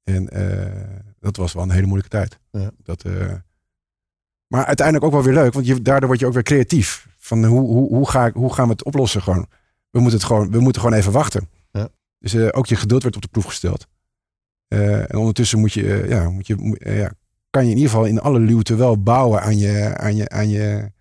En 0.04 0.30
eh, 0.30 1.00
dat 1.20 1.36
was 1.36 1.54
wel 1.54 1.64
een 1.64 1.72
hele 1.72 1.86
moeilijke 1.86 2.18
tijd. 2.18 2.40
Ja. 2.52 2.72
Dat, 2.84 3.04
eh, 3.04 3.34
maar 4.48 4.66
uiteindelijk 4.66 5.06
ook 5.06 5.12
wel 5.12 5.24
weer 5.24 5.34
leuk, 5.34 5.54
want 5.54 5.66
je, 5.66 5.82
daardoor 5.82 6.08
word 6.08 6.20
je 6.20 6.26
ook 6.26 6.34
weer 6.34 6.44
creatief. 6.44 7.08
Van 7.18 7.46
hoe, 7.46 7.60
hoe, 7.60 7.88
hoe, 7.88 8.10
ga 8.10 8.26
ik, 8.26 8.34
hoe 8.34 8.54
gaan 8.54 8.66
we 8.66 8.72
het 8.72 8.84
oplossen 8.84 9.22
gewoon? 9.22 9.48
We 9.90 10.00
moeten, 10.00 10.20
het 10.20 10.28
gewoon, 10.28 10.52
we 10.52 10.60
moeten 10.60 10.82
gewoon 10.82 10.98
even 10.98 11.12
wachten. 11.12 11.50
Ja. 11.72 11.90
Dus 12.20 12.34
eh, 12.34 12.48
ook 12.52 12.66
je 12.66 12.76
geduld 12.76 13.04
werd 13.04 13.16
op 13.16 13.22
de 13.22 13.28
proef 13.28 13.46
gesteld. 13.46 13.88
En 14.68 15.16
ondertussen 15.16 15.60
moet 15.60 15.74
je, 15.74 16.06
ja, 16.08 16.30
moet 16.30 16.48
je 16.48 16.78
ja, 16.80 17.12
kan 17.58 17.66
je 17.66 17.72
in 17.72 17.78
ieder 17.78 17.92
geval 17.92 18.06
in 18.08 18.20
alle 18.20 18.40
luwte 18.40 18.76
wel 18.76 19.02
bouwen 19.02 19.42
aan 19.42 19.58
je, 19.58 19.98
aan 19.98 20.16
je, 20.16 20.30
aan 20.30 20.50
je, 20.50 20.92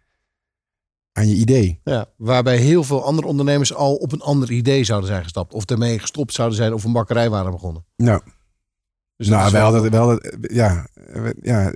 aan 1.13 1.29
je 1.29 1.35
idee. 1.35 1.81
Ja, 1.85 2.07
waarbij 2.17 2.57
heel 2.57 2.85
veel 2.85 3.05
andere 3.05 3.27
ondernemers 3.29 3.75
al 3.75 3.95
op 3.95 4.13
een 4.13 4.21
ander 4.21 4.51
idee 4.51 4.85
zouden 4.85 5.09
zijn 5.09 5.23
gestapt. 5.23 5.53
Of 5.55 5.65
ermee 5.65 5.99
gestopt 5.99 6.33
zouden 6.33 6.57
zijn 6.57 6.73
of 6.73 6.85
een 6.85 6.93
bakkerij 6.93 7.31
waren 7.31 7.51
begonnen. 7.53 7.85
Nou, 7.97 8.21
Dus 9.17 9.29
nou 9.29 9.43
wij 9.43 9.61
wel- 9.61 9.73
hadden 9.73 9.91
wel, 9.91 10.21
ja, 10.41 10.87
ja. 11.43 11.63
Zoals 11.63 11.75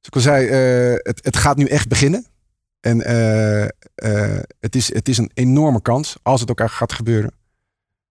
ik 0.00 0.14
al 0.14 0.20
zei, 0.20 0.46
eh, 0.46 0.94
het, 1.02 1.24
het 1.24 1.36
gaat 1.36 1.56
nu 1.56 1.64
echt 1.64 1.88
beginnen. 1.88 2.26
En 2.80 3.02
eh, 3.04 3.62
eh, 3.94 4.42
het, 4.60 4.76
is, 4.76 4.94
het 4.94 5.08
is 5.08 5.18
een 5.18 5.30
enorme 5.34 5.82
kans 5.82 6.16
als 6.22 6.40
het 6.40 6.50
ook 6.50 6.60
echt 6.60 6.74
gaat 6.74 6.92
gebeuren. 6.92 7.32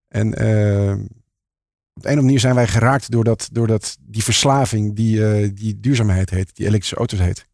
En 0.08 0.34
eh, 0.34 0.94
op 1.94 2.02
de 2.02 2.08
een 2.08 2.14
of 2.14 2.20
andere 2.20 2.26
manier 2.26 2.40
zijn 2.40 2.56
wij 2.56 2.68
geraakt 2.68 3.12
door, 3.12 3.24
dat, 3.24 3.50
door 3.52 3.68
dat, 3.68 3.98
die 4.02 4.24
verslaving 4.24 4.96
die, 4.96 5.28
eh, 5.28 5.50
die 5.54 5.80
duurzaamheid 5.80 6.30
heet, 6.30 6.56
die 6.56 6.66
elektrische 6.66 6.96
auto's 6.96 7.20
heet. 7.20 7.50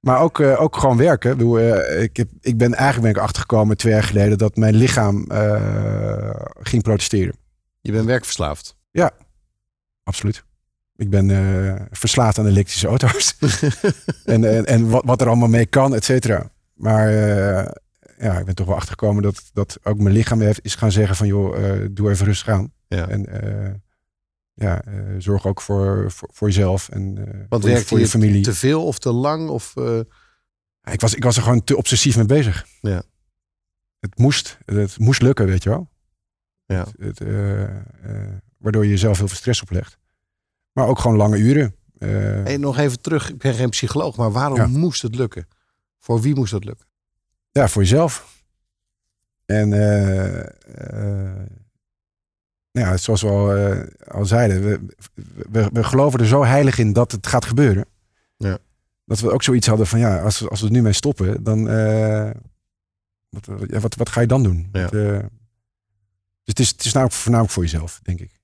Maar 0.00 0.20
ook, 0.20 0.40
eh, 0.40 0.60
ook 0.60 0.76
gewoon 0.76 0.96
werken. 0.96 1.30
Ik, 1.30 1.36
bedoel, 1.36 1.58
eh, 1.58 2.02
ik, 2.02 2.16
heb, 2.16 2.28
ik 2.40 2.56
ben 2.56 2.74
eigenlijk 2.74 3.12
ben 3.12 3.22
ik 3.22 3.28
achtergekomen 3.28 3.76
twee 3.76 3.92
jaar 3.92 4.02
geleden 4.02 4.38
dat 4.38 4.56
mijn 4.56 4.74
lichaam 4.74 5.26
ging 6.60 6.82
protesteren. 6.82 7.34
Je 7.80 7.92
bent 7.92 8.04
werkverslaafd. 8.04 8.76
Absoluut. 10.02 10.44
Ik 10.96 11.10
ben 11.10 11.88
verslaafd 11.90 12.38
aan 12.38 12.46
elektrische 12.46 12.86
auto's. 12.86 13.36
en 14.24 14.44
en, 14.44 14.66
en 14.66 14.88
wat, 14.88 15.04
wat 15.04 15.20
er 15.20 15.26
allemaal 15.26 15.48
mee 15.48 15.66
kan, 15.66 15.94
et 15.94 16.04
cetera. 16.04 16.50
Maar 16.74 17.10
ja, 18.18 18.38
ik 18.38 18.44
ben 18.44 18.54
toch 18.54 18.66
wel 18.66 18.76
achtergekomen 18.76 19.22
dat, 19.22 19.50
dat 19.52 19.78
ook 19.82 19.98
mijn 19.98 20.14
lichaam 20.14 20.40
heeft, 20.40 20.64
is 20.64 20.74
gaan 20.74 20.92
zeggen 20.92 21.16
van 21.16 21.26
joh, 21.26 21.84
doe 21.90 22.10
even 22.10 22.26
rustig 22.26 22.48
aan. 22.48 22.72
Ja. 22.96 23.08
En 23.08 23.26
eh, 23.26 23.74
ja, 24.54 24.82
eh, 24.84 25.14
zorg 25.18 25.46
ook 25.46 25.60
voor, 25.60 26.10
voor, 26.10 26.28
voor 26.32 26.48
jezelf 26.48 26.88
en 26.88 27.18
eh, 27.18 27.60
je, 27.60 27.66
werkte 27.66 27.86
voor 27.86 27.98
je 27.98 28.08
familie. 28.08 28.42
te 28.42 28.54
veel 28.54 28.86
of 28.86 28.98
te 28.98 29.12
lang? 29.12 29.48
Of, 29.48 29.76
Ik, 30.82 31.00
was, 31.00 31.14
ik 31.14 31.24
was 31.24 31.36
er 31.36 31.42
gewoon 31.42 31.64
te 31.64 31.76
obsessief 31.76 32.16
mee 32.16 32.26
bezig. 32.26 32.66
Ja. 32.80 33.02
Het 33.98 34.18
moest, 34.18 34.58
het 34.64 34.98
moest 34.98 35.22
lukken, 35.22 35.46
weet 35.46 35.62
je 35.62 35.68
wel. 35.68 35.90
Ja. 36.66 36.86
Het, 36.98 37.18
het, 37.18 37.28
waardoor 38.58 38.84
je 38.84 38.90
jezelf 38.90 39.18
heel 39.18 39.28
veel 39.28 39.36
stress 39.36 39.62
oplegt. 39.62 39.98
Maar 40.72 40.86
ook 40.86 40.98
gewoon 40.98 41.16
lange 41.16 41.38
uren. 41.38 41.74
Hey, 41.98 42.56
nog 42.56 42.78
even 42.78 43.00
terug, 43.00 43.28
ik 43.30 43.38
ben 43.38 43.54
geen 43.54 43.70
psycholoog, 43.70 44.16
maar 44.16 44.32
waarom 44.32 44.58
Ja. 44.58 44.66
moest 44.66 45.02
het 45.02 45.14
lukken? 45.14 45.48
Voor 45.98 46.20
wie 46.20 46.34
moest 46.34 46.52
het 46.52 46.64
lukken? 46.64 46.86
Ja, 47.50 47.68
voor 47.68 47.82
jezelf. 47.82 48.42
En 49.46 49.72
ja, 52.80 52.96
zoals 52.96 53.22
we 53.22 53.28
al, 53.28 53.54
eh, 53.54 53.86
al 54.08 54.24
zeiden, 54.24 54.62
we, 54.62 54.80
we, 55.50 55.68
we 55.72 55.84
geloven 55.84 56.20
er 56.20 56.26
zo 56.26 56.44
heilig 56.44 56.78
in 56.78 56.92
dat 56.92 57.12
het 57.12 57.26
gaat 57.26 57.44
gebeuren. 57.44 57.86
Ja. 58.36 58.58
Dat 59.04 59.20
we 59.20 59.30
ook 59.30 59.42
zoiets 59.42 59.66
hadden 59.66 59.86
van 59.86 59.98
ja, 59.98 60.22
als 60.22 60.38
we, 60.38 60.48
als 60.48 60.60
we 60.60 60.66
er 60.66 60.72
nu 60.72 60.82
mee 60.82 60.92
stoppen, 60.92 61.42
dan 61.42 61.68
eh, 61.68 62.30
wat, 63.28 63.46
wat, 63.80 63.94
wat 63.94 64.08
ga 64.08 64.20
je 64.20 64.26
dan 64.26 64.42
doen? 64.42 64.68
Ja. 64.72 64.80
Het, 64.80 64.94
eh, 64.94 65.18
dus 65.18 65.28
het 66.44 66.58
is, 66.58 66.68
het 66.68 66.84
is 66.84 66.92
nou 66.92 67.10
voornamelijk 67.10 67.54
voor 67.54 67.62
jezelf, 67.62 68.00
denk 68.02 68.20
ik. 68.20 68.40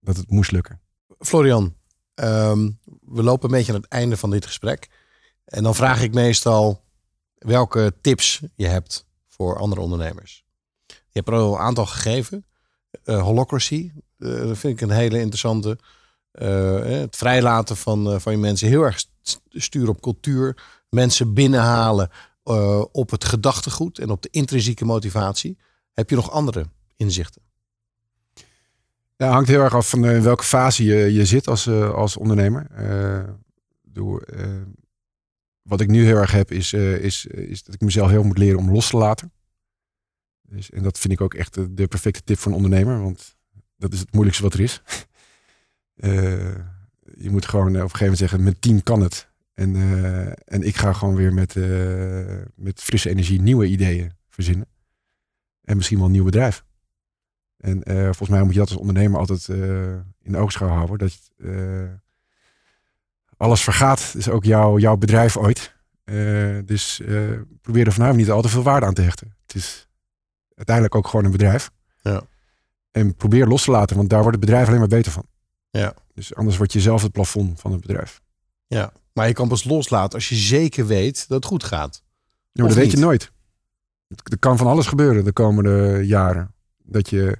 Dat 0.00 0.16
het 0.16 0.30
moest 0.30 0.50
lukken. 0.50 0.80
Florian, 1.18 1.74
ehm, 2.14 2.70
we 3.00 3.22
lopen 3.22 3.48
een 3.48 3.56
beetje 3.56 3.72
aan 3.72 3.80
het 3.80 3.90
einde 3.90 4.16
van 4.16 4.30
dit 4.30 4.46
gesprek. 4.46 4.88
En 5.44 5.62
dan 5.62 5.74
vraag 5.74 6.02
ik 6.02 6.14
meestal 6.14 6.84
welke 7.38 7.94
tips 8.00 8.42
je 8.54 8.66
hebt 8.66 9.06
voor 9.26 9.58
andere 9.58 9.80
ondernemers. 9.80 10.44
Je 10.86 10.94
hebt 11.24 11.28
er 11.28 11.34
al 11.34 11.54
een 11.54 11.60
aantal 11.60 11.86
gegeven. 11.86 12.46
Eh, 13.04 13.22
holocracy, 13.22 13.90
eh, 14.18 14.28
dat 14.38 14.58
vind 14.58 14.72
ik 14.74 14.80
een 14.80 14.94
hele 14.96 15.18
interessante. 15.18 15.78
Eh, 16.30 16.80
het 16.84 17.16
vrijlaten 17.16 17.76
van, 17.76 18.20
van 18.20 18.32
je 18.32 18.38
mensen. 18.38 18.68
Heel 18.68 18.82
erg 18.82 18.98
st- 18.98 19.40
sturen 19.50 19.88
op 19.88 20.00
cultuur. 20.00 20.62
Mensen 20.90 21.34
binnenhalen 21.34 22.10
op 22.92 23.10
het 23.10 23.24
gedachtegoed 23.24 23.98
en 23.98 24.10
op 24.10 24.22
de 24.22 24.28
intrinsieke 24.30 24.84
motivatie. 24.84 25.58
Heb 25.92 26.10
je 26.10 26.16
nog 26.16 26.30
andere 26.30 26.64
inzichten? 26.96 27.42
Ja, 29.16 29.30
hangt 29.30 29.48
heel 29.48 29.60
erg 29.60 29.74
af 29.74 29.88
van 29.88 30.04
in 30.04 30.22
welke 30.22 30.44
fase 30.44 30.84
je, 30.84 31.12
je 31.12 31.24
zit 31.26 31.48
als, 31.48 31.68
als 31.68 32.16
ondernemer. 32.16 32.66
Eh, 32.70 33.24
wat 35.62 35.80
ik 35.80 35.88
nu 35.88 36.04
heel 36.04 36.16
erg 36.16 36.30
heb, 36.30 36.50
is, 36.50 36.72
is, 36.72 37.26
is 37.26 37.62
dat 37.62 37.74
ik 37.74 37.80
mezelf 37.80 38.10
heel 38.10 38.22
moet 38.22 38.38
leren 38.38 38.58
om 38.58 38.72
los 38.72 38.90
te 38.90 38.96
laten. 38.96 39.32
Dus, 40.50 40.70
en 40.70 40.82
dat 40.82 40.98
vind 40.98 41.12
ik 41.12 41.20
ook 41.20 41.34
echt 41.34 41.54
de, 41.76 41.86
perfecte 41.86 42.22
tip 42.24 42.38
voor 42.38 42.50
een 42.50 42.56
ondernemer, 42.56 43.02
want 43.02 43.36
dat 43.76 43.92
is 43.92 43.98
het 43.98 44.12
moeilijkste 44.12 44.44
wat 44.44 44.54
er 44.54 44.60
is. 44.60 44.82
Eh, 45.98 46.54
je 47.14 47.30
moet 47.30 47.46
gewoon 47.46 47.74
eh, 47.74 47.82
op 47.82 47.82
een 47.82 47.96
gegeven 47.96 48.00
moment 48.00 48.18
zeggen, 48.18 48.42
mijn 48.42 48.58
team 48.58 48.82
kan 48.82 49.00
het. 49.00 49.28
En, 49.54 49.76
eh, 49.76 50.26
en 50.26 50.62
ik 50.62 50.76
ga 50.76 50.92
gewoon 50.92 51.14
weer 51.14 51.34
met, 51.34 51.54
met 52.54 52.80
frisse 52.80 53.10
energie 53.10 53.40
nieuwe 53.40 53.66
ideeën 53.66 54.12
verzinnen. 54.28 54.66
En 55.64 55.76
misschien 55.76 55.96
wel 55.96 56.06
een 56.06 56.12
nieuw 56.12 56.24
bedrijf. 56.24 56.64
En 57.56 57.82
volgens 57.84 58.28
mij 58.28 58.42
moet 58.42 58.52
je 58.52 58.58
dat 58.58 58.68
als 58.68 58.78
ondernemer 58.78 59.18
altijd 59.18 59.48
in 60.22 60.32
de 60.32 60.38
oogschouw 60.38 60.68
houden. 60.68 60.98
Dat 60.98 61.30
alles 63.36 63.62
vergaat, 63.62 64.14
is 64.16 64.28
ook 64.28 64.44
jouw, 64.44 64.78
jouw 64.78 64.96
bedrijf 64.96 65.36
ooit. 65.36 65.74
Dus 66.64 67.00
probeer 67.60 67.86
er 67.86 67.92
vanavond 67.92 68.18
niet 68.18 68.30
al 68.30 68.42
te 68.42 68.48
veel 68.48 68.62
waarde 68.62 68.86
aan 68.86 68.94
te 68.94 69.02
hechten. 69.02 69.34
Het 69.46 69.54
is 69.54 69.87
uiteindelijk 70.58 70.94
ook 70.94 71.06
gewoon 71.08 71.24
een 71.24 71.30
bedrijf. 71.30 71.70
Ja. 72.02 72.22
En 72.90 73.14
probeer 73.14 73.46
los 73.46 73.64
te 73.64 73.70
laten, 73.70 73.96
want 73.96 74.10
daar 74.10 74.22
wordt 74.22 74.36
het 74.36 74.44
bedrijf 74.44 74.66
alleen 74.66 74.78
maar 74.78 74.88
beter 74.88 75.12
van. 75.12 75.26
Ja. 75.70 75.94
Dus 76.14 76.34
anders 76.34 76.56
word 76.56 76.72
je 76.72 76.80
zelf 76.80 77.02
het 77.02 77.12
plafond 77.12 77.60
van 77.60 77.72
het 77.72 77.80
bedrijf. 77.80 78.20
Ja, 78.66 78.92
maar 79.12 79.26
je 79.26 79.32
kan 79.32 79.48
pas 79.48 79.64
loslaten 79.64 80.14
als 80.14 80.28
je 80.28 80.34
zeker 80.34 80.86
weet 80.86 81.28
dat 81.28 81.36
het 81.36 81.44
goed 81.44 81.64
gaat. 81.64 82.02
Ja, 82.52 82.62
maar 82.64 82.74
dat 82.74 82.82
weet 82.82 82.90
je 82.90 82.96
nooit. 82.96 83.32
Er 84.08 84.38
kan 84.38 84.56
van 84.56 84.66
alles 84.66 84.86
gebeuren 84.86 85.24
de 85.24 85.32
komende 85.32 86.00
jaren. 86.04 86.54
Dat 86.76 87.10
je, 87.10 87.38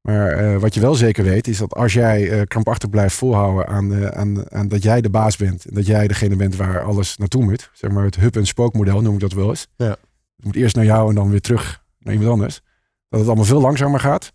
maar 0.00 0.30
eh, 0.30 0.60
wat 0.60 0.74
je 0.74 0.80
wel 0.80 0.94
zeker 0.94 1.24
weet, 1.24 1.48
is 1.48 1.58
dat 1.58 1.74
als 1.74 1.92
jij 1.92 2.30
eh, 2.30 2.46
krampachtig 2.46 2.90
blijft 2.90 3.14
volhouden 3.14 3.66
aan, 3.66 3.94
eh, 3.94 4.06
aan, 4.06 4.52
aan 4.52 4.68
dat 4.68 4.82
jij 4.82 5.00
de 5.00 5.10
baas 5.10 5.36
bent. 5.36 5.64
En 5.64 5.74
dat 5.74 5.86
jij 5.86 6.08
degene 6.08 6.36
bent 6.36 6.56
waar 6.56 6.82
alles 6.82 7.16
naartoe 7.16 7.44
moet. 7.44 7.70
Zeg 7.72 7.90
maar 7.90 8.04
het 8.04 8.16
hub- 8.16 8.36
en 8.36 8.46
spookmodel 8.46 9.00
noem 9.00 9.14
ik 9.14 9.20
dat 9.20 9.32
wel 9.32 9.48
eens. 9.48 9.66
Ja. 9.76 9.96
Het 10.36 10.44
moet 10.44 10.56
eerst 10.56 10.76
naar 10.76 10.84
jou 10.84 11.08
en 11.08 11.14
dan 11.14 11.30
weer 11.30 11.40
terug 11.40 11.81
naar 12.02 12.14
iemand 12.14 12.32
anders. 12.32 12.60
Dat 13.08 13.18
het 13.18 13.28
allemaal 13.28 13.46
veel 13.46 13.60
langzamer 13.60 14.00
gaat. 14.00 14.32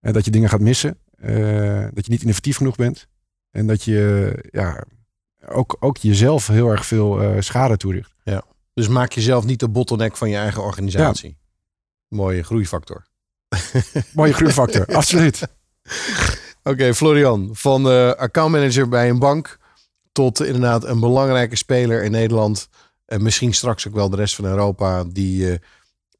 En 0.00 0.12
dat 0.12 0.24
je 0.24 0.30
dingen 0.30 0.48
gaat 0.48 0.60
missen. 0.60 0.98
eh, 1.16 1.88
dat 1.92 2.04
je 2.04 2.10
niet 2.10 2.22
innovatief 2.22 2.56
genoeg 2.56 2.76
bent. 2.76 3.06
En 3.50 3.66
dat 3.66 3.82
je 3.84 4.32
ja, 4.50 4.84
ook, 5.48 5.76
ook 5.80 5.96
jezelf 5.96 6.46
heel 6.46 6.68
erg 6.70 6.86
veel 6.86 7.22
eh, 7.22 7.40
schade 7.40 7.76
toericht. 7.76 8.14
Dus 8.74 8.88
maak 8.88 9.12
jezelf 9.12 9.44
niet 9.44 9.60
de 9.60 9.68
bottleneck 9.68 10.16
van 10.16 10.30
je 10.30 10.36
eigen 10.36 10.62
organisatie. 10.62 11.36
Mooie 12.08 12.42
groeifactor. 12.42 13.06
Mooie 14.12 14.32
groeifactor, 14.32 14.86
absoluut. 14.94 15.46
Oké, 16.62 16.94
Florian, 16.94 17.48
van 17.52 17.90
eh 17.90 18.10
accountmanager 18.10 18.88
bij 18.88 19.08
een 19.08 19.18
bank 19.18 19.58
tot 20.12 20.42
inderdaad 20.42 20.84
een 20.84 21.00
belangrijke 21.00 21.56
speler 21.56 22.02
in 22.04 22.10
Nederland. 22.10 22.68
En 23.04 23.22
misschien 23.22 23.54
straks 23.54 23.88
ook 23.88 23.94
wel 23.94 24.10
de 24.10 24.16
rest 24.16 24.34
van 24.34 24.44
Europa 24.44 25.04
die 25.04 25.50
eh, 25.50 25.58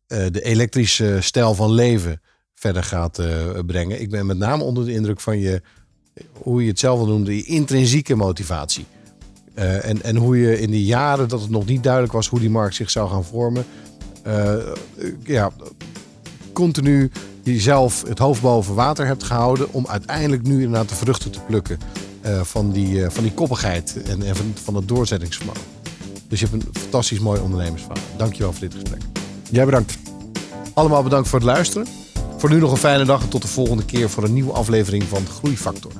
de 0.07 0.43
elektrische 0.43 1.17
stijl 1.21 1.55
van 1.55 1.73
leven 1.73 2.21
verder 2.55 2.85
gaat 2.85 3.19
eh, 3.19 3.29
brengen. 3.67 4.01
Ik 4.01 4.11
ben 4.11 4.27
met 4.27 4.39
name 4.39 4.63
onder 4.63 4.85
de 4.85 4.93
indruk 4.93 5.21
van 5.21 5.39
je, 5.39 5.63
hoe 6.33 6.63
je 6.63 6.69
het 6.69 6.79
zelf 6.79 6.99
al 6.99 7.07
noemde, 7.07 7.37
je 7.37 7.45
intrinsieke 7.45 8.15
motivatie. 8.15 8.87
Eh, 9.55 9.85
en, 9.89 10.03
en 10.03 10.17
hoe 10.17 10.39
je 10.39 10.61
in 10.61 10.71
die 10.71 10.85
jaren 10.85 11.29
dat 11.29 11.41
het 11.41 11.51
nog 11.51 11.67
niet 11.67 11.83
duidelijk 11.83 12.13
was 12.13 12.29
hoe 12.29 12.41
die 12.41 12.51
markt 12.51 12.75
zich 12.75 12.91
zou 12.91 13.11
gaan 13.11 13.25
vormen. 13.25 13.65
eh, 14.23 14.55
eh, 14.55 14.73
ja, 15.25 15.51
continu 16.53 17.11
jezelf 17.43 18.03
het 18.09 18.19
hoofd 18.19 18.43
boven 18.43 18.75
water 18.75 19.07
hebt 19.07 19.23
gehouden. 19.23 19.73
om 19.73 19.87
uiteindelijk 19.87 20.43
nu 20.43 20.55
inderdaad 20.55 20.89
de 20.89 20.95
vruchten 20.95 21.31
te 21.31 21.41
plukken. 21.41 21.79
eh, 22.21 22.41
van, 22.43 22.71
die, 22.73 23.05
eh, 23.05 23.11
van 23.11 23.23
die 23.23 23.33
koppigheid 23.33 24.03
en, 24.03 24.23
en 24.23 24.37
van, 24.37 24.53
van 24.65 24.75
het 24.75 24.89
doorzettingsvermogen. 24.89 25.63
Dus 26.29 26.41
je 26.41 26.47
hebt 26.47 26.65
een 26.67 26.81
fantastisch 26.81 27.19
mooi 27.19 27.41
ondernemersverhaal. 27.41 28.05
Dankjewel 28.17 28.53
voor 28.53 28.61
dit 28.61 28.75
gesprek. 28.75 29.03
Jij 29.51 29.65
bedankt. 29.65 29.99
Allemaal 30.75 31.03
bedankt 31.03 31.29
voor 31.29 31.39
het 31.39 31.49
luisteren. 31.49 31.87
Voor 32.37 32.51
nu 32.51 32.59
nog 32.59 32.71
een 32.71 32.77
fijne 32.77 33.05
dag 33.05 33.23
en 33.23 33.29
tot 33.29 33.43
de 33.43 33.49
volgende 33.49 33.85
keer 33.85 34.11
voor 34.11 34.25
een 34.25 34.33
nieuwe 34.33 34.53
aflevering 34.53 35.03
van 35.03 35.27
Groeifactor. 35.27 35.93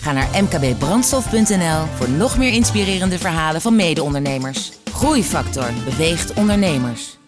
Ga 0.00 0.12
naar 0.12 0.28
mkbbrandstof.nl 0.42 1.86
voor 1.96 2.08
nog 2.10 2.38
meer 2.38 2.52
inspirerende 2.52 3.18
verhalen 3.18 3.60
van 3.60 3.76
mede-ondernemers. 3.76 4.72
Groeifactor 4.92 5.70
beweegt 5.84 6.32
ondernemers. 6.32 7.19